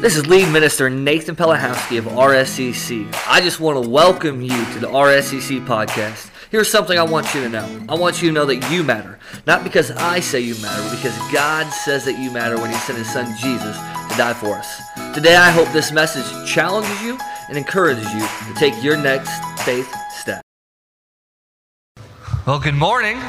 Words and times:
This 0.00 0.16
is 0.16 0.26
lead 0.26 0.50
minister 0.50 0.88
Nathan 0.88 1.36
Pelahowski 1.36 1.98
of 1.98 2.06
RSCC. 2.06 3.14
I 3.28 3.42
just 3.42 3.60
want 3.60 3.84
to 3.84 3.86
welcome 3.86 4.40
you 4.40 4.48
to 4.48 4.78
the 4.78 4.86
RSCC 4.86 5.66
podcast. 5.66 6.30
Here's 6.50 6.70
something 6.70 6.98
I 6.98 7.02
want 7.02 7.34
you 7.34 7.42
to 7.42 7.50
know. 7.50 7.84
I 7.86 7.96
want 7.96 8.22
you 8.22 8.30
to 8.30 8.32
know 8.32 8.46
that 8.46 8.70
you 8.70 8.82
matter. 8.82 9.18
Not 9.46 9.62
because 9.62 9.90
I 9.90 10.20
say 10.20 10.40
you 10.40 10.54
matter, 10.62 10.82
but 10.84 10.96
because 10.96 11.14
God 11.30 11.68
says 11.68 12.06
that 12.06 12.18
you 12.18 12.30
matter 12.30 12.56
when 12.56 12.70
He 12.70 12.76
sent 12.76 12.96
His 12.96 13.12
Son 13.12 13.26
Jesus 13.42 13.76
to 13.76 14.16
die 14.16 14.32
for 14.32 14.54
us. 14.54 14.80
Today, 15.14 15.36
I 15.36 15.50
hope 15.50 15.68
this 15.68 15.92
message 15.92 16.24
challenges 16.50 17.02
you 17.02 17.18
and 17.50 17.58
encourages 17.58 18.10
you 18.14 18.20
to 18.20 18.54
take 18.58 18.82
your 18.82 18.96
next 18.96 19.30
faith 19.66 19.94
step. 20.12 20.40
Well, 22.46 22.58
good 22.58 22.74
morning 22.74 23.20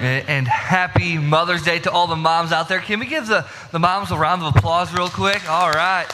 and 0.00 0.48
happy 0.48 1.18
Mother's 1.18 1.62
Day 1.62 1.78
to 1.80 1.90
all 1.90 2.06
the 2.06 2.16
moms 2.16 2.52
out 2.52 2.68
there. 2.68 2.80
Can 2.80 3.00
we 3.00 3.06
give 3.06 3.26
the, 3.26 3.46
the 3.70 3.78
moms 3.78 4.10
a 4.10 4.16
round 4.16 4.42
of 4.42 4.56
applause, 4.56 4.92
real 4.92 5.08
quick? 5.08 5.48
All 5.48 5.70
right. 5.70 6.06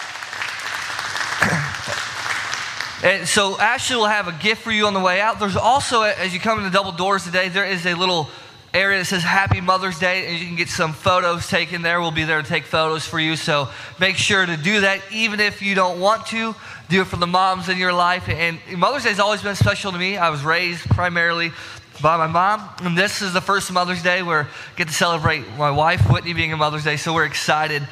and 3.05 3.27
so, 3.27 3.59
Ashley 3.59 3.97
will 3.97 4.07
have 4.07 4.29
a 4.29 4.33
gift 4.33 4.63
for 4.63 4.71
you 4.71 4.87
on 4.87 4.95
the 4.95 5.01
way 5.01 5.21
out. 5.21 5.39
There's 5.39 5.57
also, 5.57 6.03
as 6.03 6.35
you 6.35 6.41
come 6.41 6.59
in 6.59 6.65
the 6.65 6.71
double 6.71 6.93
doors 6.93 7.25
today, 7.25 7.49
there 7.49 7.65
is 7.65 7.87
a 7.87 7.95
little 7.95 8.29
area 8.73 8.99
that 8.99 9.07
says 9.07 9.23
Happy 9.23 9.61
Mother's 9.61 9.99
Day, 9.99 10.27
and 10.27 10.39
you 10.39 10.47
can 10.47 10.57
get 10.57 10.69
some 10.69 10.93
photos 10.93 11.49
taken 11.49 11.83
there. 11.83 12.01
We'll 12.01 12.13
be 12.13 12.25
there 12.25 12.41
to 12.41 12.49
take 12.49 12.65
photos 12.65 13.07
for 13.07 13.19
you. 13.19 13.35
So, 13.37 13.69
make 13.99 14.17
sure 14.17 14.45
to 14.45 14.57
do 14.57 14.83
that, 14.83 15.01
even 15.11 15.41
if 15.41 15.63
you 15.63 15.75
don't 15.75 16.01
want 16.01 16.27
to. 16.27 16.55
Do 16.89 17.03
it 17.03 17.07
for 17.07 17.17
the 17.17 17.27
moms 17.27 17.69
in 17.69 17.79
your 17.79 17.93
life. 17.93 18.29
And 18.29 18.59
Mother's 18.77 19.05
Day 19.05 19.11
has 19.11 19.21
always 19.21 19.43
been 19.43 19.55
special 19.55 19.93
to 19.93 19.99
me. 19.99 20.17
I 20.17 20.29
was 20.31 20.43
raised 20.43 20.89
primarily 20.91 21.53
by 22.01 22.17
my 22.17 22.27
mom. 22.27 22.69
And 22.83 22.97
this 22.97 23.23
is 23.23 23.33
the 23.33 23.41
first 23.41 23.71
Mother's 23.73 24.03
Day 24.03 24.23
where 24.23 24.45
I 24.45 24.77
get 24.77 24.89
to 24.89 24.95
celebrate 24.95 25.45
my 25.57 25.71
wife, 25.71 26.11
Whitney, 26.11 26.33
being 26.33 26.53
a 26.53 26.57
Mother's 26.57 26.85
Day. 26.85 26.97
So 26.97 27.13
we're 27.13 27.27
excited 27.27 27.87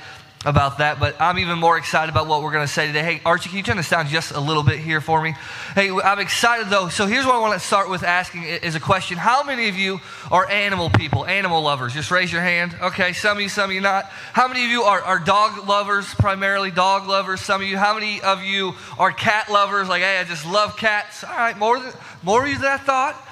about 0.44 0.78
that. 0.78 1.00
But 1.00 1.20
I'm 1.20 1.38
even 1.38 1.58
more 1.58 1.76
excited 1.76 2.10
about 2.10 2.26
what 2.26 2.42
we're 2.42 2.52
going 2.52 2.66
to 2.66 2.72
say 2.72 2.86
today. 2.86 3.02
Hey, 3.02 3.20
Archie, 3.24 3.48
can 3.48 3.58
you 3.58 3.64
turn 3.64 3.76
this 3.76 3.90
down 3.90 4.06
just 4.06 4.32
a 4.32 4.40
little 4.40 4.62
bit 4.62 4.78
here 4.78 5.00
for 5.00 5.20
me? 5.20 5.34
Hey, 5.74 5.90
I'm 5.90 6.18
excited 6.20 6.68
though. 6.68 6.88
So 6.88 7.06
here's 7.06 7.26
what 7.26 7.34
I 7.34 7.40
want 7.40 7.60
to 7.60 7.66
start 7.66 7.90
with 7.90 8.02
asking 8.02 8.44
is 8.44 8.74
a 8.74 8.80
question. 8.80 9.18
How 9.18 9.42
many 9.42 9.68
of 9.68 9.76
you 9.76 10.00
are 10.30 10.48
animal 10.48 10.90
people, 10.90 11.26
animal 11.26 11.62
lovers? 11.62 11.92
Just 11.92 12.10
raise 12.10 12.32
your 12.32 12.42
hand. 12.42 12.76
Okay, 12.80 13.12
some 13.12 13.36
of 13.36 13.42
you, 13.42 13.48
some 13.48 13.70
of 13.70 13.74
you 13.74 13.80
not. 13.80 14.06
How 14.06 14.48
many 14.48 14.64
of 14.64 14.70
you 14.70 14.82
are, 14.82 15.02
are 15.02 15.18
dog 15.18 15.68
lovers, 15.68 16.14
primarily 16.14 16.70
dog 16.70 17.08
lovers? 17.08 17.40
Some 17.40 17.62
of 17.62 17.68
you, 17.68 17.76
how 17.76 17.94
many 17.94 18.20
of 18.22 18.42
you 18.42 18.74
are 18.98 19.12
cat 19.12 19.50
lovers? 19.50 19.88
Like, 19.88 20.02
hey, 20.02 20.18
I 20.18 20.24
just 20.24 20.46
love 20.46 20.76
cats. 20.76 21.24
All 21.24 21.30
right, 21.30 21.58
more, 21.58 21.80
than, 21.80 21.92
more 22.22 22.44
of 22.44 22.48
you 22.48 22.58
than 22.58 22.72
I 22.72 22.78
thought. 22.78 23.27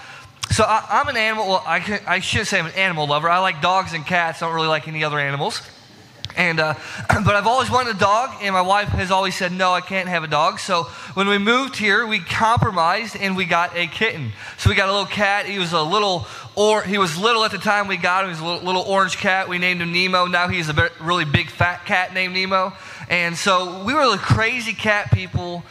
So 0.56 0.64
I, 0.64 1.02
am 1.02 1.08
an 1.08 1.18
animal. 1.18 1.48
Well, 1.48 1.62
I, 1.66 1.80
can, 1.80 2.00
I 2.06 2.20
shouldn't 2.20 2.48
say 2.48 2.58
I'm 2.58 2.64
an 2.64 2.72
animal 2.76 3.06
lover. 3.06 3.28
I 3.28 3.40
like 3.40 3.60
dogs 3.60 3.92
and 3.92 4.06
cats. 4.06 4.40
I 4.40 4.46
don't 4.46 4.54
really 4.54 4.68
like 4.68 4.88
any 4.88 5.04
other 5.04 5.18
animals. 5.18 5.60
And 6.34 6.58
uh, 6.60 6.72
but 7.08 7.34
I've 7.34 7.46
always 7.46 7.70
wanted 7.70 7.96
a 7.96 7.98
dog, 7.98 8.30
and 8.40 8.54
my 8.54 8.62
wife 8.62 8.88
has 8.88 9.10
always 9.10 9.34
said 9.34 9.52
no, 9.52 9.72
I 9.72 9.82
can't 9.82 10.08
have 10.08 10.24
a 10.24 10.26
dog. 10.26 10.58
So 10.58 10.84
when 11.12 11.28
we 11.28 11.36
moved 11.36 11.76
here, 11.76 12.06
we 12.06 12.20
compromised 12.20 13.16
and 13.16 13.36
we 13.36 13.44
got 13.44 13.76
a 13.76 13.86
kitten. 13.86 14.32
So 14.56 14.70
we 14.70 14.76
got 14.76 14.88
a 14.88 14.92
little 14.92 15.04
cat. 15.04 15.44
He 15.44 15.58
was 15.58 15.74
a 15.74 15.82
little 15.82 16.26
or 16.54 16.82
he 16.82 16.96
was 16.96 17.18
little 17.18 17.44
at 17.44 17.50
the 17.50 17.58
time 17.58 17.86
we 17.86 17.98
got 17.98 18.24
him. 18.24 18.30
He 18.30 18.40
was 18.40 18.40
a 18.40 18.46
little, 18.46 18.64
little 18.64 18.82
orange 18.90 19.18
cat. 19.18 19.50
We 19.50 19.58
named 19.58 19.82
him 19.82 19.92
Nemo. 19.92 20.24
Now 20.24 20.48
he's 20.48 20.70
a 20.70 20.90
really 21.00 21.26
big 21.26 21.50
fat 21.50 21.84
cat 21.84 22.14
named 22.14 22.32
Nemo. 22.32 22.72
And 23.10 23.36
so 23.36 23.84
we 23.84 23.92
were 23.92 24.08
the 24.10 24.16
crazy 24.16 24.72
cat 24.72 25.12
people 25.12 25.64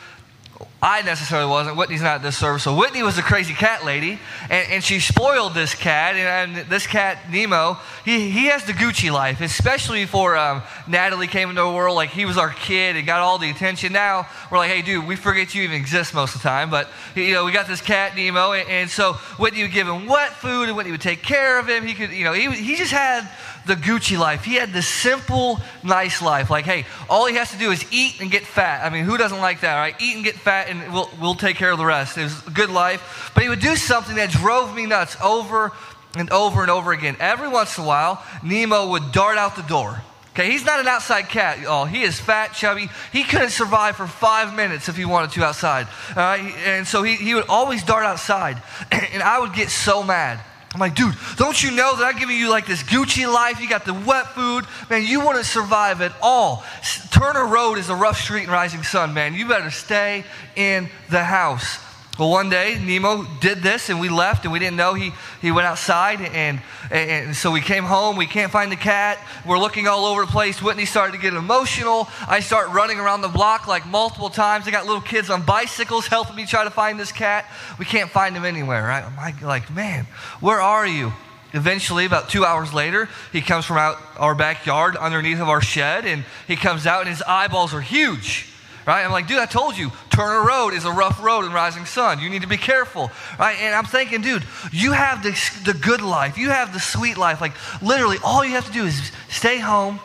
I 0.86 1.02
necessarily 1.02 1.50
wasn't. 1.50 1.78
Whitney's 1.78 2.04
not 2.04 2.18
at 2.18 2.22
this 2.22 2.38
service. 2.38 2.62
So 2.62 2.76
Whitney 2.76 3.02
was 3.02 3.18
a 3.18 3.24
crazy 3.24 3.56
cat 3.56 3.84
lady, 3.84 4.20
and, 4.52 4.72
and 4.72 4.84
she 4.84 5.00
spoiled 5.00 5.56
this 5.56 5.74
cat. 5.74 6.16
And, 6.16 6.58
and, 6.58 6.70
this 6.70 6.86
cat, 6.86 7.32
Nemo, 7.32 7.80
he, 8.04 8.30
he 8.30 8.46
has 8.46 8.66
the 8.66 8.74
Gucci 8.74 9.12
life, 9.12 9.42
especially 9.42 10.04
before 10.04 10.38
um, 10.38 10.62
Natalie 10.88 11.26
came 11.26 11.50
into 11.50 11.64
the 11.64 11.72
world. 11.72 11.96
Like, 11.96 12.12
he 12.12 12.26
was 12.26 12.38
our 12.38 12.52
kid 12.52 12.96
and 12.98 13.08
got 13.08 13.22
all 13.22 13.40
the 13.40 13.50
attention. 13.50 13.94
Now, 13.94 14.28
we're 14.52 14.60
like, 14.60 14.70
hey, 14.70 14.84
dude, 14.84 15.08
we 15.08 15.16
forget 15.16 15.56
you 15.56 15.64
even 15.64 15.76
exist 15.76 16.14
most 16.14 16.36
of 16.36 16.44
the 16.44 16.48
time. 16.48 16.70
But, 16.70 16.88
you 17.16 17.34
know, 17.34 17.46
we 17.46 17.52
got 17.52 17.66
this 17.66 17.82
cat, 17.82 18.16
Nemo, 18.16 18.52
and, 18.52 18.70
and 18.70 18.88
so 18.88 19.14
Whitney 19.40 19.64
would 19.64 19.72
give 19.72 19.88
him 19.88 20.06
wet 20.06 20.34
food, 20.34 20.68
and 20.68 20.78
Whitney 20.78 20.92
would 20.92 21.02
take 21.02 21.24
care 21.24 21.58
of 21.58 21.68
him. 21.68 21.84
He 21.84 21.96
could, 21.96 22.12
you 22.12 22.26
know, 22.26 22.34
he, 22.34 22.52
he 22.52 22.76
just 22.76 22.92
had 22.92 23.28
the 23.66 23.76
Gucci 23.76 24.18
life. 24.18 24.44
He 24.44 24.56
had 24.56 24.72
this 24.72 24.88
simple, 24.88 25.60
nice 25.84 26.22
life. 26.22 26.50
Like, 26.50 26.66
hey, 26.66 26.86
all 27.10 27.26
he 27.26 27.36
has 27.36 27.52
to 27.52 27.58
do 27.58 27.72
is 27.72 27.86
eat 27.92 28.22
and 28.22 28.30
get 28.30 28.44
fat. 28.44 28.86
I 28.86 28.90
mean, 28.90 29.06
who 29.06 29.18
doesn't 29.18 29.40
like 29.40 29.62
that, 29.62 29.76
right? 29.76 29.96
Eat 30.00 30.16
and 30.16 30.24
get 30.24 30.36
fat, 30.36 30.70
and 30.70 30.94
we'll, 30.94 31.10
we'll 31.20 31.36
take 31.36 31.58
care 31.58 31.72
of 31.72 31.78
the 31.78 31.86
rest. 31.86 32.18
It 32.18 32.24
was 32.24 32.48
a 32.48 32.52
good 32.52 32.70
life. 32.70 33.32
But 33.34 33.44
he 33.44 33.50
would 33.50 33.60
do 33.60 33.76
something 33.76 34.16
that 34.16 34.30
drove 34.30 34.76
me 34.76 34.86
nuts 34.86 35.18
over 35.24 35.72
and 36.16 36.30
over 36.32 36.62
and 36.62 36.72
over 36.72 36.92
again. 36.92 37.18
Every 37.20 37.48
once 37.48 37.78
in 37.78 37.84
a 37.84 37.88
while, 37.88 38.24
Nemo 38.44 38.90
would 38.92 39.12
dart 39.12 39.38
out 39.38 39.56
the 39.56 39.64
door. 39.64 40.02
Okay, 40.32 40.52
he's 40.52 40.66
not 40.66 40.82
an 40.82 40.88
outside 40.88 41.30
cat, 41.30 41.62
y'all. 41.62 41.86
He 41.86 42.04
is 42.04 42.20
fat, 42.20 42.54
chubby. 42.54 42.90
He 43.14 43.24
couldn't 43.24 43.52
survive 43.52 43.96
for 43.96 44.06
five 44.06 44.54
minutes 44.54 44.90
if 44.90 44.98
he 44.98 45.06
wanted 45.06 45.32
to 45.32 45.46
outside. 45.46 45.88
Uh, 46.14 46.38
and 46.66 46.86
so 46.86 47.04
he, 47.04 47.16
he 47.16 47.34
would 47.34 47.48
always 47.48 47.84
dart 47.84 48.06
outside. 48.06 48.62
And 48.92 49.24
I 49.24 49.40
would 49.40 49.54
get 49.54 49.70
so 49.70 50.04
mad. 50.04 50.42
I'm 50.76 50.82
like, 50.82 50.94
dude, 50.94 51.16
don't 51.38 51.64
you 51.64 51.72
know 51.72 51.96
that 51.96 52.04
I'm 52.04 52.20
giving 52.20 52.36
you 52.36 52.50
like 52.50 52.66
this 52.66 52.84
Gucci 52.84 53.26
life? 53.32 53.62
You 53.62 53.70
got 53.70 53.86
the 53.86 53.94
wet 53.94 54.28
food. 54.32 54.66
Man, 54.90 55.06
you 55.06 55.26
wouldn't 55.26 55.46
survive 55.46 56.02
at 56.02 56.12
all. 56.22 56.66
Turner 57.12 57.46
Road 57.46 57.76
is 57.76 57.88
a 57.88 57.96
rough 57.96 58.20
street 58.20 58.44
in 58.44 58.50
Rising 58.50 58.84
Sun, 58.84 59.14
man. 59.14 59.34
You 59.36 59.48
better 59.48 59.72
stay 59.72 60.26
in 60.58 60.90
the 61.10 61.24
house. 61.24 61.78
Well, 62.18 62.30
one 62.30 62.50
day 62.50 62.80
Nemo 62.80 63.26
did 63.42 63.58
this, 63.58 63.90
and 63.90 64.00
we 64.00 64.08
left, 64.08 64.46
and 64.46 64.54
we 64.54 64.60
didn't 64.60 64.78
know 64.78 64.94
he, 64.94 65.12
he 65.42 65.52
went 65.52 65.68
outside, 65.68 66.22
and, 66.22 66.62
and, 66.90 67.10
and, 67.10 67.36
so 67.36 67.52
we 67.52 67.60
came 67.60 67.84
home. 67.84 68.16
We 68.16 68.26
can't 68.26 68.54
find 68.54 68.72
the 68.72 68.78
cat. 68.78 69.20
We're 69.46 69.60
looking 69.60 69.90
all 69.90 70.06
over 70.06 70.26
the 70.26 70.32
place. 70.32 70.62
Whitney 70.62 70.86
started 70.86 71.12
to 71.12 71.18
get 71.18 71.34
emotional. 71.34 72.08
I 72.26 72.40
start 72.40 72.70
running 72.70 73.00
around 73.00 73.20
the 73.20 73.28
block 73.28 73.68
like 73.68 73.86
multiple 73.86 74.30
times. 74.30 74.66
I 74.66 74.72
got 74.72 74.86
little 74.86 75.02
kids 75.02 75.30
on 75.30 75.42
bicycles 75.42 76.08
helping 76.08 76.38
me 76.38 76.46
try 76.46 76.64
to 76.64 76.70
find 76.70 76.98
this 76.98 77.12
cat. 77.12 77.46
We 77.78 77.84
can't 77.84 78.10
find 78.10 78.34
him 78.34 78.46
anywhere, 78.46 78.84
right? 78.84 79.04
I'm 79.04 79.42
like, 79.46 79.70
man, 79.76 80.08
where 80.40 80.62
are 80.62 80.88
you? 80.88 81.12
Eventually, 81.52 82.06
about 82.06 82.30
two 82.30 82.46
hours 82.46 82.74
later, 82.74 83.10
he 83.34 83.42
comes 83.42 83.66
from 83.66 83.78
out 83.78 83.98
our 84.18 84.36
backyard 84.36 84.96
underneath 84.96 85.42
of 85.42 85.50
our 85.50 85.62
shed, 85.62 86.06
and 86.06 86.24
he 86.48 86.56
comes 86.56 86.86
out, 86.86 87.02
and 87.02 87.10
his 87.10 87.22
eyeballs 87.22 87.74
are 87.74 87.82
huge 87.82 88.55
right? 88.86 89.04
I'm 89.04 89.12
like, 89.12 89.28
dude, 89.28 89.40
I 89.40 89.46
told 89.46 89.78
you, 89.78 89.92
Turner 90.10 90.46
Road 90.46 90.70
is 90.74 90.86
a 90.86 90.92
rough 90.92 91.22
road 91.24 91.46
in 91.46 91.52
Rising 91.52 91.86
Sun. 91.86 92.20
You 92.20 92.30
need 92.30 92.42
to 92.42 92.48
be 92.48 92.58
careful, 92.58 93.12
right? 93.40 93.58
And 93.60 93.74
I'm 93.76 93.86
thinking, 93.86 94.22
dude, 94.22 94.44
you 94.72 94.92
have 94.92 95.24
the, 95.24 95.32
the 95.66 95.78
good 95.78 96.02
life, 96.02 96.38
you 96.38 96.50
have 96.50 96.74
the 96.74 96.80
sweet 96.80 97.18
life. 97.18 97.42
Like, 97.42 97.54
literally, 97.82 98.18
all 98.24 98.44
you 98.44 98.52
have 98.52 98.68
to 98.68 98.72
do 98.72 98.86
is 98.86 99.12
stay 99.30 99.60
home, 99.60 100.00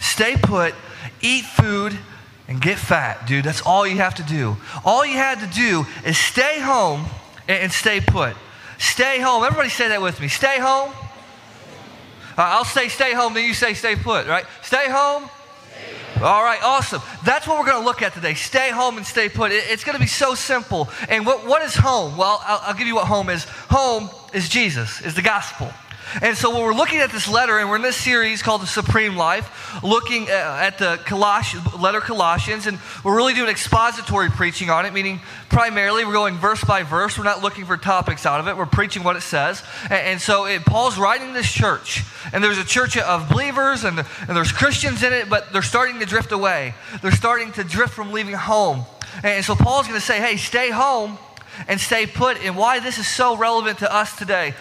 stay 0.00 0.36
put, 0.36 0.74
eat 1.20 1.44
food, 1.44 1.96
and 2.48 2.60
get 2.60 2.78
fat, 2.78 3.26
dude. 3.26 3.44
That's 3.44 3.62
all 3.62 3.86
you 3.86 3.96
have 3.96 4.16
to 4.16 4.22
do. 4.22 4.56
All 4.84 5.06
you 5.06 5.16
had 5.16 5.40
to 5.40 5.46
do 5.46 5.86
is 6.04 6.18
stay 6.18 6.60
home 6.60 7.06
and, 7.48 7.64
and 7.64 7.72
stay 7.72 8.00
put. 8.00 8.36
Stay 8.78 9.20
home. 9.20 9.44
Everybody 9.44 9.70
say 9.70 9.88
that 9.88 10.02
with 10.02 10.20
me. 10.20 10.28
Stay 10.28 10.58
home. 10.58 10.92
Uh, 12.36 12.42
I'll 12.42 12.64
say 12.64 12.88
stay 12.88 13.14
home, 13.14 13.32
then 13.32 13.44
you 13.44 13.54
say 13.54 13.74
stay 13.74 13.94
put, 13.94 14.26
right? 14.26 14.44
Stay 14.62 14.90
home, 14.90 15.30
all 16.22 16.44
right, 16.44 16.62
awesome. 16.62 17.02
That's 17.24 17.46
what 17.46 17.58
we're 17.58 17.66
going 17.66 17.80
to 17.80 17.84
look 17.84 18.02
at 18.02 18.14
today. 18.14 18.34
Stay 18.34 18.70
home 18.70 18.96
and 18.96 19.06
stay 19.06 19.28
put. 19.28 19.52
It, 19.52 19.64
it's 19.68 19.84
going 19.84 19.94
to 19.94 20.00
be 20.00 20.06
so 20.06 20.34
simple. 20.34 20.88
And 21.08 21.26
what, 21.26 21.46
what 21.46 21.62
is 21.62 21.74
home? 21.74 22.16
Well, 22.16 22.40
I'll, 22.44 22.60
I'll 22.62 22.74
give 22.74 22.86
you 22.86 22.94
what 22.94 23.06
home 23.06 23.30
is. 23.30 23.44
Home 23.70 24.08
is 24.32 24.48
Jesus, 24.48 25.00
is 25.00 25.14
the 25.14 25.22
gospel. 25.22 25.70
And 26.22 26.36
so, 26.36 26.50
when 26.50 26.62
we're 26.62 26.74
looking 26.74 26.98
at 26.98 27.10
this 27.10 27.28
letter, 27.28 27.58
and 27.58 27.68
we're 27.68 27.76
in 27.76 27.82
this 27.82 27.96
series 27.96 28.42
called 28.42 28.62
The 28.62 28.66
Supreme 28.66 29.16
Life, 29.16 29.82
looking 29.82 30.28
uh, 30.28 30.58
at 30.60 30.78
the 30.78 31.00
Colossians, 31.04 31.74
letter 31.74 32.00
Colossians, 32.00 32.66
and 32.66 32.78
we're 33.02 33.16
really 33.16 33.34
doing 33.34 33.48
expository 33.48 34.30
preaching 34.30 34.70
on 34.70 34.86
it, 34.86 34.92
meaning 34.92 35.20
primarily 35.48 36.04
we're 36.04 36.12
going 36.12 36.36
verse 36.36 36.62
by 36.62 36.82
verse. 36.82 37.18
We're 37.18 37.24
not 37.24 37.42
looking 37.42 37.64
for 37.64 37.76
topics 37.76 38.26
out 38.26 38.40
of 38.40 38.48
it, 38.48 38.56
we're 38.56 38.66
preaching 38.66 39.02
what 39.02 39.16
it 39.16 39.22
says. 39.22 39.62
And, 39.84 39.92
and 39.92 40.20
so, 40.20 40.46
it, 40.46 40.64
Paul's 40.64 40.98
writing 40.98 41.32
this 41.32 41.50
church, 41.50 42.04
and 42.32 42.44
there's 42.44 42.58
a 42.58 42.64
church 42.64 42.96
of 42.96 43.28
believers, 43.28 43.84
and, 43.84 43.98
and 43.98 44.36
there's 44.36 44.52
Christians 44.52 45.02
in 45.02 45.12
it, 45.12 45.28
but 45.28 45.52
they're 45.52 45.62
starting 45.62 46.00
to 46.00 46.06
drift 46.06 46.32
away. 46.32 46.74
They're 47.02 47.12
starting 47.12 47.52
to 47.52 47.64
drift 47.64 47.92
from 47.92 48.12
leaving 48.12 48.34
home. 48.34 48.84
And 49.22 49.44
so, 49.44 49.54
Paul's 49.54 49.86
going 49.86 49.98
to 49.98 50.06
say, 50.06 50.20
hey, 50.20 50.36
stay 50.36 50.70
home 50.70 51.18
and 51.68 51.80
stay 51.80 52.06
put. 52.06 52.36
And 52.38 52.56
why 52.56 52.80
this 52.80 52.98
is 52.98 53.06
so 53.06 53.36
relevant 53.36 53.78
to 53.78 53.92
us 53.92 54.16
today 54.16 54.54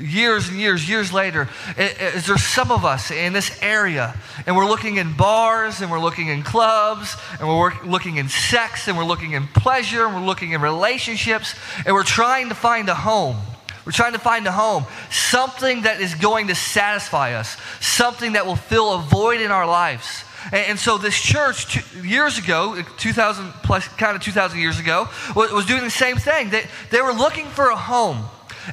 years 0.00 0.48
and 0.48 0.58
years, 0.58 0.88
years 0.88 1.12
later, 1.12 1.48
is 1.76 2.26
there 2.26 2.38
some 2.38 2.70
of 2.70 2.84
us 2.84 3.10
in 3.10 3.32
this 3.32 3.60
area, 3.62 4.14
and 4.46 4.56
we're 4.56 4.68
looking 4.68 4.96
in 4.96 5.16
bars, 5.16 5.80
and 5.80 5.90
we're 5.90 6.00
looking 6.00 6.28
in 6.28 6.42
clubs, 6.42 7.16
and 7.38 7.48
we're 7.48 7.72
looking 7.84 8.16
in 8.16 8.28
sex, 8.28 8.88
and 8.88 8.96
we're 8.96 9.04
looking 9.04 9.32
in 9.32 9.46
pleasure, 9.48 10.06
and 10.06 10.14
we're 10.14 10.26
looking 10.26 10.52
in 10.52 10.60
relationships, 10.60 11.54
and 11.84 11.94
we're 11.94 12.04
trying 12.04 12.48
to 12.48 12.54
find 12.54 12.88
a 12.88 12.94
home. 12.94 13.36
We're 13.84 13.92
trying 13.92 14.12
to 14.12 14.18
find 14.18 14.46
a 14.46 14.52
home, 14.52 14.84
something 15.10 15.82
that 15.82 16.00
is 16.00 16.14
going 16.14 16.48
to 16.48 16.54
satisfy 16.54 17.34
us, 17.34 17.56
something 17.80 18.34
that 18.34 18.44
will 18.44 18.56
fill 18.56 18.94
a 18.94 18.98
void 18.98 19.40
in 19.40 19.50
our 19.50 19.66
lives. 19.66 20.24
And, 20.52 20.78
so 20.78 20.98
this 20.98 21.18
church, 21.18 21.84
years 22.02 22.38
ago, 22.38 22.80
2,000 22.98 23.52
plus, 23.64 23.88
kind 23.88 24.14
of 24.14 24.22
2,000 24.22 24.58
years 24.58 24.78
ago, 24.78 25.08
was 25.34 25.66
doing 25.66 25.82
the 25.82 25.90
same 25.90 26.16
thing. 26.16 26.50
They, 26.50 26.66
they 26.90 27.00
were 27.00 27.12
looking 27.12 27.46
for 27.46 27.70
a 27.70 27.76
home 27.76 28.24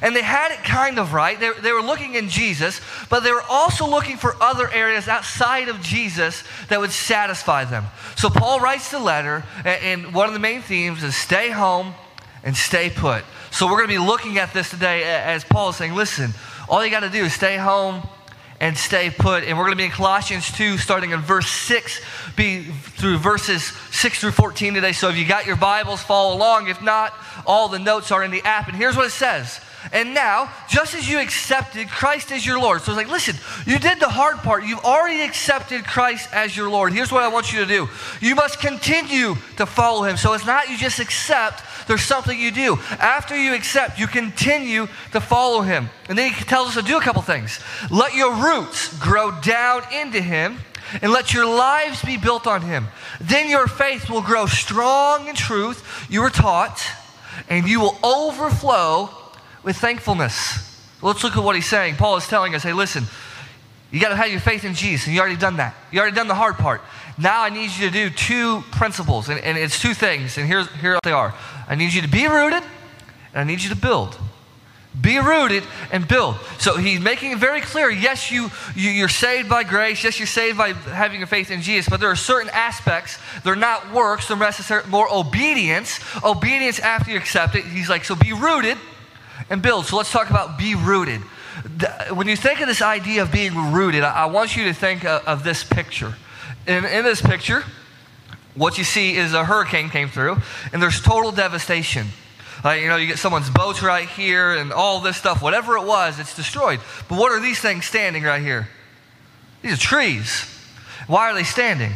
And 0.02 0.14
they 0.14 0.22
had 0.22 0.52
it 0.52 0.64
kind 0.64 0.98
of 0.98 1.12
right. 1.12 1.38
They, 1.38 1.50
they 1.60 1.72
were 1.72 1.82
looking 1.82 2.14
in 2.14 2.28
Jesus, 2.28 2.80
but 3.08 3.20
they 3.20 3.32
were 3.32 3.44
also 3.48 3.86
looking 3.86 4.16
for 4.16 4.34
other 4.40 4.70
areas 4.70 5.08
outside 5.08 5.68
of 5.68 5.80
Jesus 5.80 6.44
that 6.68 6.80
would 6.80 6.92
satisfy 6.92 7.64
them. 7.64 7.84
So 8.16 8.30
Paul 8.30 8.60
writes 8.60 8.90
the 8.90 8.98
letter, 8.98 9.44
and, 9.64 10.06
and 10.06 10.14
one 10.14 10.28
of 10.28 10.34
the 10.34 10.40
main 10.40 10.62
themes 10.62 11.02
is 11.02 11.16
stay 11.16 11.50
home 11.50 11.94
and 12.42 12.56
stay 12.56 12.90
put. 12.90 13.24
So 13.50 13.66
we're 13.66 13.78
going 13.78 13.88
to 13.88 13.94
be 13.94 14.06
looking 14.06 14.38
at 14.38 14.52
this 14.52 14.70
today 14.70 15.02
as 15.04 15.44
Paul 15.44 15.70
is 15.70 15.76
saying, 15.76 15.94
listen, 15.94 16.32
all 16.68 16.84
you 16.84 16.90
got 16.90 17.00
to 17.00 17.10
do 17.10 17.24
is 17.24 17.32
stay 17.32 17.56
home 17.56 18.02
and 18.60 18.76
stay 18.76 19.10
put. 19.10 19.44
And 19.44 19.56
we're 19.56 19.64
going 19.64 19.76
to 19.76 19.78
be 19.78 19.84
in 19.84 19.90
Colossians 19.90 20.50
2, 20.52 20.78
starting 20.78 21.10
in 21.10 21.20
verse 21.20 21.48
6, 21.48 22.00
be 22.36 22.62
through 22.62 23.18
verses 23.18 23.64
6 23.92 24.20
through 24.20 24.32
14 24.32 24.74
today. 24.74 24.92
So 24.92 25.08
if 25.08 25.16
you 25.16 25.26
got 25.26 25.46
your 25.46 25.56
Bibles, 25.56 26.02
follow 26.02 26.36
along. 26.36 26.68
If 26.68 26.82
not, 26.82 27.12
all 27.46 27.68
the 27.68 27.78
notes 27.78 28.10
are 28.10 28.22
in 28.24 28.30
the 28.30 28.42
app. 28.42 28.68
And 28.68 28.76
here's 28.76 28.96
what 28.96 29.06
it 29.06 29.10
says. 29.10 29.60
And 29.92 30.14
now, 30.14 30.52
just 30.68 30.94
as 30.94 31.08
you 31.08 31.20
accepted 31.20 31.88
Christ 31.88 32.32
as 32.32 32.44
your 32.44 32.58
Lord. 32.58 32.82
So 32.82 32.92
it's 32.92 32.96
like, 32.96 33.10
listen, 33.10 33.36
you 33.66 33.78
did 33.78 34.00
the 34.00 34.08
hard 34.08 34.38
part. 34.38 34.64
You've 34.64 34.84
already 34.84 35.22
accepted 35.22 35.84
Christ 35.84 36.28
as 36.32 36.56
your 36.56 36.68
Lord. 36.68 36.92
Here's 36.92 37.12
what 37.12 37.22
I 37.22 37.28
want 37.28 37.52
you 37.52 37.60
to 37.60 37.66
do 37.66 37.88
you 38.20 38.34
must 38.34 38.60
continue 38.60 39.34
to 39.56 39.66
follow 39.66 40.02
him. 40.02 40.16
So 40.16 40.32
it's 40.32 40.46
not 40.46 40.68
you 40.68 40.76
just 40.76 40.98
accept, 40.98 41.62
there's 41.86 42.02
something 42.02 42.38
you 42.38 42.50
do. 42.50 42.78
After 42.98 43.36
you 43.36 43.54
accept, 43.54 43.98
you 43.98 44.06
continue 44.06 44.88
to 45.12 45.20
follow 45.20 45.62
him. 45.62 45.88
And 46.08 46.18
then 46.18 46.32
he 46.32 46.44
tells 46.44 46.68
us 46.68 46.74
to 46.74 46.82
do 46.82 46.96
a 46.96 47.00
couple 47.00 47.22
things. 47.22 47.60
Let 47.90 48.14
your 48.14 48.34
roots 48.34 48.96
grow 48.98 49.32
down 49.40 49.82
into 49.92 50.20
him 50.20 50.58
and 51.02 51.12
let 51.12 51.32
your 51.34 51.46
lives 51.46 52.02
be 52.02 52.16
built 52.16 52.46
on 52.46 52.62
him. 52.62 52.86
Then 53.20 53.48
your 53.48 53.66
faith 53.66 54.08
will 54.08 54.22
grow 54.22 54.46
strong 54.46 55.28
in 55.28 55.34
truth 55.34 56.06
you 56.08 56.22
were 56.22 56.30
taught, 56.30 56.84
and 57.48 57.66
you 57.66 57.80
will 57.80 57.98
overflow 58.02 59.10
with 59.66 59.76
thankfulness. 59.76 60.80
Let's 61.02 61.24
look 61.24 61.36
at 61.36 61.42
what 61.42 61.56
he's 61.56 61.66
saying. 61.66 61.96
Paul 61.96 62.16
is 62.16 62.26
telling 62.28 62.54
us, 62.54 62.62
hey, 62.62 62.72
listen, 62.72 63.04
you 63.90 64.00
got 64.00 64.10
to 64.10 64.16
have 64.16 64.30
your 64.30 64.40
faith 64.40 64.64
in 64.64 64.74
Jesus, 64.74 65.06
and 65.06 65.14
you 65.14 65.20
already 65.20 65.36
done 65.36 65.56
that. 65.56 65.74
You 65.90 66.00
already 66.00 66.14
done 66.14 66.28
the 66.28 66.36
hard 66.36 66.54
part. 66.54 66.82
Now 67.18 67.42
I 67.42 67.50
need 67.50 67.72
you 67.72 67.90
to 67.90 67.90
do 67.90 68.08
two 68.08 68.62
principles, 68.70 69.28
and, 69.28 69.40
and 69.40 69.58
it's 69.58 69.82
two 69.82 69.92
things, 69.92 70.38
and 70.38 70.46
here's, 70.46 70.70
here 70.74 70.98
they 71.02 71.10
are. 71.10 71.34
I 71.68 71.74
need 71.74 71.92
you 71.92 72.02
to 72.02 72.08
be 72.08 72.28
rooted, 72.28 72.62
and 72.62 73.40
I 73.40 73.44
need 73.44 73.60
you 73.60 73.70
to 73.70 73.76
build. 73.76 74.16
Be 74.98 75.18
rooted 75.18 75.64
and 75.90 76.06
build. 76.06 76.36
So 76.58 76.76
he's 76.76 77.00
making 77.00 77.32
it 77.32 77.38
very 77.38 77.60
clear. 77.60 77.90
Yes, 77.90 78.30
you, 78.30 78.50
you 78.76 79.04
are 79.04 79.08
saved 79.08 79.48
by 79.48 79.64
grace. 79.64 80.02
Yes, 80.04 80.18
you're 80.18 80.26
saved 80.26 80.56
by 80.56 80.72
having 80.72 81.18
your 81.18 81.26
faith 81.26 81.50
in 81.50 81.60
Jesus. 81.60 81.90
But 81.90 82.00
there 82.00 82.08
are 82.08 82.16
certain 82.16 82.50
aspects. 82.50 83.18
They're 83.44 83.56
not 83.56 83.92
works. 83.92 84.28
They're 84.28 84.38
necessary, 84.38 84.86
more 84.86 85.06
obedience. 85.12 86.00
Obedience 86.24 86.78
after 86.78 87.10
you 87.10 87.18
accept 87.18 87.56
it. 87.56 87.64
He's 87.64 87.90
like, 87.90 88.04
so 88.04 88.14
be 88.14 88.32
rooted 88.32 88.78
and 89.50 89.62
build. 89.62 89.86
So 89.86 89.96
let's 89.96 90.10
talk 90.10 90.30
about 90.30 90.58
be 90.58 90.74
rooted. 90.74 91.20
When 92.12 92.28
you 92.28 92.36
think 92.36 92.60
of 92.60 92.68
this 92.68 92.82
idea 92.82 93.22
of 93.22 93.32
being 93.32 93.72
rooted, 93.72 94.02
I 94.02 94.26
want 94.26 94.56
you 94.56 94.64
to 94.64 94.74
think 94.74 95.04
of, 95.04 95.42
this 95.42 95.64
picture. 95.64 96.14
In, 96.66 96.84
in 96.84 97.04
this 97.04 97.22
picture, 97.22 97.64
what 98.54 98.78
you 98.78 98.84
see 98.84 99.16
is 99.16 99.32
a 99.34 99.44
hurricane 99.44 99.88
came 99.88 100.08
through, 100.08 100.36
and 100.72 100.82
there's 100.82 101.00
total 101.00 101.32
devastation. 101.32 102.08
Like, 102.64 102.82
you 102.82 102.88
know, 102.88 102.96
you 102.96 103.06
get 103.06 103.18
someone's 103.18 103.50
boats 103.50 103.82
right 103.82 104.08
here 104.08 104.54
and 104.54 104.72
all 104.72 105.00
this 105.00 105.16
stuff, 105.16 105.42
whatever 105.42 105.76
it 105.76 105.86
was, 105.86 106.18
it's 106.18 106.34
destroyed. 106.34 106.80
But 107.08 107.18
what 107.18 107.32
are 107.32 107.40
these 107.40 107.60
things 107.60 107.84
standing 107.84 108.22
right 108.22 108.42
here? 108.42 108.68
These 109.62 109.74
are 109.74 109.76
trees. 109.76 110.44
Why 111.06 111.30
are 111.30 111.34
they 111.34 111.44
standing? 111.44 111.92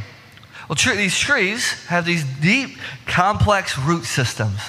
Well, 0.69 0.77
these 0.97 1.19
trees 1.19 1.73
have 1.87 2.05
these 2.05 2.25
deep, 2.41 2.79
complex 3.07 3.77
root 3.77 4.05
systems. 4.05 4.61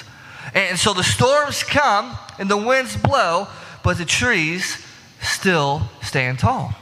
And 0.53 0.77
so 0.77 0.93
the 0.93 1.03
storms 1.03 1.63
come 1.63 2.17
and 2.37 2.49
the 2.49 2.57
winds 2.57 2.97
blow, 2.97 3.47
but 3.83 3.97
the 3.97 4.05
trees 4.05 4.85
still 5.21 5.83
stand 6.01 6.39
tall. 6.39 6.73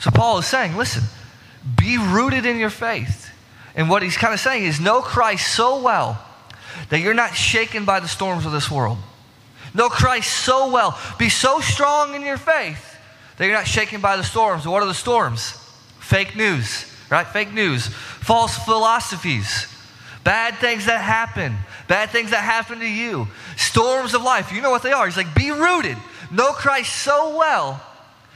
So 0.00 0.10
Paul 0.10 0.38
is 0.38 0.46
saying, 0.46 0.76
listen, 0.76 1.02
be 1.76 1.98
rooted 1.98 2.46
in 2.46 2.58
your 2.58 2.70
faith. 2.70 3.30
And 3.74 3.88
what 3.88 4.02
he's 4.02 4.16
kind 4.16 4.32
of 4.32 4.40
saying 4.40 4.64
is 4.64 4.80
know 4.80 5.02
Christ 5.02 5.54
so 5.54 5.82
well 5.82 6.24
that 6.90 7.00
you're 7.00 7.14
not 7.14 7.34
shaken 7.34 7.84
by 7.84 8.00
the 8.00 8.08
storms 8.08 8.46
of 8.46 8.52
this 8.52 8.70
world. 8.70 8.98
Know 9.74 9.88
Christ 9.88 10.44
so 10.44 10.70
well. 10.70 10.98
Be 11.18 11.28
so 11.28 11.60
strong 11.60 12.14
in 12.14 12.22
your 12.22 12.36
faith 12.36 12.96
that 13.36 13.46
you're 13.46 13.54
not 13.54 13.66
shaken 13.66 14.00
by 14.00 14.16
the 14.16 14.24
storms. 14.24 14.66
What 14.66 14.82
are 14.82 14.86
the 14.86 14.94
storms? 14.94 15.52
Fake 16.00 16.36
news, 16.36 16.86
right? 17.10 17.26
Fake 17.26 17.52
news. 17.52 17.86
False 17.86 18.56
philosophies. 18.58 19.66
Bad 20.24 20.56
things 20.56 20.86
that 20.86 21.00
happen. 21.00 21.56
Bad 21.88 22.10
things 22.10 22.30
that 22.30 22.44
happen 22.44 22.80
to 22.80 22.88
you. 22.88 23.26
Storms 23.56 24.14
of 24.14 24.22
life. 24.22 24.52
You 24.52 24.60
know 24.60 24.70
what 24.70 24.82
they 24.82 24.92
are. 24.92 25.06
He's 25.06 25.16
like, 25.16 25.34
be 25.34 25.50
rooted. 25.50 25.96
Know 26.30 26.52
Christ 26.52 26.94
so 26.94 27.36
well 27.36 27.82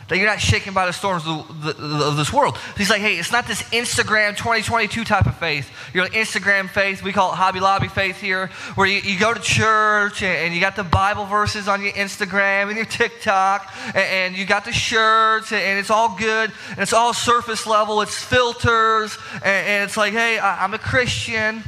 that 0.08 0.18
you're 0.18 0.26
not 0.26 0.40
shaken 0.40 0.74
by 0.74 0.84
the 0.84 0.92
storms 0.92 1.26
of, 1.26 1.62
the, 1.62 2.04
of, 2.04 2.16
this 2.16 2.32
world. 2.32 2.58
He's 2.76 2.90
like, 2.90 3.00
hey, 3.00 3.16
it's 3.16 3.32
not 3.32 3.46
this 3.46 3.62
Instagram 3.70 4.36
2022 4.36 5.04
type 5.04 5.26
of 5.26 5.38
faith. 5.38 5.70
You're 5.94 6.04
like 6.04 6.12
Instagram 6.12 6.68
faith. 6.68 7.02
We 7.02 7.12
call 7.12 7.32
it 7.32 7.36
Hobby 7.36 7.60
Lobby 7.60 7.88
faith 7.88 8.20
here, 8.20 8.48
where 8.74 8.86
you, 8.86 8.98
you 8.98 9.18
go 9.18 9.32
to 9.32 9.40
church 9.40 10.22
and, 10.22 10.54
you 10.54 10.60
got 10.60 10.76
the 10.76 10.84
Bible 10.84 11.24
verses 11.24 11.66
on 11.66 11.82
your 11.82 11.92
Instagram 11.92 12.68
and 12.68 12.76
your 12.76 12.84
TikTok, 12.84 13.72
and, 13.86 13.96
and 13.96 14.36
you 14.36 14.44
got 14.44 14.66
the 14.66 14.72
shirts, 14.72 15.50
and, 15.52 15.62
and, 15.62 15.78
it's 15.78 15.90
all 15.90 16.16
good, 16.18 16.52
and 16.70 16.80
it's 16.80 16.92
all 16.92 17.14
surface 17.14 17.66
level. 17.66 18.02
It's 18.02 18.22
filters, 18.22 19.16
and, 19.42 19.84
it's 19.84 19.96
like, 19.96 20.12
hey, 20.12 20.38
I, 20.38 20.64
I'm 20.64 20.74
a 20.74 20.78
Christian. 20.78 21.62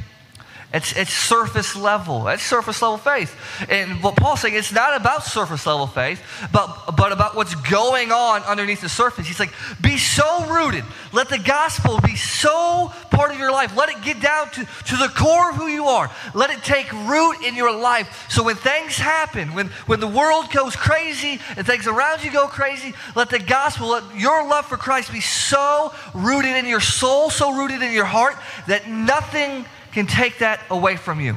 It's, 0.73 0.95
it's 0.97 1.13
surface 1.13 1.75
level. 1.75 2.27
It's 2.27 2.43
surface 2.43 2.81
level 2.81 2.97
faith. 2.97 3.33
And 3.69 4.03
what 4.03 4.17
Paul's 4.17 4.41
saying, 4.41 4.55
it's 4.55 4.73
not 4.73 4.99
about 4.99 5.23
surface 5.23 5.65
level 5.65 5.87
faith, 5.87 6.21
but, 6.51 6.95
but 6.97 7.11
about 7.11 7.35
what's 7.35 7.55
going 7.55 8.11
on 8.11 8.41
underneath 8.43 8.81
the 8.81 8.89
surface. 8.89 9.27
He's 9.27 9.39
like, 9.39 9.53
be 9.81 9.97
so 9.97 10.45
rooted. 10.47 10.83
Let 11.13 11.29
the 11.29 11.37
gospel 11.37 12.01
be 12.01 12.15
so 12.15 12.91
part 13.09 13.31
of 13.31 13.39
your 13.39 13.51
life. 13.51 13.77
Let 13.77 13.89
it 13.89 14.01
get 14.01 14.19
down 14.21 14.49
to, 14.51 14.65
to 14.65 14.97
the 14.97 15.07
core 15.15 15.51
of 15.51 15.55
who 15.55 15.67
you 15.67 15.85
are. 15.85 16.11
Let 16.33 16.49
it 16.49 16.63
take 16.63 16.91
root 16.91 17.45
in 17.45 17.55
your 17.55 17.73
life. 17.73 18.25
So 18.29 18.43
when 18.43 18.55
things 18.57 18.97
happen, 18.97 19.53
when, 19.53 19.67
when 19.85 19.99
the 19.99 20.07
world 20.07 20.51
goes 20.51 20.75
crazy 20.75 21.39
and 21.55 21.65
things 21.65 21.87
around 21.87 22.23
you 22.23 22.31
go 22.31 22.47
crazy, 22.47 22.93
let 23.15 23.29
the 23.29 23.39
gospel, 23.39 23.89
let 23.89 24.03
your 24.15 24.45
love 24.47 24.65
for 24.65 24.77
Christ 24.77 25.13
be 25.13 25.21
so 25.21 25.93
rooted 26.13 26.55
in 26.55 26.65
your 26.65 26.81
soul, 26.81 27.29
so 27.29 27.55
rooted 27.55 27.81
in 27.81 27.93
your 27.93 28.05
heart 28.05 28.35
that 28.67 28.89
nothing 28.89 29.65
can 29.95 30.05
take 30.05 30.39
that 30.39 30.59
away 30.69 30.97
from 30.97 31.19
you. 31.19 31.35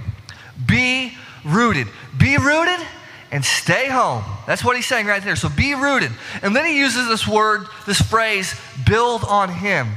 Be 0.66 1.12
rooted. 1.44 1.87
Be 2.19 2.37
rooted 2.37 2.84
and 3.31 3.44
stay 3.44 3.88
home. 3.88 4.25
That's 4.46 4.64
what 4.64 4.75
he's 4.75 4.87
saying 4.87 5.06
right 5.06 5.22
there. 5.22 5.37
So 5.37 5.49
be 5.49 5.75
rooted. 5.75 6.10
And 6.43 6.55
then 6.55 6.66
he 6.66 6.76
uses 6.78 7.08
this 7.08 7.26
word, 7.26 7.66
this 7.87 8.00
phrase, 8.00 8.55
build 8.84 9.22
on 9.25 9.49
him. 9.49 9.88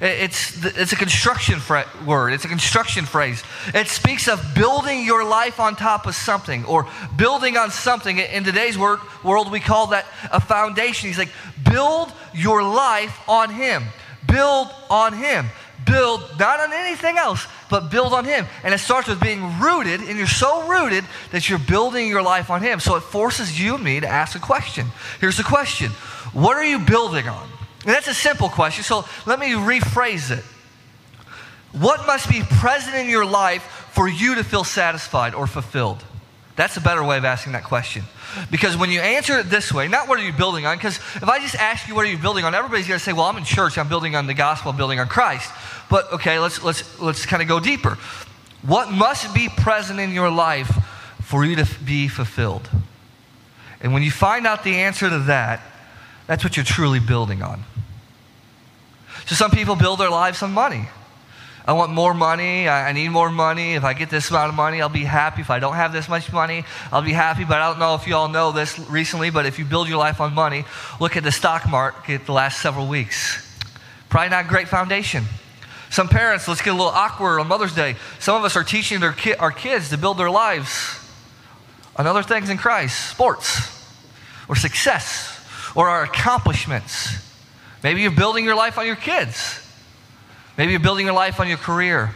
It's, 0.00 0.64
it's 0.64 0.92
a 0.92 0.96
construction 0.96 1.58
word, 2.06 2.32
it's 2.32 2.44
a 2.44 2.48
construction 2.48 3.04
phrase. 3.04 3.42
It 3.74 3.88
speaks 3.88 4.28
of 4.28 4.54
building 4.54 5.04
your 5.04 5.24
life 5.24 5.58
on 5.58 5.74
top 5.74 6.06
of 6.06 6.14
something 6.14 6.64
or 6.66 6.86
building 7.16 7.56
on 7.56 7.72
something. 7.72 8.18
In 8.18 8.44
today's 8.44 8.78
word, 8.78 9.00
world, 9.24 9.50
we 9.50 9.58
call 9.58 9.88
that 9.88 10.06
a 10.30 10.40
foundation. 10.40 11.08
He's 11.08 11.18
like, 11.18 11.32
build 11.68 12.12
your 12.32 12.62
life 12.62 13.18
on 13.28 13.50
Him. 13.50 13.82
Build 14.28 14.68
on 14.88 15.14
Him 15.14 15.46
build 15.88 16.22
not 16.38 16.60
on 16.60 16.72
anything 16.72 17.18
else, 17.18 17.46
but 17.70 17.90
build 17.90 18.12
on 18.12 18.24
Him. 18.24 18.46
And 18.62 18.74
it 18.74 18.78
starts 18.78 19.08
with 19.08 19.20
being 19.20 19.58
rooted, 19.60 20.00
and 20.00 20.16
you're 20.18 20.26
so 20.26 20.68
rooted 20.68 21.04
that 21.32 21.48
you're 21.48 21.58
building 21.58 22.08
your 22.08 22.22
life 22.22 22.50
on 22.50 22.62
Him. 22.62 22.80
So 22.80 22.96
it 22.96 23.02
forces 23.02 23.60
you 23.60 23.74
and 23.74 23.84
me 23.84 24.00
to 24.00 24.08
ask 24.08 24.36
a 24.36 24.40
question. 24.40 24.86
Here's 25.20 25.36
the 25.36 25.44
question 25.44 25.90
What 26.32 26.56
are 26.56 26.64
you 26.64 26.78
building 26.78 27.28
on? 27.28 27.48
And 27.84 27.94
that's 27.94 28.08
a 28.08 28.14
simple 28.14 28.48
question, 28.48 28.84
so 28.84 29.04
let 29.26 29.38
me 29.38 29.50
rephrase 29.50 30.30
it. 30.30 30.44
What 31.72 32.06
must 32.06 32.28
be 32.28 32.42
present 32.42 32.96
in 32.96 33.08
your 33.08 33.26
life 33.26 33.62
for 33.92 34.08
you 34.08 34.34
to 34.36 34.44
feel 34.44 34.64
satisfied 34.64 35.34
or 35.34 35.46
fulfilled? 35.46 36.02
That's 36.58 36.76
a 36.76 36.80
better 36.80 37.04
way 37.04 37.16
of 37.16 37.24
asking 37.24 37.52
that 37.52 37.62
question. 37.62 38.02
Because 38.50 38.76
when 38.76 38.90
you 38.90 38.98
answer 38.98 39.38
it 39.38 39.48
this 39.48 39.72
way, 39.72 39.86
not 39.86 40.08
what 40.08 40.18
are 40.18 40.24
you 40.24 40.32
building 40.32 40.66
on, 40.66 40.76
because 40.76 40.96
if 40.96 41.28
I 41.28 41.38
just 41.38 41.54
ask 41.54 41.86
you 41.86 41.94
what 41.94 42.04
are 42.04 42.10
you 42.10 42.18
building 42.18 42.44
on, 42.44 42.52
everybody's 42.52 42.88
going 42.88 42.98
to 42.98 43.04
say, 43.04 43.12
well, 43.12 43.26
I'm 43.26 43.36
in 43.36 43.44
church, 43.44 43.78
I'm 43.78 43.88
building 43.88 44.16
on 44.16 44.26
the 44.26 44.34
gospel, 44.34 44.72
I'm 44.72 44.76
building 44.76 44.98
on 44.98 45.06
Christ. 45.06 45.52
But 45.88 46.12
okay, 46.14 46.40
let's, 46.40 46.60
let's, 46.64 46.98
let's 46.98 47.26
kind 47.26 47.42
of 47.42 47.48
go 47.48 47.60
deeper. 47.60 47.96
What 48.62 48.90
must 48.90 49.32
be 49.32 49.48
present 49.48 50.00
in 50.00 50.10
your 50.10 50.30
life 50.30 50.68
for 51.22 51.44
you 51.44 51.54
to 51.54 51.68
be 51.84 52.08
fulfilled? 52.08 52.68
And 53.80 53.92
when 53.92 54.02
you 54.02 54.10
find 54.10 54.44
out 54.44 54.64
the 54.64 54.74
answer 54.78 55.08
to 55.08 55.18
that, 55.20 55.62
that's 56.26 56.42
what 56.42 56.56
you're 56.56 56.64
truly 56.64 56.98
building 56.98 57.40
on. 57.40 57.62
So 59.26 59.36
some 59.36 59.52
people 59.52 59.76
build 59.76 60.00
their 60.00 60.10
lives 60.10 60.42
on 60.42 60.50
money. 60.50 60.88
I 61.68 61.74
want 61.74 61.92
more 61.92 62.14
money. 62.14 62.66
I, 62.66 62.92
need 62.92 63.10
more 63.10 63.28
money. 63.28 63.74
If 63.74 63.84
I 63.84 63.92
get 63.92 64.08
this 64.08 64.30
amount 64.30 64.48
of 64.48 64.54
money, 64.54 64.80
I'll 64.80 64.88
be 64.88 65.04
happy. 65.04 65.42
If 65.42 65.50
I 65.50 65.58
don't 65.58 65.74
have 65.74 65.92
this 65.92 66.08
much 66.08 66.32
money, 66.32 66.64
I'll 66.90 67.02
be 67.02 67.12
happy. 67.12 67.44
But 67.44 67.60
I 67.60 67.68
don't 67.68 67.78
know 67.78 67.94
if 67.94 68.06
you 68.06 68.16
all 68.16 68.28
know 68.28 68.52
this 68.52 68.78
recently, 68.88 69.28
but 69.28 69.44
if 69.44 69.58
you 69.58 69.66
build 69.66 69.86
your 69.86 69.98
life 69.98 70.18
on 70.18 70.32
money, 70.32 70.64
look 70.98 71.18
at 71.18 71.24
the 71.24 71.30
stock 71.30 71.68
market 71.68 72.24
the 72.24 72.32
last 72.32 72.62
several 72.62 72.88
weeks. 72.88 73.46
Probably 74.08 74.30
not 74.30 74.48
great 74.48 74.66
foundation. 74.66 75.24
Some 75.90 76.08
parents, 76.08 76.48
let's 76.48 76.62
get 76.62 76.70
a 76.70 76.76
little 76.76 76.88
awkward 76.88 77.38
on 77.38 77.48
Mother's 77.48 77.74
Day. 77.74 77.96
Some 78.18 78.34
of 78.34 78.44
us 78.44 78.56
are 78.56 78.64
teaching 78.64 79.00
their 79.00 79.12
ki- 79.12 79.34
our 79.34 79.52
kids 79.52 79.90
to 79.90 79.98
build 79.98 80.16
their 80.16 80.30
lives 80.30 80.98
on 81.96 82.06
other 82.06 82.22
things 82.22 82.48
in 82.48 82.56
Christ, 82.56 83.10
sports. 83.10 83.60
or 84.48 84.56
success 84.56 85.38
or 85.74 85.90
our 85.90 86.02
accomplishments. 86.02 87.10
Maybe 87.82 88.00
you're 88.00 88.10
building 88.10 88.46
your 88.46 88.56
life 88.56 88.78
on 88.78 88.86
your 88.86 88.96
kids. 88.96 89.67
Maybe 90.58 90.72
you're 90.72 90.80
building 90.80 91.06
your 91.06 91.14
life 91.14 91.38
on 91.38 91.48
your 91.48 91.56
career. 91.56 92.12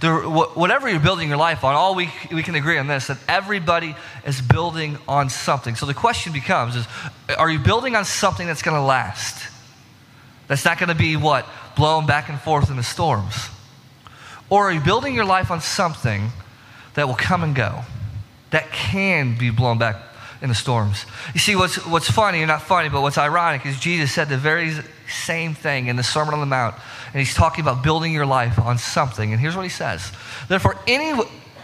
Whatever 0.00 0.88
you're 0.88 1.00
building 1.00 1.28
your 1.28 1.36
life 1.36 1.64
on, 1.64 1.74
all 1.74 1.96
we, 1.96 2.08
we 2.30 2.44
can 2.44 2.54
agree 2.54 2.78
on 2.78 2.86
this 2.86 3.08
that 3.08 3.18
everybody 3.28 3.96
is 4.24 4.40
building 4.40 4.96
on 5.08 5.28
something. 5.28 5.74
So 5.74 5.86
the 5.86 5.92
question 5.92 6.32
becomes 6.32 6.76
is 6.76 6.86
are 7.36 7.50
you 7.50 7.58
building 7.58 7.96
on 7.96 8.04
something 8.04 8.46
that's 8.46 8.62
going 8.62 8.76
to 8.76 8.82
last? 8.82 9.48
That's 10.46 10.64
not 10.64 10.78
going 10.78 10.90
to 10.90 10.94
be 10.94 11.16
what? 11.16 11.44
Blown 11.76 12.06
back 12.06 12.28
and 12.28 12.40
forth 12.40 12.70
in 12.70 12.76
the 12.76 12.82
storms. 12.84 13.48
Or 14.48 14.68
are 14.68 14.72
you 14.72 14.80
building 14.80 15.14
your 15.14 15.24
life 15.24 15.50
on 15.50 15.60
something 15.60 16.30
that 16.94 17.08
will 17.08 17.16
come 17.16 17.42
and 17.42 17.54
go, 17.54 17.80
that 18.50 18.70
can 18.70 19.36
be 19.36 19.50
blown 19.50 19.78
back 19.78 19.96
in 20.40 20.48
the 20.48 20.54
storms? 20.54 21.06
You 21.34 21.40
see, 21.40 21.56
what's, 21.56 21.84
what's 21.86 22.10
funny, 22.10 22.42
or 22.42 22.46
not 22.46 22.62
funny, 22.62 22.90
but 22.90 23.00
what's 23.00 23.18
ironic 23.18 23.66
is 23.66 23.80
Jesus 23.80 24.12
said 24.12 24.28
the 24.28 24.36
very 24.36 24.72
same 25.12 25.54
thing 25.54 25.86
in 25.86 25.96
the 25.96 26.02
Sermon 26.02 26.34
on 26.34 26.40
the 26.40 26.46
Mount. 26.46 26.74
And 27.12 27.20
he's 27.20 27.34
talking 27.34 27.62
about 27.62 27.82
building 27.82 28.12
your 28.12 28.26
life 28.26 28.58
on 28.58 28.78
something. 28.78 29.32
And 29.32 29.40
here's 29.40 29.56
what 29.56 29.62
he 29.62 29.68
says 29.68 30.12
Therefore, 30.48 30.76
any, 30.86 31.20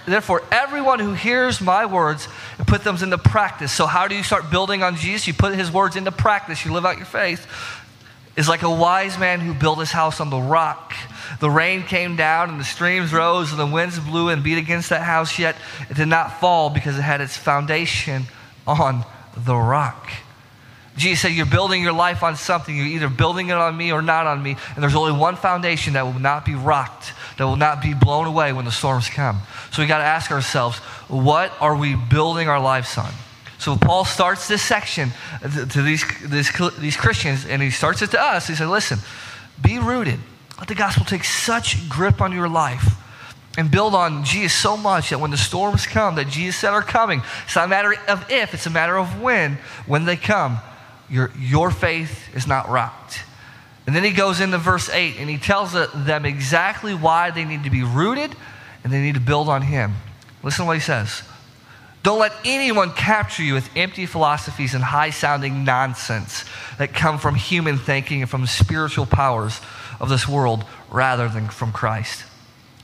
therefore, 0.07 0.43
everyone 0.53 0.99
who 0.99 1.15
hears 1.15 1.61
my 1.61 1.87
words 1.87 2.29
and 2.59 2.67
put 2.67 2.85
them 2.85 2.97
into 2.97 3.19
practice. 3.19 3.73
So, 3.73 3.87
how 3.87 4.09
do 4.09 4.15
you 4.15 4.23
start 4.23 4.51
building 4.51 4.83
on 4.83 4.97
Jesus? 4.97 5.27
You 5.27 5.35
put 5.35 5.55
his 5.55 5.71
words 5.71 5.97
into 5.97 6.13
practice, 6.13 6.65
you 6.65 6.73
live 6.73 6.87
out 6.87 6.97
your 6.97 7.07
faith. 7.07 7.47
Is 8.37 8.49
like 8.49 8.63
a 8.63 8.71
wise 8.71 9.19
man 9.19 9.41
who 9.41 9.53
built 9.53 9.81
his 9.81 9.91
house 9.91 10.21
on 10.21 10.31
the 10.31 10.39
rock. 10.39 10.95
The 11.41 11.51
rain 11.51 11.83
came 11.83 12.15
down 12.15 12.51
and 12.51 12.61
the 12.61 12.65
streams 12.65 13.13
rose 13.13 13.51
and 13.51 13.59
the 13.59 13.67
winds 13.67 13.99
blew 13.99 14.29
and 14.29 14.45
beat 14.45 14.59
against 14.59 14.91
that 14.91 15.03
house, 15.03 15.41
yet 15.41 15.57
it 15.91 15.97
did 15.97 16.07
not 16.07 16.39
fall 16.39 16.71
because 16.71 16.97
it 16.97 17.03
had 17.03 17.21
its 17.21 17.37
foundation 17.37 18.27
on 18.65 19.05
the 19.37 19.57
rock. 19.57 20.09
Jesus 20.99 21.23
said, 21.23 21.33
You're 21.33 21.47
building 21.47 21.83
your 21.83 21.93
life 21.93 22.23
on 22.23 22.37
something. 22.37 22.77
You're 22.77 22.87
either 22.87 23.09
building 23.09 23.49
it 23.49 23.57
on 23.57 23.77
me 23.77 23.93
or 23.93 24.03
not 24.03 24.27
on 24.27 24.43
me. 24.43 24.57
And 24.75 24.83
there's 24.83 24.95
only 24.95 25.13
one 25.13 25.37
foundation 25.37 25.95
that 25.95 26.03
will 26.03 26.19
not 26.19 26.45
be 26.45 26.55
rocked, 26.55 27.13
that 27.39 27.45
will 27.45 27.57
not 27.57 27.81
be 27.81 27.95
blown 27.95 28.27
away 28.27 28.53
when 28.53 28.65
the 28.65 28.71
storms 28.71 29.09
come. 29.09 29.41
So 29.73 29.83
we 29.83 29.89
got 29.89 29.99
to 29.99 30.05
ask 30.05 30.31
ourselves, 30.31 30.79
what 31.09 31.53
are 31.61 31.77
we 31.77 31.95
building 31.95 32.49
our 32.49 32.61
lives 32.61 32.99
on? 32.99 33.11
So 33.59 33.77
Paul 33.77 34.05
starts 34.05 34.47
this 34.47 34.63
section 34.63 35.11
to 35.43 35.83
these, 35.83 36.05
these, 36.25 36.51
these 36.79 36.97
Christians, 36.97 37.45
and 37.45 37.61
he 37.61 37.71
starts 37.71 38.03
it 38.03 38.13
to 38.13 38.21
us. 38.21 38.47
He 38.47 38.55
said, 38.55 38.69
Listen, 38.69 38.99
be 39.61 39.79
rooted. 39.79 40.21
Let 40.59 40.69
the 40.69 40.75
gospel 40.75 41.05
take 41.05 41.25
such 41.25 41.89
grip 41.89 42.21
on 42.21 42.33
your 42.33 42.49
life 42.49 42.95
and 43.57 43.71
build 43.71 43.95
on 43.95 44.25
Jesus 44.25 44.57
so 44.57 44.77
much 44.77 45.11
that 45.11 45.19
when 45.19 45.31
the 45.33 45.37
storms 45.37 45.87
come 45.87 46.15
that 46.15 46.29
Jesus 46.29 46.57
said 46.61 46.71
are 46.71 46.83
coming, 46.83 47.23
it's 47.45 47.57
not 47.57 47.65
a 47.65 47.69
matter 47.69 47.95
of 48.09 48.31
if, 48.31 48.55
it's 48.55 48.67
a 48.67 48.71
matter 48.71 48.97
of 48.97 49.21
when. 49.21 49.59
When 49.87 50.05
they 50.05 50.17
come, 50.17 50.59
your, 51.11 51.31
your 51.39 51.71
faith 51.71 52.35
is 52.35 52.47
not 52.47 52.69
rocked. 52.69 53.21
And 53.87 53.97
then 53.97 54.05
he 54.05 54.11
goes 54.11 54.41
into 54.41 54.59
verse 54.59 54.91
8 54.91 55.17
and 55.19 55.31
he 55.31 55.39
tells 55.39 55.73
them 55.73 56.27
exactly 56.27 56.95
why 56.95 57.31
they 57.31 57.45
need 57.45 57.65
to 57.65 57.71
be 57.71 57.83
rooted 57.83 58.35
and 58.85 58.93
they 58.93 59.01
need 59.01 59.15
to 59.15 59.21
build 59.21 59.49
on 59.49 59.63
him. 59.63 59.95
Listen 60.43 60.65
to 60.65 60.67
what 60.67 60.77
he 60.77 60.81
says. 60.81 61.23
Don't 62.03 62.19
let 62.19 62.33
anyone 62.45 62.93
capture 62.93 63.43
you 63.43 63.55
with 63.55 63.69
empty 63.77 64.07
philosophies 64.07 64.75
and 64.75 64.85
high 64.85 65.11
sounding 65.11 65.65
nonsense 65.65 66.45
that 66.79 66.95
come 66.95 67.19
from 67.19 67.35
human 67.35 67.77
thinking 67.77 68.23
and 68.23 68.31
from 68.31 68.47
spiritual 68.47 69.07
powers 69.07 69.61
of 70.01 70.09
this 70.09 70.29
world 70.29 70.65
rather 70.91 71.29
than 71.29 71.49
from 71.49 71.73
Christ. 71.73 72.25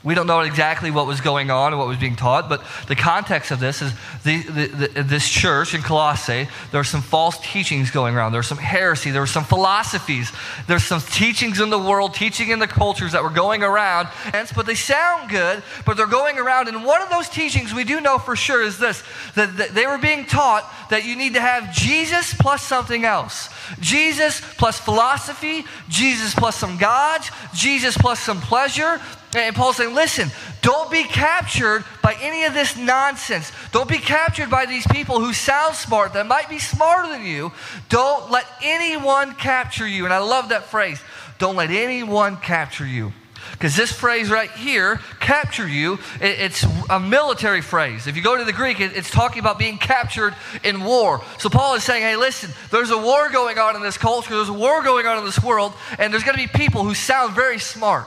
We 0.04 0.14
don't 0.14 0.26
know 0.26 0.40
exactly 0.40 0.90
what 0.90 1.06
was 1.06 1.22
going 1.22 1.50
on 1.50 1.72
and 1.72 1.78
what 1.78 1.88
was 1.88 1.96
being 1.96 2.14
taught, 2.14 2.46
but 2.50 2.62
the 2.88 2.94
context 2.94 3.50
of 3.50 3.58
this 3.58 3.80
is 3.80 3.90
the, 4.22 4.42
the, 4.42 4.66
the, 4.66 5.02
this 5.02 5.26
church 5.26 5.72
in 5.72 5.80
Colossae, 5.80 6.46
there 6.70 6.80
are 6.80 6.84
some 6.84 7.00
false 7.00 7.38
teachings 7.38 7.90
going 7.90 8.14
around. 8.14 8.32
There's 8.32 8.46
some 8.46 8.58
heresy. 8.58 9.10
There 9.10 9.22
were 9.22 9.26
some 9.26 9.44
philosophies. 9.44 10.30
There's 10.66 10.84
some 10.84 11.00
teachings 11.00 11.58
in 11.58 11.70
the 11.70 11.78
world, 11.78 12.12
teaching 12.12 12.50
in 12.50 12.58
the 12.58 12.66
cultures 12.66 13.12
that 13.12 13.22
were 13.22 13.30
going 13.30 13.62
around. 13.62 14.08
But 14.54 14.66
they 14.66 14.74
sound 14.74 15.30
good, 15.30 15.62
but 15.86 15.96
they're 15.96 16.06
going 16.06 16.38
around. 16.38 16.68
And 16.68 16.84
one 16.84 17.00
of 17.00 17.08
those 17.08 17.30
teachings 17.30 17.72
we 17.72 17.84
do 17.84 18.02
know 18.02 18.18
for 18.18 18.36
sure 18.36 18.62
is 18.62 18.78
this 18.78 19.02
that, 19.36 19.56
that 19.56 19.70
they 19.70 19.86
were 19.86 19.98
being 19.98 20.26
taught 20.26 20.70
that 20.90 21.06
you 21.06 21.16
need 21.16 21.32
to 21.32 21.40
have 21.40 21.74
Jesus 21.74 22.34
plus 22.34 22.62
something 22.62 23.06
else. 23.06 23.48
Jesus 23.80 24.42
plus 24.58 24.78
philosophy, 24.78 25.64
Jesus 25.88 26.34
plus 26.34 26.56
some 26.56 26.76
gods, 26.76 27.30
Jesus 27.54 27.96
plus 27.96 28.20
some 28.20 28.42
pleasure, 28.42 29.00
and 29.42 29.56
Paul's 29.56 29.76
saying, 29.76 29.94
listen, 29.94 30.30
don't 30.62 30.90
be 30.90 31.04
captured 31.04 31.84
by 32.02 32.16
any 32.20 32.44
of 32.44 32.54
this 32.54 32.76
nonsense. 32.76 33.50
Don't 33.72 33.88
be 33.88 33.98
captured 33.98 34.50
by 34.50 34.66
these 34.66 34.86
people 34.86 35.20
who 35.20 35.32
sound 35.32 35.74
smart, 35.74 36.12
that 36.14 36.26
might 36.26 36.48
be 36.48 36.58
smarter 36.58 37.08
than 37.08 37.24
you. 37.24 37.52
Don't 37.88 38.30
let 38.30 38.46
anyone 38.62 39.34
capture 39.34 39.86
you. 39.86 40.04
And 40.04 40.14
I 40.14 40.18
love 40.18 40.50
that 40.50 40.64
phrase. 40.64 41.00
Don't 41.38 41.56
let 41.56 41.70
anyone 41.70 42.36
capture 42.36 42.86
you. 42.86 43.12
Because 43.52 43.76
this 43.76 43.92
phrase 43.92 44.30
right 44.30 44.50
here, 44.50 45.00
capture 45.20 45.68
you, 45.68 45.98
it's 46.20 46.64
a 46.88 46.98
military 46.98 47.60
phrase. 47.60 48.06
If 48.06 48.16
you 48.16 48.22
go 48.22 48.36
to 48.36 48.44
the 48.44 48.52
Greek, 48.52 48.80
it's 48.80 49.10
talking 49.10 49.40
about 49.40 49.58
being 49.58 49.76
captured 49.76 50.34
in 50.62 50.82
war. 50.82 51.22
So 51.38 51.48
Paul 51.50 51.74
is 51.74 51.84
saying, 51.84 52.02
hey, 52.02 52.16
listen, 52.16 52.50
there's 52.70 52.90
a 52.90 52.98
war 52.98 53.28
going 53.30 53.58
on 53.58 53.76
in 53.76 53.82
this 53.82 53.98
culture, 53.98 54.34
there's 54.34 54.48
a 54.48 54.52
war 54.52 54.82
going 54.82 55.06
on 55.06 55.18
in 55.18 55.24
this 55.24 55.42
world, 55.42 55.74
and 55.98 56.12
there's 56.12 56.24
going 56.24 56.38
to 56.38 56.42
be 56.42 56.48
people 56.48 56.84
who 56.84 56.94
sound 56.94 57.34
very 57.34 57.58
smart. 57.58 58.06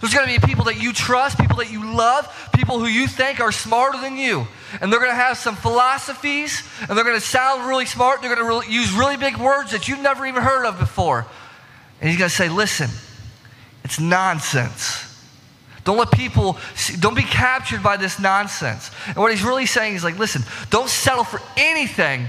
There's 0.00 0.14
going 0.14 0.26
to 0.26 0.40
be 0.40 0.46
people 0.46 0.64
that 0.64 0.80
you 0.80 0.92
trust, 0.94 1.38
people 1.38 1.58
that 1.58 1.70
you 1.70 1.94
love, 1.94 2.50
people 2.54 2.80
who 2.80 2.86
you 2.86 3.06
think 3.06 3.38
are 3.40 3.52
smarter 3.52 4.00
than 4.00 4.16
you. 4.16 4.46
And 4.80 4.90
they're 4.90 5.00
going 5.00 5.10
to 5.10 5.14
have 5.14 5.36
some 5.36 5.56
philosophies, 5.56 6.62
and 6.80 6.96
they're 6.96 7.04
going 7.04 7.20
to 7.20 7.26
sound 7.26 7.68
really 7.68 7.84
smart. 7.84 8.22
They're 8.22 8.34
going 8.34 8.62
to 8.62 8.72
use 8.72 8.92
really 8.92 9.18
big 9.18 9.36
words 9.36 9.72
that 9.72 9.88
you've 9.88 10.00
never 10.00 10.24
even 10.24 10.42
heard 10.42 10.64
of 10.64 10.78
before. 10.78 11.26
And 12.00 12.08
he's 12.08 12.18
going 12.18 12.30
to 12.30 12.34
say, 12.34 12.48
listen, 12.48 12.88
it's 13.84 14.00
nonsense. 14.00 15.06
Don't 15.84 15.98
let 15.98 16.10
people, 16.10 16.58
see, 16.74 16.96
don't 16.96 17.16
be 17.16 17.22
captured 17.22 17.82
by 17.82 17.98
this 17.98 18.18
nonsense. 18.18 18.90
And 19.06 19.16
what 19.16 19.30
he's 19.32 19.42
really 19.42 19.66
saying 19.66 19.96
is 19.96 20.04
like, 20.04 20.18
listen, 20.18 20.42
don't 20.70 20.88
settle 20.88 21.24
for 21.24 21.40
anything 21.58 22.26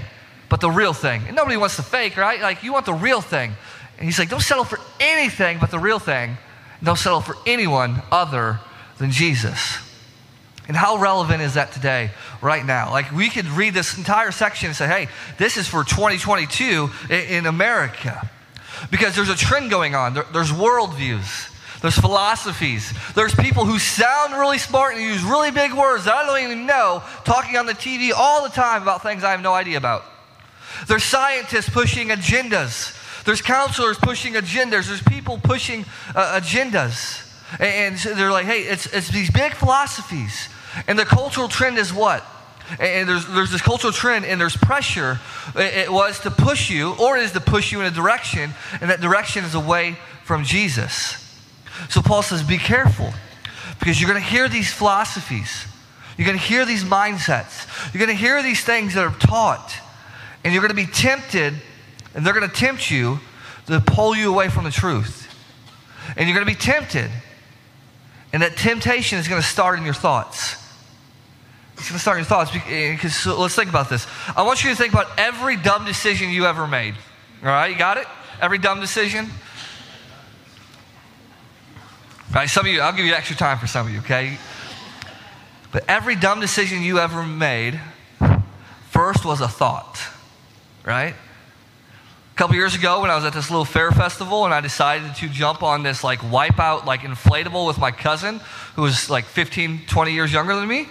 but 0.50 0.60
the 0.60 0.70
real 0.70 0.92
thing. 0.92 1.22
And 1.26 1.36
nobody 1.36 1.56
wants 1.56 1.76
the 1.76 1.82
fake, 1.82 2.18
right? 2.18 2.40
Like, 2.40 2.62
you 2.62 2.72
want 2.72 2.84
the 2.84 2.92
real 2.92 3.22
thing. 3.22 3.52
And 3.96 4.04
he's 4.04 4.18
like, 4.18 4.28
don't 4.28 4.42
settle 4.42 4.64
for 4.64 4.78
anything 5.00 5.58
but 5.58 5.70
the 5.70 5.78
real 5.78 5.98
thing. 5.98 6.36
Don't 6.82 6.98
settle 6.98 7.20
for 7.20 7.36
anyone 7.46 8.02
other 8.10 8.60
than 8.98 9.10
Jesus. 9.10 9.78
And 10.68 10.76
how 10.76 10.98
relevant 10.98 11.42
is 11.42 11.54
that 11.54 11.72
today, 11.72 12.10
right 12.40 12.64
now? 12.64 12.90
Like, 12.90 13.12
we 13.12 13.28
could 13.28 13.46
read 13.46 13.74
this 13.74 13.96
entire 13.98 14.30
section 14.30 14.68
and 14.68 14.76
say, 14.76 14.86
hey, 14.86 15.08
this 15.38 15.56
is 15.56 15.66
for 15.66 15.84
2022 15.84 16.90
in 17.10 17.46
America. 17.46 18.28
Because 18.90 19.14
there's 19.14 19.28
a 19.28 19.36
trend 19.36 19.70
going 19.70 19.94
on, 19.94 20.14
there's 20.32 20.50
worldviews. 20.50 21.50
There's 21.82 21.98
philosophies. 21.98 22.92
There's 23.14 23.34
people 23.34 23.64
who 23.64 23.78
sound 23.80 24.34
really 24.34 24.58
smart 24.58 24.94
and 24.94 25.02
use 25.02 25.22
really 25.24 25.50
big 25.50 25.72
words 25.72 26.04
that 26.04 26.14
I 26.14 26.24
don't 26.24 26.50
even 26.50 26.64
know, 26.64 27.02
talking 27.24 27.56
on 27.56 27.66
the 27.66 27.74
TV 27.74 28.12
all 28.16 28.44
the 28.44 28.50
time 28.50 28.82
about 28.82 29.02
things 29.02 29.24
I 29.24 29.32
have 29.32 29.42
no 29.42 29.52
idea 29.52 29.78
about. 29.78 30.04
There's 30.86 31.02
scientists 31.02 31.68
pushing 31.68 32.08
agendas 32.08 32.96
there's 33.24 33.42
counselors 33.42 33.98
pushing 33.98 34.34
agendas. 34.34 34.88
There's 34.88 35.02
people 35.02 35.38
pushing 35.38 35.84
uh, 36.14 36.40
agendas. 36.40 37.28
And, 37.60 37.94
and 38.06 38.18
they're 38.18 38.30
like, 38.30 38.46
hey, 38.46 38.62
it's, 38.62 38.86
it's 38.86 39.08
these 39.08 39.30
big 39.30 39.54
philosophies. 39.54 40.48
And 40.86 40.98
the 40.98 41.04
cultural 41.04 41.48
trend 41.48 41.78
is 41.78 41.92
what? 41.92 42.24
And 42.80 43.08
there's, 43.08 43.26
there's 43.26 43.50
this 43.50 43.60
cultural 43.60 43.92
trend 43.92 44.24
and 44.24 44.40
there's 44.40 44.56
pressure. 44.56 45.20
It 45.56 45.92
was 45.92 46.20
to 46.20 46.30
push 46.30 46.70
you, 46.70 46.94
or 46.94 47.18
it 47.18 47.24
is 47.24 47.32
to 47.32 47.40
push 47.40 47.72
you 47.72 47.80
in 47.80 47.86
a 47.86 47.90
direction, 47.90 48.54
and 48.80 48.90
that 48.90 49.00
direction 49.00 49.44
is 49.44 49.54
away 49.54 49.96
from 50.24 50.44
Jesus. 50.44 51.18
So 51.90 52.00
Paul 52.00 52.22
says, 52.22 52.42
be 52.42 52.58
careful 52.58 53.12
because 53.78 54.00
you're 54.00 54.08
going 54.08 54.22
to 54.22 54.28
hear 54.28 54.48
these 54.48 54.72
philosophies. 54.72 55.66
You're 56.16 56.26
going 56.26 56.38
to 56.38 56.44
hear 56.44 56.64
these 56.64 56.84
mindsets. 56.84 57.92
You're 57.92 58.04
going 58.04 58.16
to 58.16 58.20
hear 58.22 58.42
these 58.42 58.64
things 58.64 58.94
that 58.94 59.04
are 59.04 59.18
taught. 59.18 59.74
And 60.44 60.52
you're 60.52 60.62
going 60.62 60.70
to 60.70 60.74
be 60.74 60.86
tempted 60.86 61.54
and 62.14 62.24
they're 62.26 62.34
going 62.34 62.48
to 62.48 62.54
tempt 62.54 62.90
you 62.90 63.20
to 63.66 63.80
pull 63.80 64.14
you 64.14 64.32
away 64.32 64.48
from 64.48 64.64
the 64.64 64.70
truth. 64.70 65.28
And 66.16 66.28
you're 66.28 66.34
going 66.36 66.46
to 66.46 66.52
be 66.52 66.58
tempted. 66.58 67.10
And 68.32 68.42
that 68.42 68.56
temptation 68.56 69.18
is 69.18 69.28
going 69.28 69.40
to 69.40 69.46
start 69.46 69.78
in 69.78 69.84
your 69.84 69.94
thoughts. 69.94 70.56
It's 71.74 71.88
going 71.88 71.96
to 71.96 72.02
start 72.02 72.16
in 72.18 72.22
your 72.22 72.28
thoughts. 72.28 72.50
Because 72.50 73.04
eh, 73.04 73.08
so 73.08 73.40
let's 73.40 73.54
think 73.54 73.70
about 73.70 73.88
this. 73.88 74.06
I 74.36 74.42
want 74.42 74.64
you 74.64 74.70
to 74.70 74.76
think 74.76 74.92
about 74.92 75.08
every 75.18 75.56
dumb 75.56 75.84
decision 75.84 76.30
you 76.30 76.46
ever 76.46 76.66
made. 76.66 76.94
All 77.42 77.48
right, 77.48 77.70
you 77.70 77.76
got 77.76 77.96
it? 77.96 78.06
Every 78.40 78.58
dumb 78.58 78.80
decision? 78.80 79.26
All 82.28 82.34
right, 82.34 82.48
some 82.48 82.66
of 82.66 82.72
you, 82.72 82.80
I'll 82.80 82.92
give 82.92 83.04
you 83.04 83.14
extra 83.14 83.36
time 83.36 83.58
for 83.58 83.66
some 83.66 83.86
of 83.86 83.92
you, 83.92 83.98
okay? 84.00 84.38
But 85.70 85.84
every 85.88 86.16
dumb 86.16 86.40
decision 86.40 86.82
you 86.82 86.98
ever 86.98 87.22
made 87.22 87.80
first 88.90 89.24
was 89.24 89.40
a 89.40 89.48
thought, 89.48 90.00
right? 90.84 91.14
Couple 92.42 92.56
years 92.56 92.74
ago, 92.74 93.02
when 93.02 93.08
I 93.08 93.14
was 93.14 93.24
at 93.24 93.34
this 93.34 93.50
little 93.50 93.64
fair 93.64 93.92
festival, 93.92 94.44
and 94.44 94.52
I 94.52 94.60
decided 94.60 95.14
to 95.14 95.28
jump 95.28 95.62
on 95.62 95.84
this 95.84 96.02
like 96.02 96.18
wipeout, 96.18 96.84
like 96.84 97.02
inflatable 97.02 97.68
with 97.68 97.78
my 97.78 97.92
cousin, 97.92 98.40
who 98.74 98.82
was 98.82 99.08
like 99.08 99.26
15, 99.26 99.82
20 99.86 100.12
years 100.12 100.32
younger 100.32 100.56
than 100.56 100.66
me, 100.66 100.88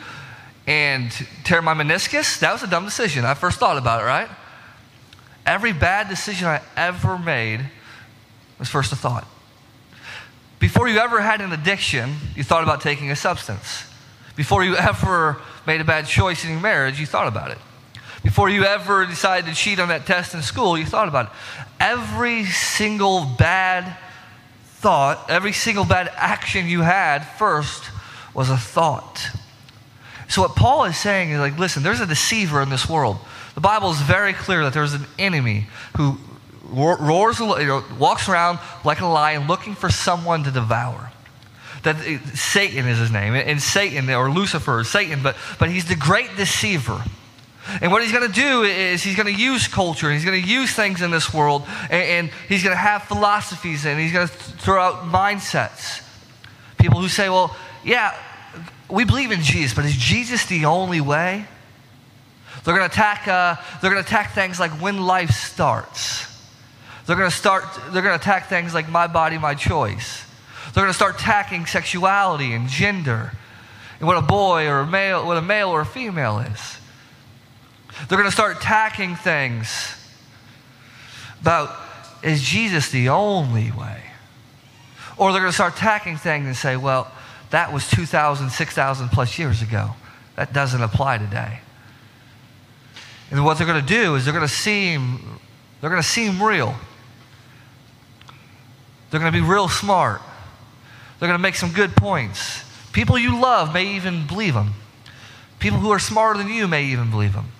and 0.65 1.11
tear 1.43 1.61
my 1.61 1.73
meniscus, 1.73 2.39
that 2.39 2.53
was 2.53 2.63
a 2.63 2.67
dumb 2.67 2.85
decision. 2.85 3.25
I 3.25 3.33
first 3.33 3.59
thought 3.59 3.77
about 3.77 4.01
it, 4.01 4.05
right? 4.05 4.29
Every 5.45 5.73
bad 5.73 6.07
decision 6.07 6.47
I 6.47 6.61
ever 6.77 7.17
made 7.17 7.69
was 8.57 8.69
first 8.69 8.93
a 8.93 8.95
thought. 8.95 9.27
Before 10.59 10.87
you 10.87 10.99
ever 10.99 11.19
had 11.19 11.41
an 11.41 11.51
addiction, 11.51 12.15
you 12.33 12.45
thought 12.45 12.63
about 12.63 12.79
taking 12.79 13.11
a 13.11 13.15
substance. 13.17 13.83
Before 14.37 14.63
you 14.63 14.75
ever 14.77 15.41
made 15.67 15.81
a 15.81 15.83
bad 15.83 16.05
choice 16.05 16.45
in 16.45 16.51
your 16.51 16.61
marriage, 16.61 16.97
you 16.97 17.05
thought 17.05 17.27
about 17.27 17.51
it. 17.51 17.57
Before 18.23 18.49
you 18.49 18.63
ever 18.63 19.05
decided 19.05 19.49
to 19.49 19.55
cheat 19.55 19.79
on 19.79 19.87
that 19.87 20.05
test 20.05 20.33
in 20.33 20.41
school, 20.41 20.77
you 20.77 20.85
thought 20.85 21.07
about 21.07 21.27
it. 21.27 21.31
Every 21.79 22.45
single 22.45 23.25
bad 23.25 23.97
thought, 24.75 25.29
every 25.29 25.53
single 25.53 25.85
bad 25.85 26.11
action 26.15 26.67
you 26.67 26.81
had 26.81 27.19
first 27.19 27.83
was 28.33 28.49
a 28.49 28.57
thought. 28.57 29.29
So, 30.27 30.41
what 30.41 30.55
Paul 30.55 30.85
is 30.85 30.97
saying 30.97 31.31
is 31.31 31.39
like, 31.39 31.57
listen, 31.57 31.83
there's 31.83 31.99
a 31.99 32.05
deceiver 32.05 32.61
in 32.61 32.69
this 32.69 32.87
world. 32.87 33.17
The 33.55 33.61
Bible 33.61 33.91
is 33.91 33.99
very 33.99 34.33
clear 34.33 34.63
that 34.63 34.73
there's 34.73 34.93
an 34.93 35.05
enemy 35.19 35.67
who 35.97 36.17
roars, 36.71 37.39
you 37.39 37.47
know, 37.47 37.83
walks 37.99 38.29
around 38.29 38.59
like 38.85 39.01
a 39.01 39.05
lion 39.05 39.47
looking 39.47 39.75
for 39.75 39.89
someone 39.89 40.43
to 40.43 40.51
devour. 40.51 41.11
That 41.83 41.97
uh, 41.97 42.19
Satan 42.33 42.87
is 42.87 42.99
his 42.99 43.11
name, 43.11 43.33
and 43.33 43.61
Satan 43.61 44.09
or 44.09 44.31
Lucifer, 44.31 44.83
Satan, 44.83 45.23
but 45.23 45.35
but 45.59 45.69
he's 45.69 45.85
the 45.85 45.95
great 45.95 46.35
deceiver. 46.37 47.03
And 47.81 47.91
what 47.91 48.01
he's 48.03 48.11
going 48.11 48.27
to 48.27 48.33
do 48.33 48.63
is 48.63 49.03
he's 49.03 49.15
going 49.15 49.33
to 49.33 49.39
use 49.39 49.67
culture, 49.67 50.11
he's 50.11 50.25
going 50.25 50.41
to 50.41 50.47
use 50.47 50.73
things 50.73 51.01
in 51.01 51.11
this 51.11 51.33
world, 51.33 51.63
and, 51.89 52.03
and 52.03 52.31
he's 52.49 52.63
going 52.63 52.73
to 52.73 52.81
have 52.81 53.03
philosophies, 53.03 53.85
and 53.85 53.99
he's 53.99 54.11
going 54.11 54.27
to 54.27 54.33
throw 54.33 54.81
out 54.81 55.03
mindsets. 55.05 56.01
People 56.77 56.99
who 56.99 57.07
say, 57.07 57.29
well, 57.29 57.55
yeah, 57.83 58.15
we 58.89 59.05
believe 59.05 59.31
in 59.31 59.41
Jesus, 59.41 59.73
but 59.73 59.85
is 59.85 59.95
Jesus 59.95 60.45
the 60.47 60.65
only 60.65 61.01
way? 61.01 61.45
They're 62.63 62.75
going 62.75 62.87
to 62.87 62.93
attack, 62.93 63.27
uh, 63.27 63.55
they're 63.81 63.91
going 63.91 64.03
to 64.03 64.07
attack 64.07 64.33
things 64.33 64.59
like 64.59 64.71
when 64.81 65.01
life 65.01 65.31
starts. 65.31 66.27
They're 67.05 67.15
going 67.15 67.29
to 67.29 67.35
start, 67.35 67.63
they're 67.91 68.03
going 68.03 68.17
to 68.17 68.21
attack 68.21 68.49
things 68.49 68.73
like 68.73 68.89
my 68.89 69.07
body, 69.07 69.37
my 69.37 69.55
choice. 69.55 70.23
They're 70.73 70.83
going 70.83 70.93
to 70.93 70.97
start 70.97 71.15
attacking 71.15 71.65
sexuality 71.65 72.53
and 72.53 72.67
gender 72.67 73.31
and 74.01 74.07
what 74.07 74.17
a 74.17 74.21
boy 74.21 74.67
or 74.67 74.79
a 74.79 74.87
male, 74.87 75.25
what 75.27 75.37
a 75.37 75.43
male 75.43 75.69
or 75.69 75.81
a 75.81 75.85
female 75.85 76.39
is. 76.39 76.77
They're 78.07 78.17
going 78.17 78.29
to 78.29 78.31
start 78.31 78.57
attacking 78.57 79.15
things 79.15 79.95
about 81.41 81.75
is 82.23 82.41
Jesus 82.41 82.91
the 82.91 83.09
only 83.09 83.71
way? 83.71 84.01
Or 85.17 85.31
they're 85.31 85.41
going 85.41 85.51
to 85.51 85.55
start 85.55 85.75
attacking 85.75 86.17
things 86.17 86.45
and 86.45 86.55
say, 86.55 86.77
well, 86.77 87.11
that 87.49 87.73
was 87.73 87.89
2,000, 87.89 88.49
6,000 88.49 89.09
plus 89.09 89.37
years 89.37 89.61
ago. 89.61 89.91
That 90.35 90.53
doesn't 90.53 90.81
apply 90.81 91.17
today. 91.17 91.59
And 93.29 93.43
what 93.45 93.57
they're 93.57 93.67
going 93.67 93.81
to 93.81 93.87
do 93.87 94.15
is 94.15 94.25
they're 94.25 94.33
going 94.33 94.47
to 94.47 94.53
seem 94.53 95.39
they're 95.79 95.89
going 95.89 96.01
to 96.01 96.07
seem 96.07 96.41
real. 96.41 96.75
They're 99.09 99.19
going 99.19 99.31
to 99.33 99.37
be 99.37 99.45
real 99.45 99.67
smart. 99.67 100.21
They're 101.19 101.27
going 101.27 101.39
to 101.39 101.41
make 101.41 101.55
some 101.55 101.71
good 101.71 101.95
points. 101.95 102.63
People 102.93 103.17
you 103.17 103.39
love 103.39 103.73
may 103.73 103.95
even 103.95 104.27
believe 104.27 104.53
them. 104.53 104.73
People 105.59 105.79
who 105.79 105.89
are 105.89 105.99
smarter 105.99 106.37
than 106.37 106.49
you 106.49 106.67
may 106.67 106.85
even 106.85 107.09
believe 107.09 107.33
them. 107.33 107.51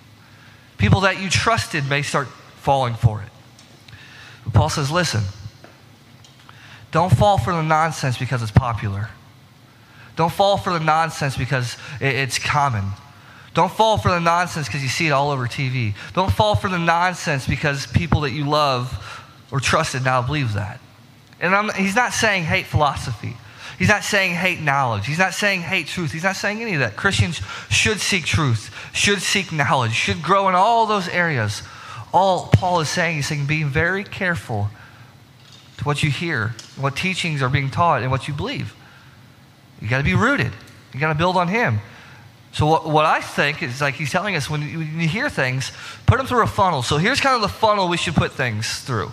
People 0.82 1.02
that 1.02 1.20
you 1.20 1.30
trusted 1.30 1.88
may 1.88 2.02
start 2.02 2.26
falling 2.56 2.94
for 2.94 3.22
it. 3.22 3.28
But 4.42 4.52
Paul 4.52 4.68
says, 4.68 4.90
listen, 4.90 5.22
don't 6.90 7.16
fall 7.16 7.38
for 7.38 7.52
the 7.52 7.62
nonsense 7.62 8.18
because 8.18 8.42
it's 8.42 8.50
popular. 8.50 9.08
Don't 10.16 10.32
fall 10.32 10.56
for 10.56 10.72
the 10.72 10.80
nonsense 10.80 11.36
because 11.36 11.76
it's 12.00 12.40
common. 12.40 12.82
Don't 13.54 13.70
fall 13.70 13.96
for 13.96 14.08
the 14.08 14.18
nonsense 14.18 14.66
because 14.66 14.82
you 14.82 14.88
see 14.88 15.06
it 15.06 15.12
all 15.12 15.30
over 15.30 15.46
TV. 15.46 15.94
Don't 16.14 16.32
fall 16.32 16.56
for 16.56 16.68
the 16.68 16.80
nonsense 16.80 17.46
because 17.46 17.86
people 17.86 18.22
that 18.22 18.32
you 18.32 18.48
love 18.48 19.24
or 19.52 19.60
trusted 19.60 20.02
now 20.02 20.20
believe 20.20 20.54
that. 20.54 20.80
And 21.40 21.54
I'm, 21.54 21.72
he's 21.74 21.94
not 21.94 22.12
saying 22.12 22.42
hate 22.42 22.66
philosophy. 22.66 23.36
He's 23.82 23.88
not 23.88 24.04
saying 24.04 24.36
hate 24.36 24.60
knowledge. 24.60 25.06
He's 25.06 25.18
not 25.18 25.34
saying 25.34 25.62
hate 25.62 25.88
truth. 25.88 26.12
He's 26.12 26.22
not 26.22 26.36
saying 26.36 26.62
any 26.62 26.74
of 26.74 26.78
that. 26.78 26.94
Christians 26.94 27.40
should 27.68 27.98
seek 27.98 28.24
truth, 28.24 28.72
should 28.92 29.20
seek 29.20 29.50
knowledge, 29.50 29.90
should 29.90 30.22
grow 30.22 30.48
in 30.48 30.54
all 30.54 30.86
those 30.86 31.08
areas. 31.08 31.64
All 32.12 32.46
Paul 32.46 32.78
is 32.78 32.88
saying, 32.88 33.18
is 33.18 33.26
saying, 33.26 33.46
be 33.46 33.64
very 33.64 34.04
careful 34.04 34.70
to 35.78 35.82
what 35.84 36.04
you 36.04 36.12
hear, 36.12 36.54
what 36.76 36.94
teachings 36.94 37.42
are 37.42 37.48
being 37.48 37.70
taught, 37.72 38.02
and 38.02 38.12
what 38.12 38.28
you 38.28 38.34
believe. 38.34 38.72
You 39.80 39.88
got 39.88 39.98
to 39.98 40.04
be 40.04 40.14
rooted. 40.14 40.52
You 40.94 41.00
got 41.00 41.12
to 41.12 41.18
build 41.18 41.36
on 41.36 41.48
Him. 41.48 41.80
So 42.52 42.66
what, 42.66 42.88
what 42.88 43.04
I 43.04 43.20
think 43.20 43.64
is 43.64 43.80
like 43.80 43.94
he's 43.94 44.12
telling 44.12 44.36
us 44.36 44.48
when 44.48 44.62
you, 44.62 44.78
when 44.78 45.00
you 45.00 45.08
hear 45.08 45.28
things, 45.28 45.72
put 46.06 46.18
them 46.18 46.28
through 46.28 46.44
a 46.44 46.46
funnel. 46.46 46.84
So 46.84 46.98
here's 46.98 47.20
kind 47.20 47.34
of 47.34 47.42
the 47.42 47.48
funnel 47.48 47.88
we 47.88 47.96
should 47.96 48.14
put 48.14 48.30
things 48.30 48.78
through. 48.78 49.10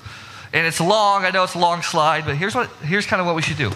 And 0.54 0.67
it's 0.67 0.80
long. 0.80 1.26
I 1.26 1.32
know 1.32 1.43
it's 1.43 1.56
a 1.56 1.60
long 1.60 1.82
slide, 1.82 2.26
but 2.28 2.36
here's 2.36 2.54
what 2.54 2.70
here's 2.84 3.08
kind 3.08 3.20
of 3.20 3.26
what 3.26 3.36
we 3.36 3.41
should 3.41 3.58
do. 3.58 3.72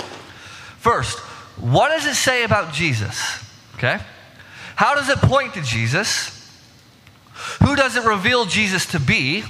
First, 0.83 1.19
what 1.61 1.91
does 1.91 2.05
it 2.05 2.15
say 2.15 2.43
about 2.43 2.73
Jesus? 2.73 3.41
Okay? 3.75 3.99
How 4.75 4.95
does 4.95 5.07
it 5.07 5.17
point 5.19 5.53
to 5.53 5.61
Jesus? 5.61 6.29
Who 7.61 7.77
does 7.77 7.95
it 7.95 8.03
reveal 8.03 8.43
Jesus 8.43 8.85
to 8.87 8.99
be? 8.99 9.45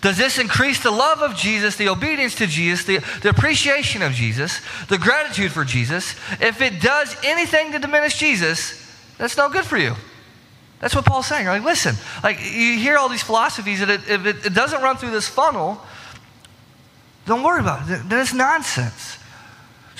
Does 0.00 0.16
this 0.16 0.38
increase 0.38 0.82
the 0.82 0.90
love 0.90 1.20
of 1.20 1.36
Jesus, 1.36 1.76
the 1.76 1.90
obedience 1.90 2.36
to 2.36 2.46
Jesus, 2.46 2.86
the, 2.86 3.00
the 3.20 3.28
appreciation 3.28 4.00
of 4.00 4.12
Jesus, 4.12 4.62
the 4.88 4.96
gratitude 4.96 5.52
for 5.52 5.62
Jesus? 5.62 6.14
If 6.40 6.62
it 6.62 6.80
does 6.80 7.14
anything 7.22 7.72
to 7.72 7.78
diminish 7.78 8.18
Jesus, 8.18 8.96
that's 9.18 9.36
no 9.36 9.50
good 9.50 9.66
for 9.66 9.76
you. 9.76 9.94
That's 10.78 10.94
what 10.94 11.04
Paul's 11.04 11.26
saying. 11.26 11.48
Like, 11.48 11.64
listen, 11.64 11.96
like 12.24 12.38
you 12.38 12.78
hear 12.78 12.96
all 12.96 13.10
these 13.10 13.22
philosophies 13.22 13.80
that 13.80 13.90
it, 13.90 14.08
if 14.08 14.24
it, 14.24 14.46
it 14.46 14.54
doesn't 14.54 14.80
run 14.80 14.96
through 14.96 15.10
this 15.10 15.28
funnel, 15.28 15.82
don't 17.26 17.42
worry 17.42 17.60
about 17.60 17.90
it. 17.90 18.08
Then 18.08 18.20
it's 18.22 18.32
nonsense. 18.32 19.18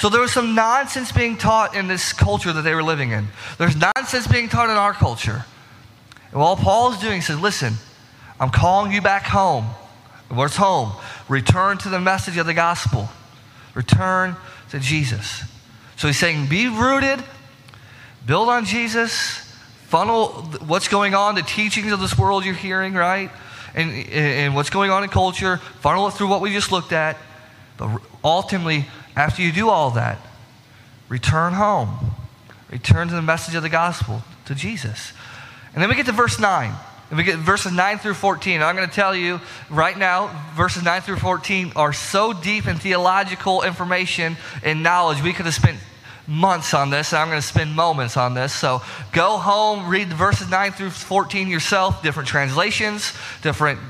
So 0.00 0.08
there 0.08 0.22
was 0.22 0.32
some 0.32 0.54
nonsense 0.54 1.12
being 1.12 1.36
taught 1.36 1.76
in 1.76 1.86
this 1.86 2.14
culture 2.14 2.54
that 2.54 2.62
they 2.62 2.74
were 2.74 2.82
living 2.82 3.10
in. 3.10 3.28
There's 3.58 3.76
nonsense 3.76 4.26
being 4.26 4.48
taught 4.48 4.70
in 4.70 4.76
our 4.76 4.94
culture. 4.94 5.44
And 6.32 6.40
all 6.40 6.56
Paul 6.56 6.92
is 6.92 6.98
doing, 7.00 7.16
he 7.16 7.20
says, 7.20 7.38
listen, 7.38 7.74
I'm 8.40 8.48
calling 8.48 8.92
you 8.92 9.02
back 9.02 9.24
home. 9.24 9.66
Where's 10.30 10.56
home? 10.56 10.92
Return 11.28 11.76
to 11.78 11.90
the 11.90 12.00
message 12.00 12.38
of 12.38 12.46
the 12.46 12.54
gospel. 12.54 13.10
Return 13.74 14.36
to 14.70 14.80
Jesus. 14.80 15.44
So 15.96 16.06
he's 16.06 16.18
saying, 16.18 16.46
be 16.46 16.68
rooted, 16.68 17.22
build 18.24 18.48
on 18.48 18.64
Jesus, 18.64 19.54
funnel 19.88 20.28
what's 20.66 20.88
going 20.88 21.14
on, 21.14 21.34
the 21.34 21.42
teachings 21.42 21.92
of 21.92 22.00
this 22.00 22.16
world 22.16 22.46
you're 22.46 22.54
hearing, 22.54 22.94
right? 22.94 23.30
And, 23.74 23.90
and 24.08 24.54
what's 24.54 24.70
going 24.70 24.90
on 24.90 25.02
in 25.02 25.10
culture, 25.10 25.58
funnel 25.58 26.08
it 26.08 26.12
through 26.12 26.28
what 26.28 26.40
we 26.40 26.54
just 26.54 26.72
looked 26.72 26.92
at. 26.92 27.18
But 27.76 28.00
ultimately, 28.24 28.86
after 29.16 29.42
you 29.42 29.52
do 29.52 29.68
all 29.68 29.90
that, 29.92 30.18
return 31.08 31.52
home. 31.52 32.12
Return 32.70 33.08
to 33.08 33.14
the 33.14 33.22
message 33.22 33.54
of 33.56 33.62
the 33.62 33.68
gospel, 33.68 34.22
to 34.46 34.54
Jesus. 34.54 35.12
And 35.74 35.82
then 35.82 35.88
we 35.88 35.96
get 35.96 36.06
to 36.06 36.12
verse 36.12 36.38
9. 36.38 36.72
And 37.10 37.18
we 37.18 37.24
get 37.24 37.38
verses 37.38 37.72
9 37.72 37.98
through 37.98 38.14
14. 38.14 38.62
I'm 38.62 38.76
going 38.76 38.88
to 38.88 38.94
tell 38.94 39.16
you 39.16 39.40
right 39.68 39.98
now, 39.98 40.30
verses 40.54 40.84
9 40.84 41.00
through 41.02 41.16
14 41.16 41.72
are 41.74 41.92
so 41.92 42.32
deep 42.32 42.68
in 42.68 42.76
theological 42.76 43.62
information 43.62 44.36
and 44.62 44.84
knowledge. 44.84 45.20
We 45.20 45.32
could 45.32 45.46
have 45.46 45.54
spent 45.54 45.78
months 46.28 46.72
on 46.72 46.90
this, 46.90 47.12
and 47.12 47.20
I'm 47.20 47.28
going 47.28 47.40
to 47.40 47.46
spend 47.46 47.74
moments 47.74 48.16
on 48.16 48.34
this. 48.34 48.52
So 48.52 48.80
go 49.10 49.36
home, 49.36 49.88
read 49.88 50.12
verses 50.12 50.48
9 50.48 50.70
through 50.70 50.90
14 50.90 51.48
yourself, 51.48 52.04
different 52.04 52.28
translations, 52.28 53.12
different, 53.42 53.80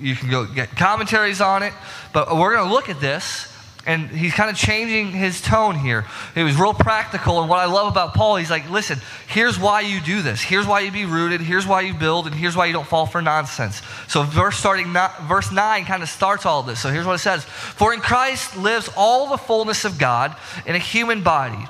you 0.00 0.16
can 0.16 0.28
go 0.28 0.44
get 0.44 0.70
commentaries 0.74 1.40
on 1.40 1.62
it. 1.62 1.72
But 2.12 2.36
we're 2.36 2.56
going 2.56 2.66
to 2.66 2.74
look 2.74 2.88
at 2.88 3.00
this 3.00 3.46
and 3.88 4.10
he's 4.10 4.34
kind 4.34 4.50
of 4.50 4.56
changing 4.56 5.12
his 5.12 5.40
tone 5.40 5.74
here. 5.74 6.04
He 6.34 6.42
was 6.42 6.60
real 6.60 6.74
practical. 6.74 7.40
And 7.40 7.48
what 7.48 7.58
I 7.58 7.64
love 7.64 7.90
about 7.90 8.12
Paul, 8.12 8.36
he's 8.36 8.50
like, 8.50 8.68
listen, 8.68 8.98
here's 9.26 9.58
why 9.58 9.80
you 9.80 10.02
do 10.02 10.20
this. 10.20 10.42
Here's 10.42 10.66
why 10.66 10.80
you 10.80 10.92
be 10.92 11.06
rooted. 11.06 11.40
Here's 11.40 11.66
why 11.66 11.80
you 11.80 11.94
build. 11.94 12.26
And 12.26 12.36
here's 12.36 12.54
why 12.54 12.66
you 12.66 12.74
don't 12.74 12.86
fall 12.86 13.06
for 13.06 13.22
nonsense. 13.22 13.80
So 14.06 14.24
verse 14.24 14.58
starting 14.58 14.92
verse 15.26 15.50
9 15.50 15.86
kind 15.86 16.02
of 16.02 16.10
starts 16.10 16.44
all 16.44 16.62
this. 16.62 16.80
So 16.80 16.90
here's 16.90 17.06
what 17.06 17.14
it 17.14 17.20
says. 17.20 17.44
For 17.46 17.94
in 17.94 18.00
Christ 18.00 18.58
lives 18.58 18.90
all 18.94 19.30
the 19.30 19.38
fullness 19.38 19.86
of 19.86 19.98
God 19.98 20.36
in 20.66 20.74
a 20.74 20.78
human 20.78 21.22
body. 21.22 21.64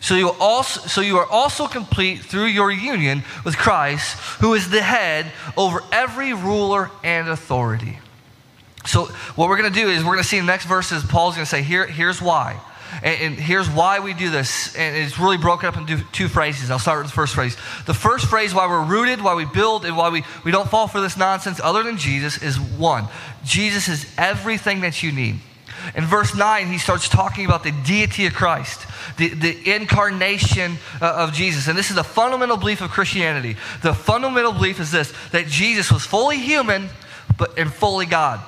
So 0.00 0.16
you, 0.16 0.30
also, 0.40 0.80
so 0.88 1.00
you 1.00 1.18
are 1.18 1.26
also 1.26 1.68
complete 1.68 2.22
through 2.22 2.46
your 2.46 2.72
union 2.72 3.22
with 3.44 3.56
Christ, 3.56 4.18
who 4.40 4.54
is 4.54 4.68
the 4.68 4.82
head 4.82 5.30
over 5.56 5.80
every 5.92 6.34
ruler 6.34 6.90
and 7.04 7.28
authority. 7.28 8.00
So, 8.84 9.06
what 9.36 9.48
we're 9.48 9.58
going 9.58 9.72
to 9.72 9.80
do 9.80 9.88
is 9.88 10.02
we're 10.02 10.12
going 10.12 10.22
to 10.22 10.28
see 10.28 10.38
in 10.38 10.46
the 10.46 10.52
next 10.52 10.66
verses, 10.66 11.04
Paul's 11.04 11.34
going 11.34 11.44
to 11.44 11.50
say, 11.50 11.62
Here, 11.62 11.86
here's 11.86 12.20
why. 12.20 12.60
And, 13.02 13.20
and, 13.20 13.34
here's 13.34 13.70
why 13.70 14.00
we 14.00 14.12
do 14.12 14.30
this. 14.30 14.76
And 14.76 14.96
it's 14.96 15.18
really 15.18 15.38
broken 15.38 15.66
up 15.66 15.76
into 15.76 16.04
two 16.12 16.28
phrases. 16.28 16.70
I'll 16.70 16.78
start 16.78 16.98
with 16.98 17.06
the 17.06 17.14
first 17.14 17.34
phrase. 17.34 17.56
The 17.86 17.94
first 17.94 18.26
phrase, 18.26 18.54
why 18.54 18.66
we're 18.66 18.84
rooted, 18.84 19.22
why 19.22 19.34
we 19.34 19.46
build, 19.46 19.86
and 19.86 19.96
why 19.96 20.10
we, 20.10 20.24
we 20.44 20.50
don't 20.50 20.68
fall 20.68 20.88
for 20.88 21.00
this 21.00 21.16
nonsense 21.16 21.58
other 21.62 21.82
than 21.82 21.96
Jesus, 21.96 22.42
is 22.42 22.60
one 22.60 23.08
Jesus 23.44 23.88
is 23.88 24.12
everything 24.18 24.80
that 24.80 25.02
you 25.02 25.12
need. 25.12 25.36
In 25.96 26.04
verse 26.04 26.34
9, 26.34 26.66
he 26.68 26.78
starts 26.78 27.08
talking 27.08 27.44
about 27.44 27.64
the 27.64 27.72
deity 27.84 28.26
of 28.26 28.34
Christ, 28.34 28.86
the, 29.16 29.28
the 29.28 29.74
incarnation 29.74 30.76
uh, 31.00 31.06
of 31.06 31.32
Jesus. 31.32 31.66
And 31.66 31.76
this 31.76 31.90
is 31.90 31.96
the 31.96 32.04
fundamental 32.04 32.56
belief 32.56 32.80
of 32.80 32.90
Christianity. 32.90 33.56
The 33.82 33.94
fundamental 33.94 34.52
belief 34.52 34.78
is 34.78 34.92
this 34.92 35.12
that 35.32 35.46
Jesus 35.46 35.90
was 35.90 36.04
fully 36.04 36.38
human 36.38 36.88
but 37.36 37.58
and 37.58 37.72
fully 37.72 38.06
God. 38.06 38.40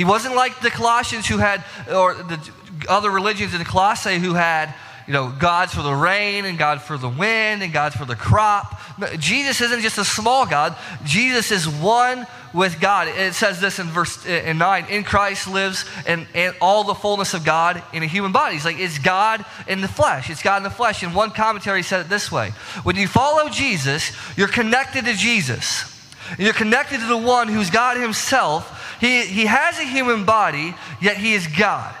He 0.00 0.04
wasn't 0.04 0.34
like 0.34 0.60
the 0.60 0.70
Colossians 0.70 1.28
who 1.28 1.36
had, 1.36 1.62
or 1.92 2.14
the 2.14 2.50
other 2.88 3.10
religions 3.10 3.52
in 3.52 3.62
Colossae 3.64 4.18
who 4.18 4.32
had, 4.32 4.72
you 5.06 5.12
know, 5.12 5.28
gods 5.28 5.74
for 5.74 5.82
the 5.82 5.92
rain 5.92 6.46
and 6.46 6.56
God 6.56 6.80
for 6.80 6.96
the 6.96 7.10
wind 7.10 7.62
and 7.62 7.70
God's 7.70 7.96
for 7.96 8.06
the 8.06 8.16
crop. 8.16 8.80
Jesus 9.18 9.60
isn't 9.60 9.82
just 9.82 9.98
a 9.98 10.04
small 10.06 10.46
God. 10.46 10.74
Jesus 11.04 11.50
is 11.50 11.68
one 11.68 12.26
with 12.54 12.80
God. 12.80 13.08
It 13.08 13.34
says 13.34 13.60
this 13.60 13.78
in 13.78 13.88
verse 13.88 14.24
in 14.24 14.56
9, 14.56 14.86
in 14.86 15.04
Christ 15.04 15.46
lives 15.46 15.84
and, 16.06 16.26
and 16.34 16.56
all 16.62 16.82
the 16.84 16.94
fullness 16.94 17.34
of 17.34 17.44
God 17.44 17.82
in 17.92 18.02
a 18.02 18.06
human 18.06 18.32
body. 18.32 18.54
He's 18.54 18.64
like, 18.64 18.78
it's 18.78 18.98
God 18.98 19.44
in 19.68 19.82
the 19.82 19.88
flesh. 19.88 20.30
It's 20.30 20.42
God 20.42 20.56
in 20.56 20.62
the 20.62 20.70
flesh. 20.70 21.02
And 21.02 21.14
one 21.14 21.30
commentary 21.30 21.82
said 21.82 22.00
it 22.00 22.08
this 22.08 22.32
way. 22.32 22.52
When 22.84 22.96
you 22.96 23.06
follow 23.06 23.50
Jesus, 23.50 24.12
you're 24.34 24.48
connected 24.48 25.04
to 25.04 25.12
Jesus. 25.12 25.94
You're 26.38 26.54
connected 26.54 27.00
to 27.00 27.06
the 27.06 27.18
one 27.18 27.48
who's 27.48 27.68
God 27.68 27.98
himself. 27.98 28.78
He, 29.00 29.22
he 29.22 29.46
has 29.46 29.78
a 29.78 29.84
human 29.84 30.24
body, 30.24 30.74
yet 31.00 31.16
he 31.16 31.34
is 31.34 31.46
God. 31.46 31.94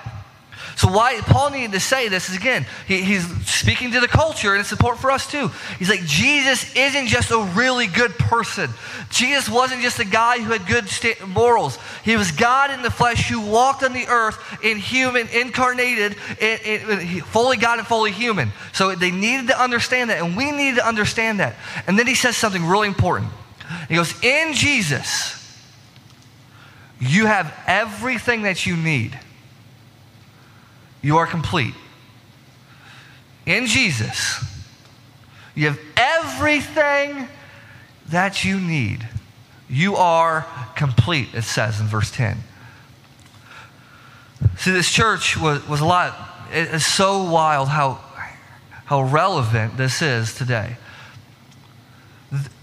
So 0.80 0.90
why 0.90 1.20
Paul 1.20 1.50
needed 1.50 1.72
to 1.72 1.80
say 1.80 2.08
this 2.08 2.30
is 2.30 2.36
again, 2.36 2.64
he, 2.88 3.02
he's 3.02 3.26
speaking 3.46 3.90
to 3.92 4.00
the 4.00 4.08
culture 4.08 4.54
and 4.54 4.60
it's 4.60 4.72
for 4.72 5.10
us 5.10 5.30
too. 5.30 5.50
He's 5.78 5.90
like, 5.90 6.02
Jesus 6.04 6.74
isn't 6.74 7.08
just 7.08 7.30
a 7.30 7.38
really 7.54 7.86
good 7.86 8.12
person. 8.12 8.70
Jesus 9.10 9.46
wasn't 9.46 9.82
just 9.82 9.98
a 9.98 10.06
guy 10.06 10.38
who 10.38 10.52
had 10.52 10.66
good 10.66 10.88
morals. 11.28 11.78
He 12.02 12.16
was 12.16 12.32
God 12.32 12.70
in 12.70 12.80
the 12.80 12.90
flesh 12.90 13.28
who 13.28 13.42
walked 13.42 13.82
on 13.82 13.92
the 13.92 14.06
earth 14.06 14.38
in 14.64 14.78
human, 14.78 15.28
incarnated, 15.28 16.16
in, 16.40 16.58
in, 16.60 17.20
fully 17.24 17.58
God 17.58 17.78
and 17.78 17.86
fully 17.86 18.12
human. 18.12 18.50
So 18.72 18.94
they 18.94 19.10
needed 19.10 19.48
to 19.48 19.60
understand 19.60 20.08
that, 20.08 20.22
and 20.22 20.34
we 20.34 20.50
needed 20.50 20.76
to 20.76 20.88
understand 20.88 21.40
that. 21.40 21.56
And 21.86 21.98
then 21.98 22.06
he 22.06 22.14
says 22.14 22.38
something 22.38 22.64
really 22.64 22.88
important. 22.88 23.30
He 23.88 23.96
goes, 23.96 24.14
In 24.24 24.54
Jesus, 24.54 25.39
you 27.00 27.26
have 27.26 27.52
everything 27.66 28.42
that 28.42 28.66
you 28.66 28.76
need 28.76 29.18
you 31.02 31.16
are 31.18 31.26
complete. 31.26 31.74
In 33.46 33.66
Jesus, 33.66 34.44
you 35.54 35.66
have 35.66 35.80
everything 35.96 37.26
that 38.08 38.44
you 38.44 38.60
need. 38.60 39.06
You 39.68 39.96
are 39.96 40.46
complete, 40.76 41.28
it 41.34 41.42
says 41.42 41.80
in 41.80 41.86
verse 41.86 42.10
10. 42.10 42.38
See, 44.58 44.72
this 44.72 44.90
church 44.90 45.36
was, 45.36 45.66
was 45.68 45.80
a 45.80 45.84
lot, 45.84 46.16
it's 46.52 46.86
so 46.86 47.22
wild 47.30 47.68
how, 47.68 48.00
how 48.84 49.02
relevant 49.02 49.76
this 49.76 50.02
is 50.02 50.34
today. 50.34 50.76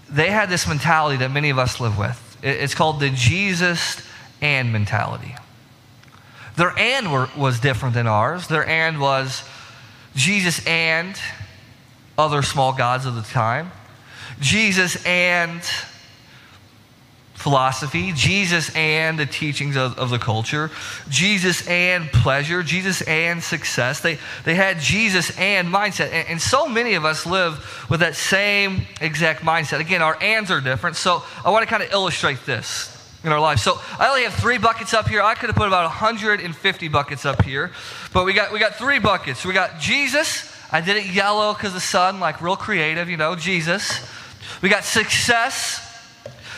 They 0.09 0.29
had 0.29 0.49
this 0.49 0.67
mentality 0.67 1.17
that 1.17 1.31
many 1.31 1.49
of 1.49 1.57
us 1.57 1.79
live 1.79 1.97
with. 1.97 2.37
It's 2.43 2.75
called 2.75 2.99
the 2.99 3.09
Jesus 3.09 4.01
and 4.41 4.71
mentality. 4.71 5.35
Their 6.55 6.77
and 6.77 7.11
were, 7.11 7.29
was 7.37 7.59
different 7.59 7.93
than 7.93 8.07
ours. 8.07 8.47
Their 8.47 8.67
and 8.67 8.99
was 8.99 9.43
Jesus 10.15 10.65
and 10.65 11.15
other 12.17 12.41
small 12.41 12.73
gods 12.73 13.05
of 13.05 13.15
the 13.15 13.21
time. 13.21 13.71
Jesus 14.39 15.03
and 15.05 15.61
philosophy, 17.35 18.11
Jesus 18.13 18.75
and 18.75 19.19
the 19.19 19.27
teachings 19.27 19.77
of, 19.77 19.97
of 19.99 20.09
the 20.09 20.17
culture, 20.17 20.71
Jesus 21.07 21.65
and 21.67 22.11
pleasure, 22.11 22.63
Jesus 22.63 23.03
and 23.03 23.41
success. 23.41 23.99
They, 23.99 24.17
they 24.43 24.55
had 24.55 24.79
Jesus 24.79 25.37
and 25.37 25.67
mindset. 25.67 26.11
And, 26.11 26.27
and, 26.27 26.41
so 26.41 26.67
many 26.67 26.95
of 26.95 27.05
us 27.05 27.27
live 27.27 27.85
with 27.89 27.99
that 27.99 28.15
same 28.15 28.87
exact 28.99 29.43
mindset. 29.43 29.79
Again, 29.79 30.01
our 30.01 30.21
ands 30.21 30.49
are 30.49 30.59
different. 30.59 30.95
So 30.95 31.23
I 31.45 31.51
want 31.51 31.61
to 31.61 31.69
kind 31.69 31.83
of 31.83 31.91
illustrate 31.91 32.43
this 32.47 32.96
in 33.27 33.33
our 33.33 33.39
life. 33.39 33.59
So 33.59 33.79
I 33.99 34.07
only 34.07 34.23
have 34.23 34.33
three 34.33 34.57
buckets 34.57 34.93
up 34.93 35.07
here. 35.07 35.21
I 35.21 35.35
could 35.35 35.49
have 35.49 35.55
put 35.55 35.67
about 35.67 35.83
150 35.83 36.87
buckets 36.87 37.25
up 37.25 37.43
here, 37.43 37.71
but 38.13 38.25
we 38.25 38.33
got 38.33 38.51
we 38.51 38.59
got 38.59 38.75
three 38.75 38.99
buckets. 38.99 39.45
We 39.45 39.53
got 39.53 39.79
Jesus. 39.79 40.51
I 40.71 40.81
did 40.81 40.97
it 40.97 41.05
yellow 41.05 41.53
because 41.53 41.73
the 41.73 41.79
sun, 41.79 42.19
like 42.19 42.41
real 42.41 42.55
creative, 42.55 43.09
you 43.09 43.17
know, 43.17 43.35
Jesus. 43.35 43.99
We 44.61 44.69
got 44.69 44.83
success. 44.83 45.83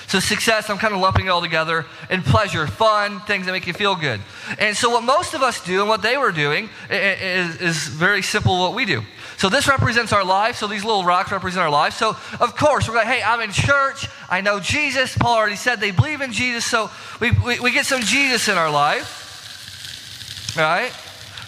So 0.07 0.19
success, 0.19 0.71
I'm 0.71 0.79
kind 0.79 0.95
of 0.95 1.01
lumping 1.01 1.27
it 1.27 1.29
all 1.29 1.41
together, 1.41 1.85
and 2.09 2.25
pleasure, 2.25 2.65
fun, 2.65 3.19
things 3.21 3.45
that 3.45 3.51
make 3.51 3.67
you 3.67 3.73
feel 3.73 3.95
good. 3.95 4.19
And 4.57 4.75
so 4.75 4.89
what 4.89 5.03
most 5.03 5.35
of 5.35 5.43
us 5.43 5.63
do 5.63 5.81
and 5.81 5.89
what 5.89 6.01
they 6.01 6.17
were 6.17 6.31
doing 6.31 6.67
is, 6.89 7.61
is 7.61 7.87
very 7.87 8.23
simple 8.23 8.57
what 8.57 8.73
we 8.73 8.85
do. 8.85 9.03
So 9.39 9.47
this 9.47 9.69
represents 9.69 10.11
our 10.11 10.25
life. 10.25 10.57
So 10.57 10.67
these 10.67 10.83
little 10.83 11.05
rocks 11.05 11.31
represent 11.31 11.63
our 11.63 11.69
life. 11.69 11.93
So 11.93 12.09
of 12.41 12.57
course 12.57 12.89
we're 12.89 12.95
like, 12.95 13.07
hey, 13.07 13.23
I'm 13.23 13.39
in 13.39 13.53
church. 13.53 14.09
I 14.29 14.41
know 14.41 14.59
Jesus. 14.59 15.17
Paul 15.17 15.37
already 15.37 15.55
said 15.55 15.79
they 15.79 15.91
believe 15.91 16.19
in 16.19 16.33
Jesus. 16.33 16.65
So 16.65 16.91
we, 17.21 17.31
we, 17.31 17.57
we 17.61 17.71
get 17.71 17.85
some 17.85 18.01
Jesus 18.01 18.49
in 18.49 18.57
our 18.57 18.69
life. 18.69 20.53
Right? 20.57 20.91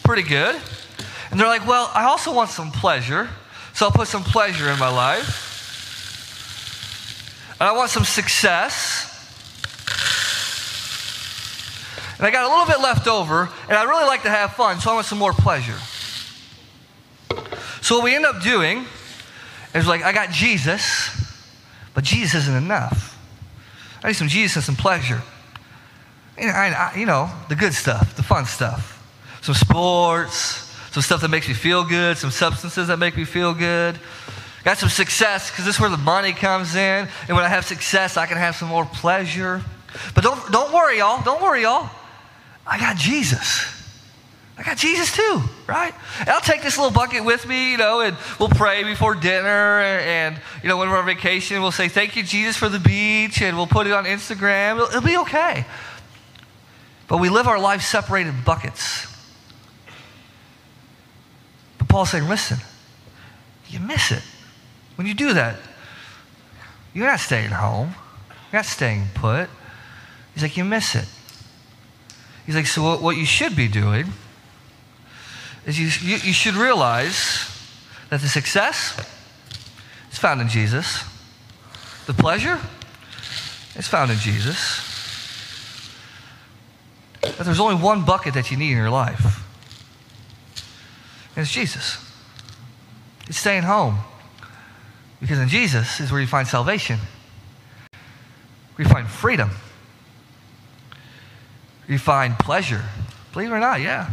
Pretty 0.06 0.24
good. 0.24 0.56
And 1.32 1.38
they're 1.38 1.48
like, 1.48 1.68
well, 1.68 1.92
I 1.94 2.06
also 2.06 2.34
want 2.34 2.50
some 2.50 2.72
pleasure. 2.72 3.30
So 3.74 3.88
I'll 3.88 3.92
put 3.92 4.08
some 4.08 4.24
pleasure 4.24 4.70
in 4.70 4.80
my 4.80 4.90
life. 4.90 5.50
And 7.60 7.68
I 7.68 7.74
want 7.74 7.90
some 7.90 8.06
success. 8.06 9.10
And 12.18 12.26
I 12.26 12.32
got 12.32 12.46
a 12.46 12.48
little 12.48 12.68
bit 12.68 12.80
left 12.82 13.08
over, 13.08 13.50
and 13.68 13.78
I 13.78 13.84
really 13.84 14.06
like 14.06 14.24
to 14.24 14.30
have 14.30 14.54
fun, 14.54 14.80
so 14.80 14.92
I 14.92 14.94
want 14.94 15.08
some 15.08 15.18
more 15.18 15.34
pleasure. 15.34 15.78
So 17.92 17.98
what 17.98 18.06
we 18.06 18.16
end 18.16 18.26
up 18.26 18.42
doing 18.42 18.86
is 19.76 19.86
like, 19.86 20.02
I 20.02 20.14
got 20.14 20.30
Jesus, 20.30 21.10
but 21.94 22.06
Jesus 22.06 22.44
isn't 22.44 22.56
enough. 22.56 23.20
I 24.02 24.08
need 24.08 24.14
some 24.14 24.30
Jesus 24.30 24.56
and 24.56 24.64
some 24.64 24.76
pleasure. 24.78 25.22
You 26.40 26.48
know, 26.48 26.54
I, 26.54 26.68
I, 26.68 26.98
you 26.98 27.06
know, 27.06 27.30
the 27.50 27.56
good 27.58 27.74
stuff, 27.74 28.16
the 28.16 28.24
fun 28.24 28.46
stuff. 28.46 28.98
Some 29.42 29.56
sports, 29.56 30.74
some 30.92 31.04
stuff 31.04 31.20
that 31.20 31.28
makes 31.28 31.50
me 31.50 31.54
feel 31.54 31.84
good, 31.84 32.18
some 32.18 32.32
substances 32.32 32.88
that 32.88 32.96
make 32.96 33.18
me 33.18 33.26
feel 33.26 33.54
good. 33.54 34.00
Got 34.64 34.78
some 34.78 34.88
success 34.88 35.52
because 35.52 35.66
this 35.66 35.76
is 35.76 35.82
where 35.82 35.90
the 35.90 35.98
money 35.98 36.32
comes 36.32 36.76
in. 36.76 37.10
And 37.28 37.36
when 37.36 37.44
I 37.44 37.50
have 37.50 37.66
success, 37.66 38.16
I 38.16 38.26
can 38.26 38.38
have 38.38 38.56
some 38.56 38.70
more 38.70 38.86
pleasure. 38.86 39.62
But 40.16 40.24
don't, 40.24 40.50
don't 40.50 40.74
worry, 40.74 41.00
y'all. 41.00 41.22
Don't 41.26 41.42
worry, 41.42 41.64
y'all. 41.64 41.90
I 42.66 42.80
got 42.80 42.96
Jesus. 42.96 43.81
I 44.58 44.64
got 44.64 44.78
Jesus 44.78 45.16
too, 45.16 45.42
right? 45.66 45.94
And 46.20 46.30
I'll 46.30 46.42
take 46.42 46.62
this 46.62 46.78
little 46.78 46.92
bucket 46.92 47.24
with 47.24 47.48
me, 47.48 47.72
you 47.72 47.78
know, 47.78 48.02
and 48.02 48.16
we'll 48.40 48.50
pray 48.50 48.84
before 48.84 49.16
dinner. 49.16 49.80
And, 49.82 50.40
you 50.62 50.70
know, 50.70 50.78
when 50.78 50.90
we're 50.90 51.00
on 51.00 51.06
vacation, 51.06 51.62
we'll 51.62 51.72
say, 51.72 51.88
Thank 51.88 52.16
you, 52.16 52.24
Jesus, 52.24 52.58
for 52.58 52.70
the 52.70 52.80
beach, 52.80 53.42
and 53.42 53.58
we'll 53.58 53.68
put 53.68 53.88
it 53.88 53.94
on 53.94 54.06
Instagram. 54.06 54.76
It'll, 54.76 54.88
it'll 54.88 55.02
be 55.02 55.18
okay. 55.18 55.66
But 57.08 57.18
we 57.18 57.30
live 57.30 57.48
our 57.48 57.60
lives 57.60 57.86
separated 57.86 58.30
in 58.30 58.44
buckets. 58.44 59.08
But 61.78 61.88
Paul's 61.88 62.12
saying, 62.12 62.28
Listen, 62.28 62.60
you 63.68 63.80
miss 63.80 64.12
it. 64.12 64.24
When 64.96 65.08
you 65.08 65.14
do 65.14 65.34
that, 65.34 65.56
you're 66.94 67.08
not 67.08 67.20
staying 67.20 67.50
home, 67.50 67.96
you're 68.52 68.60
not 68.60 68.66
staying 68.66 69.06
put. 69.16 69.50
He's 70.34 70.44
like, 70.44 70.56
You 70.56 70.66
miss 70.66 70.94
it. 70.94 71.08
He's 72.46 72.56
like, 72.56 72.68
So 72.68 72.84
what, 72.84 73.02
what 73.02 73.18
you 73.18 73.26
should 73.26 73.56
be 73.56 73.68
doing 73.68 74.06
is 75.66 75.80
you, 75.80 75.86
you, 76.10 76.18
you 76.18 76.34
should 76.34 76.56
realize 76.56 77.48
that 78.10 78.22
the 78.22 78.28
success 78.28 79.00
is 80.12 80.18
found 80.18 80.42
in 80.42 80.50
Jesus, 80.50 81.04
the 82.08 82.14
pleasure 82.14 82.60
is 83.76 83.88
found 83.88 84.12
in 84.12 84.18
Jesus. 84.18 84.88
That 87.22 87.46
there's 87.46 87.60
only 87.60 87.76
one 87.76 88.04
bucket 88.04 88.34
that 88.34 88.52
you 88.52 88.58
need 88.58 88.72
in 88.72 88.78
your 88.78 88.90
life, 88.90 89.44
and 91.36 91.44
it's 91.44 91.52
Jesus. 91.52 91.98
It's 93.28 93.38
staying 93.38 93.64
home. 93.64 93.98
Because 95.22 95.38
in 95.38 95.48
Jesus 95.48 96.00
is 96.00 96.12
where 96.12 96.20
you 96.20 96.28
find 96.28 96.48
salvation, 96.48 97.00
where 98.76 98.88
you 98.88 98.94
find 98.94 99.08
freedom, 99.08 99.50
where 101.86 101.94
you 101.94 102.00
find 102.00 102.38
pleasure. 102.40 102.84
Believe 103.32 103.52
it 103.52 103.54
or 103.54 103.60
not, 103.60 103.80
yeah. 103.80 104.10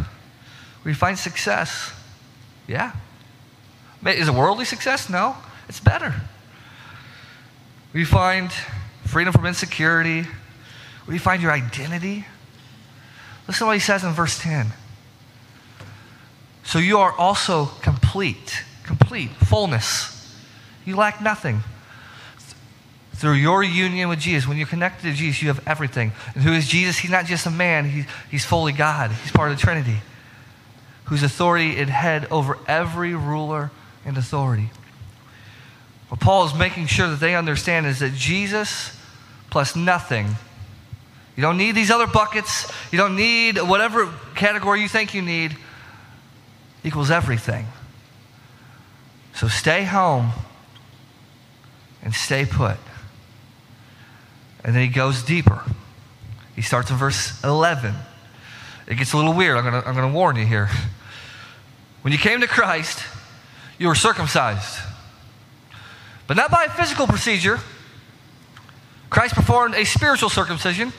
We 0.89 0.95
find 0.95 1.19
success. 1.19 1.93
Yeah. 2.67 2.93
Is 4.07 4.27
it 4.27 4.35
worldly 4.35 4.65
success? 4.65 5.11
No. 5.11 5.37
It's 5.69 5.81
better. 5.81 6.15
We 7.93 8.07
find 8.07 8.51
freedom 9.05 9.35
from 9.35 9.45
insecurity. 9.45 10.27
We 11.07 11.19
find 11.19 11.43
your 11.43 11.53
identity. 11.53 12.25
Listen 13.47 13.59
to 13.59 13.67
what 13.67 13.75
he 13.75 13.81
says 13.81 14.03
in 14.03 14.13
verse 14.13 14.39
10. 14.39 14.69
So 16.65 16.79
you 16.79 16.97
are 17.01 17.13
also 17.13 17.67
complete, 17.83 18.65
complete, 18.83 19.29
fullness. 19.45 20.35
You 20.87 20.97
lack 20.97 21.21
nothing. 21.21 21.65
Through 23.13 23.35
your 23.35 23.63
union 23.63 24.09
with 24.09 24.21
Jesus, 24.21 24.49
when 24.49 24.57
you're 24.57 24.67
connected 24.67 25.03
to 25.03 25.13
Jesus, 25.13 25.43
you 25.43 25.49
have 25.49 25.61
everything. 25.69 26.13
And 26.35 26.43
who 26.43 26.55
is 26.55 26.67
Jesus? 26.67 26.97
He's 26.97 27.11
not 27.11 27.27
just 27.27 27.45
a 27.45 27.51
man, 27.51 27.91
he's, 27.91 28.07
he's 28.31 28.45
fully 28.47 28.73
God, 28.73 29.11
he's 29.11 29.33
part 29.33 29.51
of 29.51 29.59
the 29.59 29.63
Trinity 29.63 29.99
whose 31.09 31.23
authority 31.23 31.77
it 31.77 31.89
had 31.89 32.27
over 32.31 32.59
every 32.67 33.15
ruler 33.15 33.71
and 34.05 34.17
authority. 34.17 34.71
What 36.09 36.21
Paul 36.21 36.47
is 36.47 36.55
making 36.55 36.87
sure 36.87 37.09
that 37.09 37.21
they 37.21 37.35
understand 37.35 37.87
is 37.87 37.99
that 37.99 38.15
Jesus 38.15 38.99
plus 39.51 39.77
nothing 39.77 40.27
You 41.39 41.43
don't 41.43 41.57
need 41.57 41.77
these 41.77 41.93
other 41.93 42.09
buckets. 42.09 42.69
You 42.91 42.99
don't 42.99 43.15
need 43.15 43.59
whatever 43.59 44.13
category 44.35 44.83
you 44.83 44.89
think 44.89 45.15
you 45.15 45.23
need. 45.23 45.57
Equals 46.83 47.13
everything. 47.13 47.65
So 49.35 49.47
stay 49.47 49.85
home 49.85 50.33
and 52.03 52.13
stay 52.13 52.45
put. 52.45 52.77
And 54.65 54.75
then 54.75 54.83
he 54.83 54.89
goes 54.89 55.23
deeper. 55.23 55.63
He 56.57 56.63
starts 56.63 56.91
in 56.91 56.97
verse 56.97 57.41
11. 57.45 57.95
It 58.89 58.97
gets 58.97 59.13
a 59.13 59.17
little 59.17 59.33
weird. 59.33 59.59
I'm 59.59 59.63
going 59.63 59.81
to 59.81 59.89
I'm 59.89 59.95
to 59.95 60.09
warn 60.09 60.35
you 60.35 60.45
here. 60.45 60.69
When 62.03 62.13
you 62.13 62.19
came 62.19 62.41
to 62.41 62.47
Christ, 62.47 63.05
you 63.79 63.89
were 63.89 63.95
circumcised. 63.95 64.81
But 66.27 66.37
not 66.37 66.51
by 66.51 66.65
a 66.65 66.71
physical 66.71 67.07
procedure. 67.07 67.59
Christ 69.11 69.35
performed 69.35 69.75
a 69.75 69.85
spiritual 69.85 70.29
circumcision, 70.29 70.93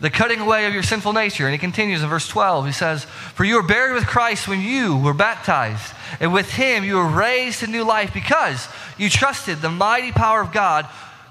the 0.00 0.10
cutting 0.10 0.40
away 0.40 0.66
of 0.66 0.74
your 0.74 0.82
sinful 0.82 1.12
nature. 1.12 1.46
And 1.46 1.52
he 1.52 1.58
continues 1.58 2.02
in 2.02 2.08
verse 2.08 2.28
12. 2.28 2.66
He 2.66 2.72
says, 2.72 3.04
For 3.04 3.44
you 3.44 3.56
were 3.56 3.62
buried 3.62 3.94
with 3.94 4.06
Christ 4.06 4.46
when 4.46 4.60
you 4.60 4.96
were 4.96 5.14
baptized, 5.14 5.92
and 6.20 6.32
with 6.32 6.52
him 6.52 6.84
you 6.84 6.96
were 6.96 7.08
raised 7.08 7.60
to 7.60 7.66
new 7.66 7.84
life 7.84 8.14
because 8.14 8.68
you 8.96 9.10
trusted 9.10 9.60
the 9.60 9.70
mighty 9.70 10.12
power 10.12 10.40
of 10.40 10.52
God 10.52 10.86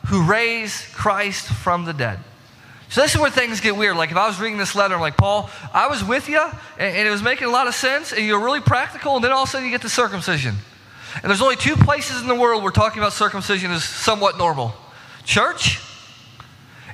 who 0.07 0.23
raised 0.23 0.93
Christ 0.93 1.47
from 1.47 1.85
the 1.85 1.93
dead. 1.93 2.19
So 2.91 2.99
this 2.99 3.15
is 3.15 3.21
where 3.21 3.31
things 3.31 3.61
get 3.61 3.77
weird. 3.77 3.95
Like 3.95 4.11
if 4.11 4.17
I 4.17 4.27
was 4.27 4.37
reading 4.37 4.57
this 4.57 4.75
letter, 4.75 4.95
I'm 4.95 4.99
like, 4.99 5.15
Paul, 5.15 5.49
I 5.73 5.87
was 5.87 6.03
with 6.03 6.27
you, 6.27 6.41
and, 6.41 6.97
and, 6.97 7.07
it 7.07 7.09
was 7.09 7.23
making 7.23 7.47
a 7.47 7.49
lot 7.49 7.67
of 7.67 7.73
sense, 7.73 8.11
and 8.11 8.25
you're 8.25 8.43
really 8.43 8.59
practical, 8.59 9.15
and 9.15 9.23
then 9.23 9.31
all 9.31 9.43
of 9.43 9.47
a 9.47 9.51
sudden 9.51 9.65
you 9.65 9.71
get 9.71 9.81
to 9.83 9.89
circumcision. 9.89 10.55
And 11.15 11.23
there's 11.23 11.41
only 11.41 11.55
two 11.55 11.77
places 11.77 12.21
in 12.21 12.27
the 12.27 12.35
world 12.35 12.63
where 12.63 12.71
talking 12.71 13.01
about 13.01 13.13
circumcision 13.13 13.71
is 13.71 13.85
somewhat 13.85 14.37
normal. 14.37 14.73
Church, 15.23 15.79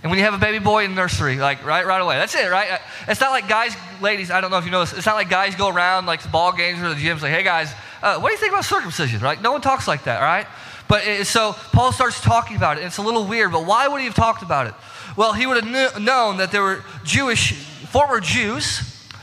and 0.03 0.11
when 0.11 0.19
you 0.19 0.25
have 0.25 0.35
a 0.35 0.37
baby 0.37 0.59
boy 0.59 0.85
in 0.85 0.93
nursery, 0.93 1.37
like 1.37 1.65
right, 1.65 1.83
right 1.83 1.99
away. 1.99 2.17
That's 2.17 2.35
it, 2.35 2.51
right? 2.51 2.79
It's 3.07 3.19
not 3.19 3.31
like 3.31 3.49
guys, 3.49 3.75
ladies. 3.99 4.29
I 4.29 4.39
don't 4.39 4.51
know 4.51 4.57
if 4.59 4.65
you 4.65 4.71
know 4.71 4.81
this. 4.81 4.93
It's 4.93 5.05
not 5.07 5.15
like 5.15 5.31
guys 5.31 5.55
go 5.55 5.67
around 5.67 6.05
like 6.05 6.21
the 6.21 6.29
ball 6.29 6.51
games 6.51 6.79
or 6.79 6.89
the 6.89 6.95
gyms, 6.95 7.23
like, 7.23 7.31
"Hey 7.31 7.43
guys, 7.43 7.73
uh, 8.03 8.19
what 8.19 8.29
do 8.29 8.33
you 8.33 8.39
think 8.39 8.51
about 8.51 8.65
circumcision?" 8.65 9.19
Right? 9.19 9.41
No 9.41 9.51
one 9.51 9.61
talks 9.61 9.87
like 9.87 10.03
that, 10.03 10.21
right? 10.21 10.45
But 10.87 11.07
it, 11.07 11.25
so 11.25 11.53
Paul 11.71 11.91
starts 11.91 12.21
talking 12.21 12.55
about 12.55 12.77
it. 12.77 12.83
It's 12.83 12.97
a 12.97 13.01
little 13.01 13.25
weird, 13.25 13.51
but 13.51 13.65
why 13.65 13.87
would 13.87 13.99
he 13.99 14.05
have 14.05 14.15
talked 14.15 14.43
about 14.43 14.67
it? 14.67 14.73
Well, 15.17 15.33
he 15.33 15.45
would 15.45 15.63
have 15.63 15.93
kn- 15.93 16.05
known 16.05 16.37
that 16.37 16.51
there 16.51 16.61
were 16.61 16.83
Jewish, 17.03 17.51
former 17.51 18.21
Jews, 18.21 18.81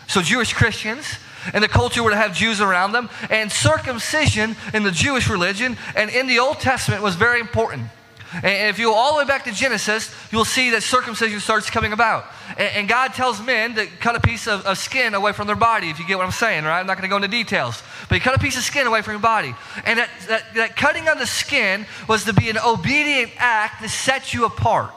so 0.09 0.21
Jewish 0.21 0.53
Christians, 0.53 1.07
and 1.53 1.63
the 1.63 1.69
culture 1.69 2.03
would 2.03 2.13
have 2.13 2.35
Jews 2.35 2.61
around 2.61 2.93
them. 2.93 3.09
And 3.31 3.51
circumcision 3.51 4.57
in 4.75 4.83
the 4.83 4.91
Jewish 4.91 5.29
religion 5.29 5.77
and 5.95 6.11
in 6.11 6.27
the 6.27 6.41
Old 6.41 6.59
Testament 6.59 7.03
was 7.03 7.15
very 7.15 7.41
important. 7.41 7.89
And 8.33 8.69
if 8.69 8.81
you 8.81 8.87
go 8.87 8.95
all 8.95 9.13
the 9.13 9.19
way 9.19 9.25
back 9.25 9.45
to 9.45 9.53
Genesis, 9.53 10.13
you'll 10.33 10.45
see 10.45 10.71
that 10.71 10.83
circumcision 10.83 11.39
starts 11.39 11.71
coming 11.71 11.93
about. 11.93 12.25
And 12.59 12.89
God 12.89 13.15
tells 13.15 13.41
men 13.41 13.77
to 13.77 13.87
cut 13.87 14.17
a 14.17 14.21
piece 14.21 14.49
of, 14.49 14.67
of 14.67 14.77
skin 14.77 15.15
away 15.15 15.33
from 15.33 15.47
their 15.47 15.55
body, 15.55 15.89
if 15.89 16.01
you 16.01 16.07
get 16.07 16.19
what 16.19 16.27
I'm 16.27 16.33
saying, 16.33 16.65
right? 16.65 16.81
I'm 16.81 16.87
not 16.89 16.97
going 16.97 17.09
to 17.09 17.09
go 17.09 17.17
into 17.17 17.29
details. 17.29 17.81
But 18.09 18.17
you 18.17 18.21
cut 18.21 18.35
a 18.35 18.41
piece 18.41 18.57
of 18.57 18.65
skin 18.65 18.89
away 18.89 19.03
from 19.03 19.13
your 19.13 19.21
body. 19.21 19.55
And 19.87 20.01
that, 20.01 20.11
that, 20.27 20.55
that 20.55 20.77
cutting 20.77 21.07
of 21.07 21.21
the 21.21 21.27
skin 21.29 21.87
was 22.09 22.25
to 22.25 22.33
be 22.33 22.51
an 22.51 22.59
obedient 22.59 23.31
act 23.37 23.83
to 23.83 23.89
set 23.89 24.35
you 24.35 24.47
apart. 24.47 24.91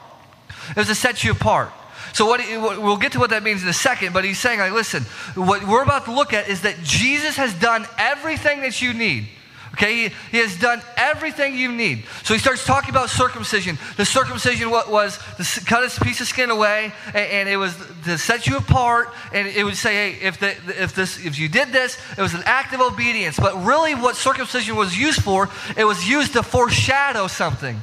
It 0.70 0.76
was 0.76 0.88
to 0.88 0.94
set 0.94 1.24
you 1.24 1.32
apart. 1.32 1.72
So 2.12 2.26
what, 2.26 2.40
we'll 2.48 2.96
get 2.96 3.12
to 3.12 3.18
what 3.18 3.30
that 3.30 3.42
means 3.42 3.62
in 3.62 3.68
a 3.68 3.72
second, 3.72 4.12
but 4.12 4.24
he's 4.24 4.38
saying, 4.38 4.60
like, 4.60 4.72
listen, 4.72 5.04
what 5.34 5.66
we're 5.66 5.82
about 5.82 6.06
to 6.06 6.12
look 6.12 6.32
at 6.32 6.48
is 6.48 6.62
that 6.62 6.76
Jesus 6.82 7.36
has 7.36 7.54
done 7.54 7.86
everything 7.98 8.60
that 8.62 8.80
you 8.80 8.92
need. 8.92 9.28
Okay, 9.74 10.08
he, 10.08 10.14
he, 10.32 10.38
has 10.38 10.58
done 10.58 10.82
everything 10.96 11.56
you 11.56 11.70
need. 11.70 12.04
So 12.24 12.34
he 12.34 12.40
starts 12.40 12.66
talking 12.66 12.90
about 12.90 13.10
circumcision. 13.10 13.78
The 13.96 14.04
circumcision 14.04 14.70
what 14.70 14.90
was 14.90 15.18
to 15.36 15.64
cut 15.64 15.84
a 15.84 16.04
piece 16.04 16.20
of 16.20 16.26
skin 16.26 16.50
away, 16.50 16.92
and, 17.06 17.16
and, 17.16 17.48
it 17.48 17.58
was 17.58 17.76
to 18.04 18.18
set 18.18 18.48
you 18.48 18.56
apart. 18.56 19.10
And 19.32 19.46
it 19.46 19.62
would 19.62 19.76
say, 19.76 20.12
hey, 20.12 20.26
if, 20.26 20.40
the, 20.40 20.56
if, 20.82 20.94
this, 20.94 21.24
if 21.24 21.38
you 21.38 21.48
did 21.48 21.68
this, 21.68 21.96
it 22.16 22.22
was 22.22 22.34
an 22.34 22.42
act 22.44 22.74
of 22.74 22.80
obedience. 22.80 23.38
But 23.38 23.54
really, 23.64 23.94
what 23.94 24.16
circumcision 24.16 24.74
was 24.74 24.98
used 24.98 25.22
for, 25.22 25.48
it 25.76 25.84
was 25.84 26.08
used 26.08 26.32
to 26.32 26.42
foreshadow 26.42 27.28
something. 27.28 27.80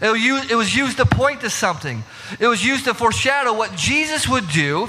It 0.00 0.10
was, 0.56 0.74
used, 0.74 0.96
to 0.98 1.06
point 1.06 1.40
to 1.40 1.50
something. 1.50 2.04
It 2.38 2.46
was 2.46 2.64
used 2.64 2.84
to 2.84 2.94
foreshadow 2.94 3.54
what 3.54 3.74
Jesus 3.76 4.28
would 4.28 4.48
do, 4.48 4.88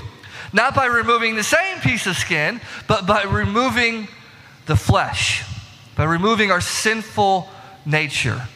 not 0.54 0.76
by 0.76 0.86
removing 0.86 1.36
the 1.36 1.43
same 1.43 1.80
piece 1.80 2.08
of 2.08 2.15
skin, 2.15 2.62
but 2.88 3.06
by 3.06 3.24
removing 3.24 4.08
the 4.65 4.76
flesh 4.76 5.43
by 5.98 6.04
removing 6.04 6.52
our 6.52 6.62
sinful 6.62 7.50
nature. 7.86 8.48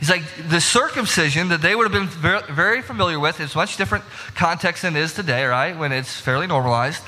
He's 0.00 0.10
like, 0.10 0.24
the 0.48 0.60
circumcision 0.60 1.48
that 1.48 1.62
they 1.62 1.74
would 1.74 1.84
have 1.84 1.92
been 1.92 2.08
very, 2.08 2.42
very 2.50 2.82
familiar 2.82 3.20
with 3.20 3.38
is 3.38 3.54
much 3.54 3.76
different 3.76 4.04
context 4.34 4.82
than 4.82 4.96
it 4.96 5.00
is 5.00 5.14
today, 5.14 5.44
right? 5.44 5.78
When 5.78 5.92
it's 5.92 6.20
fairly 6.20 6.46
normalized. 6.46 7.02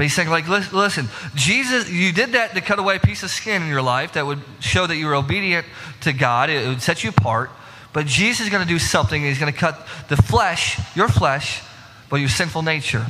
But 0.00 0.04
he's 0.04 0.14
saying, 0.14 0.30
like, 0.30 0.48
listen, 0.48 1.10
Jesus, 1.34 1.90
you 1.90 2.10
did 2.10 2.32
that 2.32 2.54
to 2.54 2.62
cut 2.62 2.78
away 2.78 2.96
a 2.96 3.00
piece 3.00 3.22
of 3.22 3.28
skin 3.28 3.60
in 3.60 3.68
your 3.68 3.82
life 3.82 4.14
that 4.14 4.24
would 4.24 4.38
show 4.58 4.86
that 4.86 4.96
you 4.96 5.04
were 5.04 5.14
obedient 5.14 5.66
to 6.00 6.14
God. 6.14 6.48
It 6.48 6.66
would 6.66 6.80
set 6.80 7.04
you 7.04 7.10
apart. 7.10 7.50
But 7.92 8.06
Jesus 8.06 8.46
is 8.46 8.48
going 8.48 8.62
to 8.62 8.66
do 8.66 8.78
something. 8.78 9.20
He's 9.22 9.38
going 9.38 9.52
to 9.52 9.58
cut 9.58 9.86
the 10.08 10.16
flesh, 10.16 10.80
your 10.96 11.08
flesh, 11.08 11.60
but 12.08 12.16
your 12.16 12.30
sinful 12.30 12.62
nature. 12.62 13.08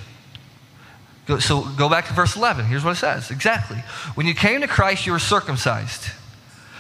So 1.39 1.63
go 1.63 1.89
back 1.89 2.09
to 2.09 2.13
verse 2.13 2.35
11. 2.35 2.65
Here's 2.65 2.83
what 2.83 2.97
it 2.97 2.99
says 2.99 3.31
exactly. 3.31 3.77
When 4.17 4.27
you 4.27 4.35
came 4.35 4.61
to 4.63 4.67
Christ, 4.67 5.07
you 5.07 5.13
were 5.13 5.21
circumcised, 5.21 6.11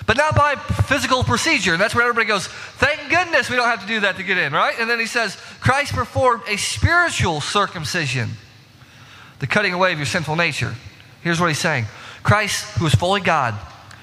but 0.09 0.17
not 0.17 0.35
by 0.35 0.57
physical 0.57 1.23
procedure. 1.23 1.71
And 1.73 1.81
that's 1.81 1.95
where 1.95 2.03
everybody 2.03 2.27
goes, 2.27 2.49
thank 2.49 2.99
goodness 3.11 3.49
we 3.49 3.55
don't 3.55 3.69
have 3.69 3.83
to 3.83 3.87
do 3.87 4.01
that 4.01 4.17
to 4.17 4.25
get 4.25 4.39
in, 4.39 4.53
right? 4.53 4.75
And 4.81 4.91
then 4.91 4.99
he 4.99 5.07
says, 5.07 5.37
Christ 5.61 5.93
performed 5.93 6.43
a 6.49 6.57
spiritual 6.57 7.41
circumcision, 7.41 8.31
the 9.41 9.47
cutting 9.47 9.75
away 9.75 9.93
of 9.93 9.99
your 9.99 10.07
sinful 10.07 10.37
nature. 10.37 10.75
Here's 11.23 11.41
what 11.41 11.49
he's 11.49 11.59
saying 11.59 11.87
Christ, 12.23 12.65
who 12.79 12.87
is 12.87 12.95
fully 12.95 13.21
God 13.21 13.55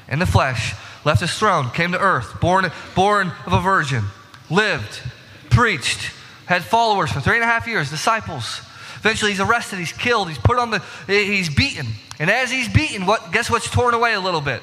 in 0.09 0.19
the 0.19 0.25
flesh, 0.25 0.75
left 1.05 1.21
his 1.21 1.33
throne, 1.33 1.69
came 1.71 1.93
to 1.93 1.99
earth, 1.99 2.39
born, 2.41 2.69
born 2.95 3.31
of 3.45 3.53
a 3.53 3.61
virgin, 3.61 4.03
lived, 4.49 5.01
preached, 5.49 6.11
had 6.45 6.63
followers 6.63 7.11
for 7.11 7.21
three 7.21 7.35
and 7.35 7.43
a 7.43 7.47
half 7.47 7.67
years, 7.67 7.89
disciples 7.89 8.61
Eventually, 8.99 9.31
he's 9.31 9.39
arrested, 9.39 9.79
he's 9.79 9.93
killed, 9.93 10.27
he's 10.27 10.37
put 10.37 10.57
on 10.57 10.71
the, 10.71 10.81
he's 11.07 11.53
beaten. 11.53 11.87
And 12.19 12.29
as 12.29 12.51
he's 12.51 12.67
beaten, 12.67 13.05
what, 13.05 13.31
guess 13.31 13.49
what's 13.49 13.69
torn 13.69 13.93
away 13.93 14.13
a 14.13 14.19
little 14.19 14.41
bit? 14.41 14.61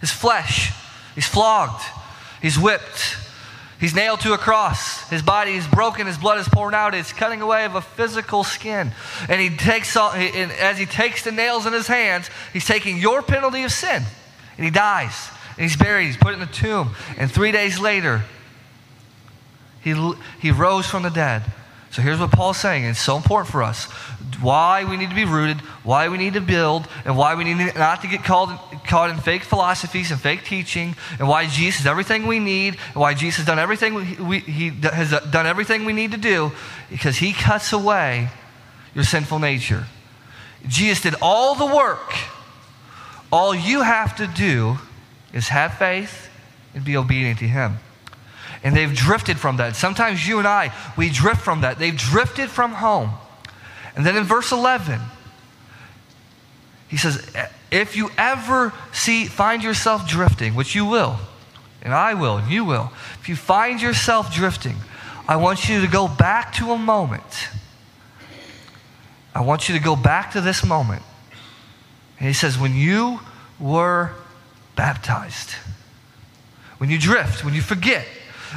His 0.00 0.10
flesh. 0.10 0.72
He's 1.14 1.26
flogged, 1.26 1.82
he's 2.42 2.58
whipped, 2.58 3.16
he's 3.80 3.94
nailed 3.94 4.20
to 4.20 4.32
a 4.32 4.38
cross. 4.38 5.08
His 5.08 5.22
body 5.22 5.52
is 5.52 5.66
broken, 5.66 6.06
his 6.06 6.18
blood 6.18 6.38
is 6.38 6.48
pouring 6.48 6.74
out. 6.74 6.94
It's 6.94 7.12
cutting 7.12 7.40
away 7.40 7.64
of 7.64 7.74
a 7.74 7.80
physical 7.80 8.44
skin. 8.44 8.92
And 9.28 9.40
he 9.40 9.56
takes 9.56 9.96
and 9.96 10.52
as 10.52 10.78
he 10.78 10.86
takes 10.86 11.24
the 11.24 11.32
nails 11.32 11.66
in 11.66 11.72
his 11.72 11.86
hands, 11.86 12.30
he's 12.52 12.66
taking 12.66 12.98
your 12.98 13.22
penalty 13.22 13.62
of 13.64 13.72
sin. 13.72 14.02
And 14.56 14.64
he 14.64 14.70
dies. 14.70 15.30
And 15.56 15.62
he's 15.62 15.76
buried. 15.76 16.06
He's 16.06 16.16
put 16.16 16.34
in 16.34 16.40
the 16.40 16.46
tomb. 16.46 16.94
And 17.18 17.30
three 17.30 17.52
days 17.52 17.78
later, 17.78 18.24
he, 19.82 20.12
he 20.40 20.50
rose 20.50 20.86
from 20.86 21.02
the 21.02 21.10
dead. 21.10 21.42
So 21.96 22.02
here's 22.02 22.20
what 22.20 22.30
Paul's 22.30 22.58
saying. 22.58 22.84
It's 22.84 23.00
so 23.00 23.16
important 23.16 23.50
for 23.50 23.62
us. 23.62 23.84
Why 24.42 24.84
we 24.84 24.98
need 24.98 25.08
to 25.08 25.14
be 25.14 25.24
rooted, 25.24 25.62
why 25.82 26.10
we 26.10 26.18
need 26.18 26.34
to 26.34 26.42
build, 26.42 26.86
and 27.06 27.16
why 27.16 27.34
we 27.36 27.42
need 27.42 27.74
not 27.74 28.02
to 28.02 28.06
get 28.06 28.22
called, 28.22 28.50
caught 28.86 29.08
in 29.08 29.16
fake 29.16 29.44
philosophies 29.44 30.10
and 30.10 30.20
fake 30.20 30.44
teaching, 30.44 30.94
and 31.18 31.26
why 31.26 31.46
Jesus 31.46 31.80
is 31.80 31.86
everything 31.86 32.26
we 32.26 32.38
need, 32.38 32.76
and 32.88 32.96
why 32.96 33.14
Jesus 33.14 33.38
has 33.38 33.46
done 33.46 33.58
everything 33.58 33.94
we, 33.94 34.14
we, 34.16 34.40
he 34.40 34.68
has 34.68 35.10
done 35.30 35.46
everything 35.46 35.86
we 35.86 35.94
need 35.94 36.10
to 36.10 36.18
do, 36.18 36.52
because 36.90 37.16
he 37.16 37.32
cuts 37.32 37.72
away 37.72 38.28
your 38.94 39.04
sinful 39.04 39.38
nature. 39.38 39.86
Jesus 40.68 41.00
did 41.00 41.14
all 41.22 41.54
the 41.54 41.74
work. 41.74 42.12
All 43.32 43.54
you 43.54 43.80
have 43.80 44.16
to 44.16 44.26
do 44.26 44.76
is 45.32 45.48
have 45.48 45.78
faith 45.78 46.28
and 46.74 46.84
be 46.84 46.94
obedient 46.94 47.38
to 47.38 47.48
him. 47.48 47.78
And 48.66 48.76
they've 48.76 48.92
drifted 48.92 49.38
from 49.38 49.58
that. 49.58 49.76
Sometimes 49.76 50.26
you 50.26 50.40
and 50.40 50.48
I, 50.48 50.72
we 50.96 51.08
drift 51.08 51.40
from 51.40 51.60
that. 51.60 51.78
They've 51.78 51.96
drifted 51.96 52.50
from 52.50 52.72
home. 52.72 53.10
And 53.94 54.04
then 54.04 54.16
in 54.16 54.24
verse 54.24 54.50
11, 54.50 55.00
he 56.88 56.96
says, 56.96 57.24
if 57.70 57.94
you 57.94 58.10
ever 58.18 58.72
see, 58.92 59.26
find 59.26 59.62
yourself 59.62 60.08
drifting, 60.08 60.56
which 60.56 60.74
you 60.74 60.84
will, 60.84 61.16
and 61.80 61.94
I 61.94 62.14
will, 62.14 62.38
and 62.38 62.50
you 62.50 62.64
will, 62.64 62.90
if 63.20 63.28
you 63.28 63.36
find 63.36 63.80
yourself 63.80 64.34
drifting, 64.34 64.74
I 65.28 65.36
want 65.36 65.68
you 65.68 65.80
to 65.82 65.86
go 65.86 66.08
back 66.08 66.52
to 66.54 66.72
a 66.72 66.78
moment. 66.78 67.48
I 69.32 69.42
want 69.42 69.68
you 69.68 69.76
to 69.76 69.80
go 69.80 69.94
back 69.94 70.32
to 70.32 70.40
this 70.40 70.64
moment. 70.64 71.04
And 72.18 72.26
he 72.26 72.34
says, 72.34 72.58
when 72.58 72.74
you 72.74 73.20
were 73.60 74.10
baptized, 74.74 75.52
when 76.78 76.90
you 76.90 76.98
drift, 76.98 77.44
when 77.44 77.54
you 77.54 77.62
forget, 77.62 78.04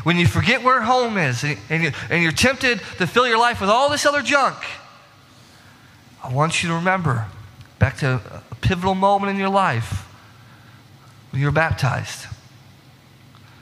when 0.04 0.18
you 0.18 0.28
forget 0.28 0.64
where 0.64 0.82
home 0.82 1.18
is 1.18 1.44
and, 1.44 1.84
you, 1.84 1.92
and 2.10 2.24
you're 2.24 2.32
tempted 2.32 2.80
to 2.98 3.08
fill 3.08 3.28
your 3.28 3.38
life 3.38 3.62
with 3.62 3.70
all 3.70 3.90
this 3.90 4.06
other 4.06 4.22
junk, 4.22 4.58
I 6.24 6.34
want 6.34 6.62
you 6.62 6.70
to 6.70 6.76
remember 6.76 7.28
back 7.80 7.98
to 7.98 8.22
a 8.52 8.56
pivotal 8.56 8.96
moment 8.96 9.32
in 9.32 9.38
your 9.38 9.50
life 9.50 10.06
when 11.32 11.40
you 11.40 11.48
were 11.48 11.52
baptized. 11.52 12.28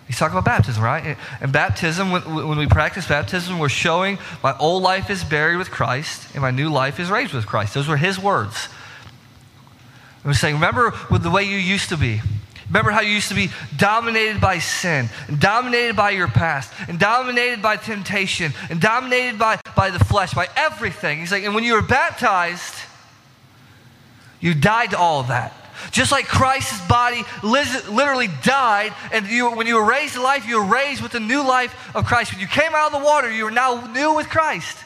He's 0.07 0.17
talking 0.17 0.37
about 0.37 0.45
baptism, 0.45 0.81
right? 0.81 1.17
And 1.41 1.51
baptism, 1.51 2.11
when 2.11 2.57
we 2.57 2.65
practice 2.65 3.05
baptism, 3.05 3.59
we're 3.59 3.67
showing 3.67 4.17
my 4.41 4.57
old 4.57 4.81
life 4.81 5.09
is 5.09 5.23
buried 5.23 5.57
with 5.57 5.69
Christ 5.69 6.29
and 6.33 6.41
my 6.41 6.51
new 6.51 6.69
life 6.69 6.99
is 6.99 7.09
raised 7.09 7.33
with 7.33 7.45
Christ. 7.45 7.73
Those 7.73 7.89
were 7.89 7.97
his 7.97 8.17
words. 8.17 8.69
we're 10.23 10.33
saying, 10.33 10.55
remember 10.55 10.93
with 11.11 11.23
the 11.23 11.29
way 11.29 11.43
you 11.43 11.57
used 11.57 11.89
to 11.89 11.97
be. 11.97 12.21
Remember 12.69 12.91
how 12.91 13.01
you 13.01 13.11
used 13.11 13.29
to 13.29 13.35
be 13.35 13.49
dominated 13.77 14.41
by 14.41 14.59
sin, 14.59 15.09
and 15.27 15.39
dominated 15.39 15.95
by 15.95 16.09
your 16.11 16.27
past, 16.27 16.73
and 16.89 16.99
dominated 16.99 17.61
by 17.61 17.77
temptation, 17.77 18.53
and 18.69 18.81
dominated 18.81 19.39
by, 19.39 19.59
by 19.75 19.89
the 19.89 19.99
flesh, 19.99 20.33
by 20.33 20.49
everything. 20.55 21.19
He's 21.19 21.31
like, 21.31 21.43
and 21.43 21.55
when 21.55 21.63
you 21.63 21.73
were 21.73 21.81
baptized, 21.81 22.75
you 24.41 24.53
died 24.53 24.91
to 24.91 24.97
all 24.97 25.21
of 25.21 25.29
that. 25.29 25.53
Just 25.91 26.11
like 26.11 26.27
Christ's 26.27 26.85
body 26.87 27.23
literally 27.41 28.29
died, 28.43 28.93
and 29.13 29.27
you, 29.27 29.49
when 29.51 29.67
you 29.67 29.75
were 29.75 29.85
raised 29.85 30.15
to 30.15 30.21
life, 30.21 30.45
you 30.47 30.57
were 30.57 30.65
raised 30.65 31.01
with 31.01 31.13
the 31.13 31.19
new 31.19 31.47
life 31.47 31.95
of 31.95 32.05
Christ. 32.05 32.33
When 32.33 32.41
you 32.41 32.47
came 32.47 32.73
out 32.73 32.93
of 32.93 32.99
the 32.99 33.05
water, 33.05 33.31
you 33.31 33.47
are 33.47 33.51
now 33.51 33.85
new 33.93 34.13
with 34.13 34.27
Christ. 34.27 34.77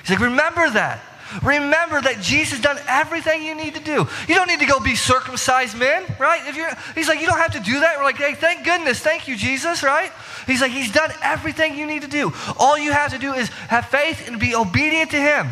He's 0.00 0.10
like, 0.10 0.20
remember 0.20 0.70
that. 0.70 1.00
Remember 1.42 2.00
that 2.00 2.20
Jesus 2.20 2.60
done 2.60 2.78
everything 2.86 3.42
you 3.42 3.54
need 3.54 3.74
to 3.74 3.80
do. 3.80 4.06
You 4.28 4.34
don't 4.34 4.48
need 4.48 4.60
to 4.60 4.66
go 4.66 4.80
be 4.80 4.94
circumcised 4.94 5.76
men, 5.76 6.04
right? 6.18 6.46
If 6.46 6.56
you're, 6.56 6.70
he's 6.94 7.08
like, 7.08 7.20
you 7.20 7.26
don't 7.26 7.38
have 7.38 7.52
to 7.52 7.60
do 7.60 7.80
that. 7.80 7.98
We're 7.98 8.04
like, 8.04 8.16
hey, 8.16 8.34
thank 8.34 8.64
goodness, 8.64 9.00
thank 9.00 9.28
you, 9.28 9.36
Jesus, 9.36 9.82
right? 9.82 10.10
He's 10.46 10.60
like, 10.60 10.72
he's 10.72 10.92
done 10.92 11.10
everything 11.22 11.76
you 11.76 11.86
need 11.86 12.02
to 12.02 12.08
do. 12.08 12.32
All 12.58 12.78
you 12.78 12.92
have 12.92 13.12
to 13.12 13.18
do 13.18 13.32
is 13.32 13.48
have 13.68 13.86
faith 13.86 14.28
and 14.28 14.38
be 14.38 14.54
obedient 14.54 15.10
to 15.12 15.20
him. 15.20 15.48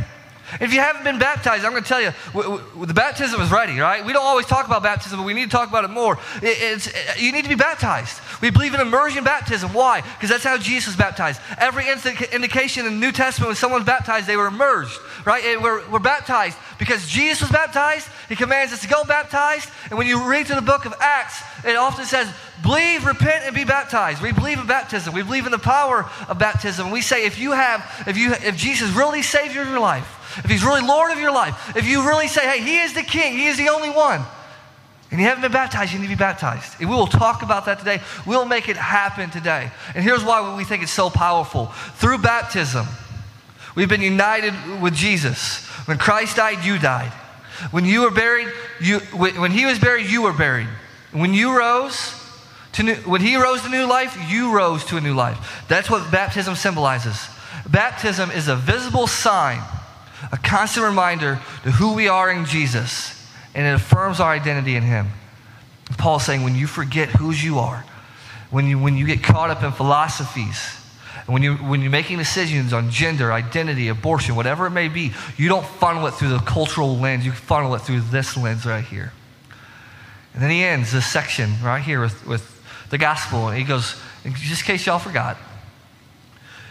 If 0.61 0.73
you 0.73 0.81
haven't 0.81 1.05
been 1.05 1.19
baptized, 1.19 1.65
I'm 1.65 1.73
going 1.73 1.83
to 1.83 1.89
tell 1.89 2.01
you, 2.01 2.13
w- 2.33 2.59
w- 2.59 2.87
the 2.87 2.95
baptism 2.95 3.41
is 3.41 3.51
ready, 3.51 3.79
right? 3.79 4.05
We 4.05 4.13
don't 4.13 4.25
always 4.25 4.47
talk 4.47 4.67
about 4.67 4.83
baptism, 4.83 5.19
but 5.19 5.25
we 5.25 5.35
need 5.35 5.51
to 5.51 5.51
talk 5.51 5.69
about 5.69 5.85
it 5.85 5.91
more. 5.91 6.19
It, 6.43 6.87
it, 6.87 6.89
uh, 6.89 7.15
you 7.19 7.33
need 7.33 7.43
to 7.43 7.49
be 7.49 7.55
baptized. 7.55 8.21
We 8.41 8.51
believe 8.51 8.75
in 8.75 8.81
immersion 8.81 9.25
baptism. 9.25 9.73
Why? 9.73 10.01
Because 10.01 10.29
that's 10.29 10.45
how 10.45 10.59
Jesus 10.59 10.89
was 10.89 10.97
baptized. 10.97 11.41
Every 11.59 11.89
indication 11.89 12.87
in 12.87 12.95
the 12.95 13.07
New 13.07 13.13
Testament 13.13 13.49
when 13.49 13.57
someone's 13.57 13.87
baptized, 13.87 14.27
they 14.27 14.37
were 14.37 14.47
immersed, 14.47 15.01
right? 15.25 15.61
We're, 15.61 15.89
we're 15.89 15.99
baptized 15.99 16.59
because 16.79 17.07
Jesus 17.07 17.43
was 17.43 17.51
baptized. 17.51 18.09
He 18.29 18.37
commands 18.37 18.73
us 18.73 18.81
to 18.83 18.89
go 18.89 19.05
baptized. 19.05 19.69
And 19.91 19.99
when 19.99 20.07
you 20.07 20.29
read 20.29 20.47
through 20.47 20.57
the 20.57 20.63
book 20.63 20.85
of 20.85 20.95
Acts, 21.01 21.43
it 21.65 21.77
often 21.77 22.05
says, 22.05 22.33
believe, 22.63 23.07
repent, 23.07 23.45
and 23.45 23.55
be 23.55 23.65
baptized. 23.65 24.21
We 24.23 24.33
believe 24.33 24.59
in 24.59 24.67
baptism. 24.67 25.15
We 25.15 25.23
believe 25.23 25.47
in 25.47 25.53
the 25.53 25.59
power 25.59 26.11
of 26.29 26.39
baptism. 26.39 26.91
We 26.91 27.03
say 27.03 27.25
if 27.25 27.39
you 27.39 27.53
have, 27.53 28.05
if 28.07 28.17
you, 28.17 28.33
if 28.33 28.57
Jesus 28.57 28.91
really 28.91 29.23
saved 29.23 29.55
your 29.55 29.79
life, 29.79 30.19
if 30.39 30.51
He's 30.51 30.65
really 30.65 30.87
Lord 30.87 31.13
of 31.13 31.19
your 31.19 31.33
life, 31.33 31.77
if 31.77 31.87
you 31.87 32.07
really 32.07 32.29
say, 32.29 32.47
hey, 32.47 32.65
He 32.65 32.79
is 32.79 32.95
the 32.95 33.03
King, 33.03 33.35
He 33.35 33.47
is 33.47 33.57
the 33.57 33.69
only 33.69 33.91
one, 33.91 34.23
and 35.13 35.21
you 35.21 35.27
haven't 35.27 35.43
been 35.43 35.53
baptized, 35.53 35.93
you 35.93 35.99
need 35.99 36.07
to 36.07 36.15
be 36.15 36.19
baptized. 36.19 36.81
And 36.81 36.89
we 36.89 36.97
will 36.97 37.07
talk 37.07 37.43
about 37.43 37.67
that 37.67 37.79
today. 37.79 38.01
We'll 38.27 38.47
make 38.47 38.71
it 38.71 38.79
happen 38.79 39.29
today. 39.29 39.71
And 39.95 40.03
here's 40.03 40.25
why 40.25 40.57
we 40.57 40.65
think 40.65 40.83
it's 40.83 40.91
so 40.91 41.11
powerful. 41.11 41.67
Through 41.97 42.19
baptism, 42.19 42.87
we've 43.77 43.91
been 43.91 44.01
united 44.01 44.55
with 44.81 44.95
Jesus. 44.95 45.67
When 45.87 45.99
Christ 45.99 46.37
died, 46.37 46.65
you 46.65 46.79
died. 46.79 47.13
When 47.73 47.85
you 47.85 48.01
were 48.01 48.11
buried, 48.11 48.49
you, 48.81 49.01
when 49.01 49.51
he 49.51 49.67
was 49.67 49.79
buried, 49.79 50.07
you 50.07 50.23
were 50.23 50.33
buried. 50.33 50.69
When 51.13 51.35
you 51.35 51.59
rose, 51.59 52.15
to 52.73 52.83
new, 52.83 52.95
when 52.95 53.21
he 53.21 53.37
rose 53.37 53.61
to 53.63 53.69
new 53.69 53.87
life, 53.87 54.17
you 54.31 54.57
rose 54.57 54.83
to 54.87 54.97
a 54.97 55.01
new 55.03 55.13
life. 55.13 55.67
That's 55.69 55.91
what 55.91 56.11
baptism 56.11 56.55
symbolizes. 56.55 57.29
Baptism 57.69 58.31
is 58.31 58.49
a 58.49 58.57
visible 58.57 59.07
sign 59.07 59.61
a 60.31 60.37
constant 60.37 60.87
reminder 60.87 61.41
to 61.65 61.71
who 61.71 61.95
we 61.95 62.09
are 62.09 62.31
in 62.31 62.45
Jesus, 62.45 63.27
and 63.55 63.67
it 63.67 63.75
affirms 63.75 64.21
our 64.21 64.31
identity 64.31 64.77
in 64.77 64.83
Him. 64.83 65.09
Paul's 65.99 66.25
saying 66.25 66.43
when 66.43 66.55
you 66.55 66.67
forget 66.67 67.09
whose 67.09 67.43
you 67.43 67.59
are, 67.59 67.85
when 68.51 68.67
you, 68.67 68.79
when 68.79 68.97
you 68.97 69.07
get 69.07 69.23
caught 69.23 69.51
up 69.51 69.63
in 69.63 69.73
philosophies, 69.73 70.79
when, 71.27 71.43
you, 71.43 71.55
when 71.55 71.81
you're 71.81 71.91
making 71.91 72.19
decisions 72.19 72.73
on 72.73 72.91
gender, 72.91 73.33
identity, 73.33 73.89
abortion, 73.89 74.35
whatever 74.35 74.67
it 74.67 74.71
may 74.71 74.89
be, 74.89 75.13
you 75.37 75.49
don't 75.49 75.65
funnel 75.65 76.07
it 76.07 76.13
through 76.13 76.31
the 76.31 76.39
cultural 76.39 76.97
lens. 76.97 77.25
You 77.25 77.33
funnel 77.33 77.75
it 77.75 77.81
through 77.81 78.01
this 78.01 78.37
lens 78.37 78.67
right 78.67 78.85
here. 78.85 79.13
And 80.35 80.43
then 80.43 80.51
he 80.51 80.65
ends 80.65 80.93
this 80.93 81.07
section 81.07 81.53
right 81.63 81.83
here 81.83 82.01
with, 82.01 82.27
with 82.27 82.63
the 82.91 82.99
gospel. 82.99 83.49
And 83.49 83.57
he 83.57 83.65
goes, 83.65 83.95
just 84.25 84.63
in 84.63 84.67
case 84.67 84.87
y'all 84.87 84.99
forgot, 84.99 85.37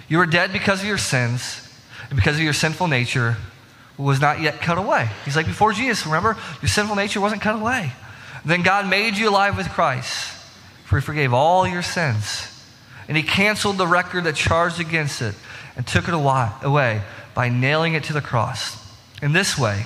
you 0.10 0.18
were 0.18 0.26
dead 0.26 0.52
because 0.52 0.82
of 0.82 0.88
your 0.88 0.98
sins 0.98 1.61
because 2.17 2.36
of 2.36 2.41
your 2.41 2.54
sinful 2.54 2.88
nature, 2.88 3.38
was 3.97 4.19
not 4.19 4.41
yet 4.41 4.62
cut 4.62 4.78
away. 4.78 5.10
He's 5.26 5.36
like, 5.36 5.45
before 5.45 5.74
Jesus, 5.74 6.06
remember, 6.06 6.38
your 6.62 6.69
sinful 6.69 6.95
nature 6.95 7.21
wasn't 7.21 7.41
cut 7.41 7.56
away. 7.56 7.93
Then 8.43 8.63
God 8.63 8.89
made 8.89 9.17
you 9.17 9.30
alive 9.30 9.58
with 9.58 9.69
Christ, 9.69 10.34
for 10.86 11.00
he 11.00 11.06
forgave 11.06 11.34
all 11.34 11.67
your 11.67 11.84
sins. 11.84 12.47
And 13.08 13.15
he 13.15 13.24
canceled 13.24 13.78
the 13.78 13.88
record 13.88 14.24
that 14.24 14.36
charged 14.36 14.80
against 14.80 15.21
it 15.21 15.36
and 15.76 15.86
took 15.86 16.08
it 16.08 16.13
away 16.13 17.02
by 17.34 17.50
nailing 17.50 17.93
it 17.93 18.06
to 18.06 18.13
the 18.13 18.21
cross. 18.21 18.78
In 19.21 19.34
this 19.34 19.58
way, 19.58 19.86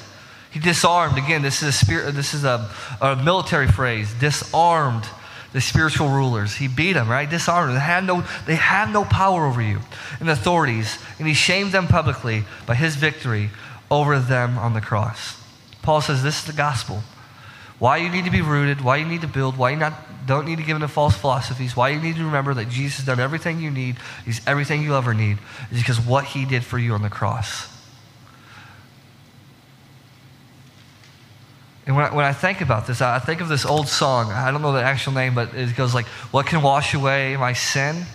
he 0.51 0.59
disarmed, 0.59 1.17
again, 1.17 1.41
this 1.41 1.61
is 1.61 1.67
a, 1.67 1.71
spirit, 1.73 2.13
this 2.13 2.33
is 2.33 2.45
a, 2.45 2.69
a 3.01 3.15
military 3.17 3.67
phrase, 3.67 4.13
disarmed 4.19 5.03
the 5.55 5.61
spiritual 5.61 6.09
rulers. 6.09 6.53
He 6.53 6.67
beat 6.67 6.93
them, 6.93 7.07
right? 7.07 7.29
Disarmed 7.29 7.69
them. 7.69 7.75
They 7.75 7.79
have 7.79 8.03
no, 8.03 8.25
they 8.45 8.55
have 8.55 8.91
no 8.91 9.05
power 9.05 9.45
over 9.45 9.61
you 9.61 9.79
and 10.19 10.29
authorities. 10.29 10.97
And 11.17 11.25
he 11.25 11.33
shamed 11.33 11.71
them 11.71 11.87
publicly 11.87 12.43
by 12.65 12.75
his 12.75 12.97
victory 12.97 13.51
over 13.89 14.19
them 14.19 14.57
on 14.57 14.73
the 14.73 14.81
cross. 14.81 15.41
Paul 15.81 16.01
says 16.01 16.21
this 16.21 16.39
is 16.39 16.45
the 16.45 16.51
gospel. 16.51 17.03
Why 17.79 17.97
you 17.97 18.09
need 18.09 18.25
to 18.25 18.31
be 18.31 18.41
rooted, 18.41 18.81
why 18.81 18.97
you 18.97 19.05
need 19.05 19.21
to 19.21 19.29
build, 19.29 19.57
why 19.57 19.69
you 19.69 19.77
not, 19.77 19.93
don't 20.27 20.45
need 20.45 20.57
to 20.57 20.63
give 20.63 20.75
into 20.75 20.89
false 20.89 21.15
philosophies, 21.15 21.73
why 21.73 21.87
you 21.87 22.01
need 22.01 22.17
to 22.17 22.25
remember 22.25 22.53
that 22.55 22.67
Jesus 22.67 22.97
has 22.97 23.05
done 23.05 23.21
everything 23.21 23.61
you 23.61 23.71
need, 23.71 23.95
he's 24.25 24.45
everything 24.45 24.81
you'll 24.81 24.97
ever 24.97 25.13
need, 25.13 25.37
is 25.71 25.79
because 25.79 26.01
what 26.01 26.25
he 26.25 26.43
did 26.43 26.65
for 26.65 26.77
you 26.77 26.91
on 26.91 27.01
the 27.01 27.09
cross. 27.09 27.74
And 31.87 31.95
when 31.95 32.05
I, 32.05 32.15
when 32.15 32.25
I 32.25 32.33
think 32.33 32.61
about 32.61 32.87
this, 32.87 33.01
I 33.01 33.19
think 33.19 33.41
of 33.41 33.47
this 33.47 33.65
old 33.65 33.87
song. 33.87 34.31
I 34.31 34.51
don't 34.51 34.61
know 34.61 34.73
the 34.73 34.81
actual 34.81 35.13
name, 35.13 35.35
but 35.35 35.53
it 35.53 35.75
goes 35.75 35.93
like, 35.93 36.07
What 36.31 36.47
can 36.47 36.61
wash 36.61 36.93
away 36.93 37.37
my 37.37 37.53
sin? 37.53 38.05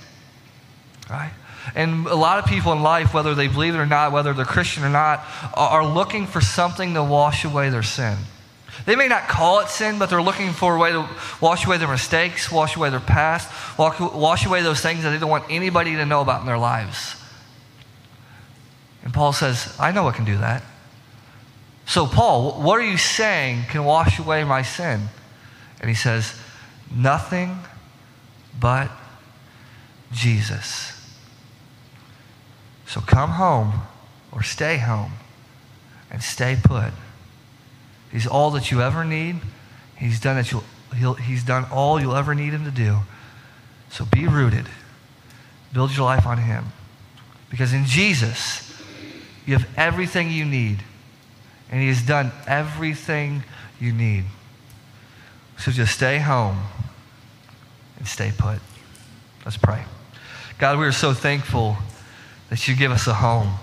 Right? 1.09 1.33
And 1.75 2.07
a 2.07 2.17
lot 2.17 2.39
of 2.43 2.47
people 2.47 2.73
in 2.73 2.83
life, 2.83 3.15
whether 3.15 3.35
they 3.35 3.47
believe 3.47 3.75
it 3.75 3.79
or 3.79 3.87
not, 3.87 4.13
whether 4.13 4.33
they're 4.33 4.45
Christian 4.45 4.83
or 4.83 4.89
not, 4.89 5.25
are 5.55 5.87
looking 5.87 6.27
for 6.27 6.41
something 6.41 6.95
to 6.95 7.05
wash 7.05 7.45
away 7.45 7.71
their 7.71 7.83
sin. 7.83 8.17
They 8.87 8.97
may 8.97 9.09
not 9.09 9.29
call 9.29 9.61
it 9.61 9.69
sin, 9.69 9.99
but 9.99 10.11
they're 10.11 10.23
looking 10.23 10.53
for 10.53 10.75
a 10.75 10.79
way 10.79 10.91
to 10.91 11.07
wash 11.41 11.67
away 11.67 11.77
their 11.77 11.89
mistakes, 11.89 12.51
wash 12.51 12.77
away 12.77 12.91
their 12.91 12.99
past, 12.99 13.49
wash 13.79 14.47
away 14.47 14.63
those 14.63 14.81
things 14.81 15.03
that 15.03 15.11
they 15.11 15.19
don't 15.19 15.31
want 15.31 15.45
anybody 15.51 15.97
to 15.97 16.07
know 16.07 16.23
about 16.23 16.41
in 16.41 16.47
their 16.47 16.59
lives. 16.59 17.15
And 19.05 19.13
Paul 19.13 19.33
says, 19.33 19.77
I 19.79 19.93
know 19.93 20.05
what 20.05 20.15
can 20.15 20.25
do 20.25 20.39
that. 20.39 20.63
So, 21.87 22.07
Paul, 22.07 22.63
what 22.63 22.79
are 22.79 22.85
you 22.85 22.97
saying 22.97 23.65
can 23.69 23.85
wash 23.85 24.19
away 24.19 24.45
my 24.45 24.63
sin? 24.63 25.09
And 25.81 25.89
he 25.89 25.97
says, 25.97 26.35
Nothing 26.95 27.59
but 28.59 28.91
Jesus. 30.13 30.97
So 32.87 33.01
come 33.01 33.31
home 33.31 33.73
or 34.33 34.43
stay 34.43 34.79
home 34.79 35.13
and 36.11 36.23
stay 36.23 36.57
put. 36.63 36.93
He's 38.11 38.27
all 38.27 38.51
that 38.53 38.73
you 38.73 38.83
ever 38.83 39.05
need. 39.05 39.37
He's 39.97 40.19
done, 40.19 40.37
that 40.37 40.51
you'll, 40.51 41.15
he's 41.15 41.45
done 41.45 41.67
all 41.71 42.01
you'll 42.01 42.17
ever 42.17 42.35
need 42.35 42.53
him 42.53 42.65
to 42.65 42.71
do. 42.71 42.99
So 43.91 44.05
be 44.05 44.27
rooted. 44.27 44.67
Build 45.73 45.97
your 45.97 46.05
life 46.05 46.27
on 46.27 46.39
him. 46.39 46.67
Because 47.49 47.73
in 47.73 47.85
Jesus, 47.85 48.73
you 49.47 49.57
have 49.57 49.69
everything 49.77 50.31
you 50.31 50.45
need 50.45 50.83
and 51.71 51.81
He 51.81 51.89
has 51.89 52.03
done 52.03 52.33
everything 52.47 53.45
you 53.81 53.93
need. 53.93 54.25
So 55.59 55.71
just 55.71 55.95
stay 55.95 56.19
home 56.19 56.59
and 57.99 58.07
stay 58.07 58.33
put. 58.37 58.59
Let's 59.45 59.57
pray. 59.57 59.85
God, 60.59 60.79
we 60.79 60.87
are 60.87 60.93
so 60.93 61.15
thankful 61.15 61.77
that 62.51 62.67
you 62.67 62.75
give 62.75 62.91
us 62.91 63.07
a 63.07 63.15
home. 63.15 63.55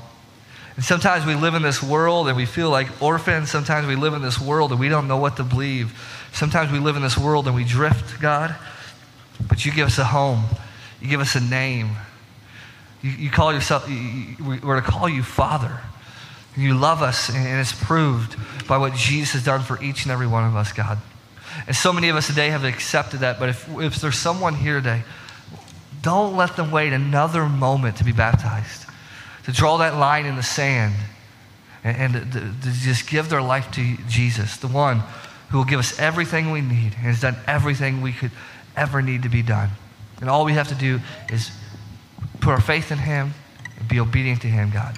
And 0.75 0.85
sometimes 0.85 1.25
we 1.25 1.35
live 1.35 1.55
in 1.55 1.63
this 1.63 1.81
world 1.81 2.27
and 2.27 2.37
we 2.37 2.45
feel 2.45 2.69
like 2.69 3.01
orphans. 3.01 3.49
Sometimes 3.49 3.87
we 3.87 3.95
live 3.95 4.13
in 4.13 4.21
this 4.21 4.39
world 4.39 4.71
and 4.71 4.79
we 4.79 4.89
don't 4.89 5.07
know 5.07 5.17
what 5.17 5.37
to 5.37 5.43
believe. 5.43 5.99
Sometimes 6.33 6.71
we 6.71 6.79
live 6.79 6.95
in 6.95 7.01
this 7.01 7.17
world 7.17 7.47
and 7.47 7.55
we 7.55 7.63
drift, 7.63 8.21
God. 8.21 8.55
But 9.47 9.65
you 9.65 9.71
give 9.71 9.87
us 9.87 9.97
a 9.97 10.03
home. 10.03 10.43
You 11.01 11.09
give 11.09 11.19
us 11.19 11.35
a 11.35 11.39
name. 11.39 11.89
You, 13.01 13.11
you 13.11 13.29
call 13.29 13.53
yourself, 13.53 13.89
you, 13.89 14.35
we're 14.63 14.79
to 14.79 14.85
call 14.85 15.09
you 15.09 15.23
Father. 15.23 15.79
You 16.57 16.73
love 16.73 17.03
us, 17.03 17.29
and 17.29 17.59
it's 17.59 17.71
proved 17.71 18.35
by 18.67 18.77
what 18.77 18.93
Jesus 18.95 19.33
has 19.33 19.45
done 19.45 19.61
for 19.61 19.81
each 19.81 20.03
and 20.03 20.11
every 20.11 20.27
one 20.27 20.43
of 20.43 20.55
us, 20.55 20.73
God. 20.73 20.97
And 21.67 21.75
so 21.75 21.93
many 21.93 22.09
of 22.09 22.15
us 22.15 22.27
today 22.27 22.49
have 22.49 22.63
accepted 22.63 23.19
that, 23.19 23.39
but 23.39 23.49
if, 23.49 23.69
if 23.77 23.95
there's 23.95 24.17
someone 24.17 24.55
here 24.55 24.75
today, 24.75 25.03
don't 26.01 26.35
let 26.35 26.55
them 26.55 26.71
wait 26.71 26.93
another 26.93 27.45
moment 27.45 27.97
to 27.97 28.03
be 28.03 28.11
baptized, 28.11 28.85
to 29.45 29.51
draw 29.51 29.77
that 29.77 29.95
line 29.97 30.25
in 30.25 30.35
the 30.35 30.43
sand, 30.43 30.95
and, 31.83 32.15
and 32.15 32.31
to, 32.31 32.39
to 32.39 32.75
just 32.79 33.07
give 33.07 33.29
their 33.29 33.41
life 33.41 33.71
to 33.71 33.95
Jesus, 34.09 34.57
the 34.57 34.67
one 34.67 35.03
who 35.49 35.59
will 35.59 35.65
give 35.65 35.79
us 35.79 35.97
everything 35.99 36.51
we 36.51 36.61
need 36.61 36.93
and 36.95 37.05
has 37.05 37.21
done 37.21 37.35
everything 37.47 38.01
we 38.01 38.11
could 38.11 38.31
ever 38.75 39.01
need 39.01 39.23
to 39.23 39.29
be 39.29 39.41
done. 39.41 39.69
And 40.21 40.29
all 40.29 40.43
we 40.43 40.53
have 40.53 40.67
to 40.69 40.75
do 40.75 40.99
is 41.29 41.51
put 42.41 42.51
our 42.51 42.61
faith 42.61 42.91
in 42.91 42.97
Him 42.97 43.33
and 43.79 43.87
be 43.87 43.99
obedient 43.99 44.41
to 44.41 44.47
Him, 44.47 44.71
God. 44.71 44.97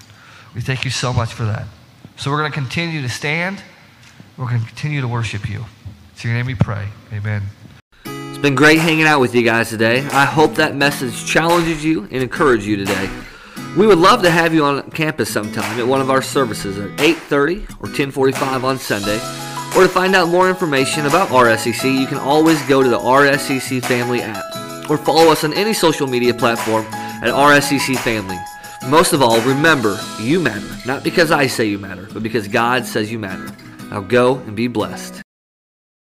We 0.56 0.62
thank 0.62 0.84
you 0.84 0.91
so 0.91 1.14
much 1.14 1.34
for 1.34 1.45
that. 1.45 1.68
So 2.16 2.32
we're 2.32 2.39
going 2.39 2.52
to 2.52 2.58
continue 2.58 3.02
to 3.02 3.10
stand. 3.10 3.62
We're 4.38 4.47
going 4.47 4.62
to 4.62 4.68
continue 4.68 5.02
to 5.02 5.08
worship 5.08 5.50
you. 5.50 5.66
It's 6.12 6.24
your 6.24 6.34
name 6.34 6.47
we 6.47 6.56
pray. 6.56 6.88
Amen. 7.14 7.43
It's 8.06 8.38
been 8.38 8.56
great 8.56 8.80
hanging 8.80 9.06
out 9.06 9.20
with 9.20 9.36
you 9.36 9.43
guys 9.43 9.70
today. 9.70 10.06
I 10.08 10.26
hope 10.26 10.56
that 10.56 10.76
message 10.76 11.26
challenges 11.26 11.84
you 11.84 12.04
and 12.04 12.16
encourages 12.16 12.68
you 12.68 12.78
today. 12.78 13.10
We 13.78 13.86
would 13.86 14.00
love 14.00 14.24
to 14.24 14.32
have 14.32 14.54
you 14.54 14.66
on 14.66 14.89
campus 14.91 15.32
sometime 15.32 15.80
at 15.80 15.86
one 15.86 16.02
of 16.02 16.10
our 16.10 16.22
services 16.22 16.78
at 16.80 16.89
8:30 17.00 17.68
or 17.80 17.89
10:45 17.89 18.64
on 18.64 18.80
Sunday. 18.80 19.20
Or 19.76 19.84
to 19.84 19.89
find 19.89 20.16
out 20.16 20.30
more 20.30 20.50
information 20.50 21.06
about 21.06 21.30
RSEC, 21.30 22.00
you 22.00 22.08
can 22.08 22.18
always 22.18 22.60
go 22.64 22.82
to 22.82 22.89
the 22.89 22.97
RSEC 22.97 23.82
Family 23.82 24.22
app 24.22 24.89
or 24.89 24.97
follow 24.97 25.32
us 25.32 25.43
on 25.43 25.54
any 25.54 25.74
social 25.74 26.08
media 26.08 26.34
platform 26.34 26.86
at 27.22 27.32
RSCC 27.32 27.95
Family. 27.97 28.38
Most 28.88 29.14
of 29.14 29.22
all, 29.22 29.42
remember, 29.42 30.00
you 30.22 30.40
matter, 30.40 30.68
not 30.86 31.04
because 31.04 31.32
I 31.32 31.48
say 31.48 31.66
you 31.66 31.78
matter, 31.78 32.08
but 32.14 32.24
because 32.24 32.48
God 32.48 32.86
says 32.86 33.12
you 33.12 33.20
matter. 33.20 33.54
Now 33.90 34.02
go 34.02 34.38
and 34.38 34.56
be 34.56 34.68
blessed. 34.68 35.22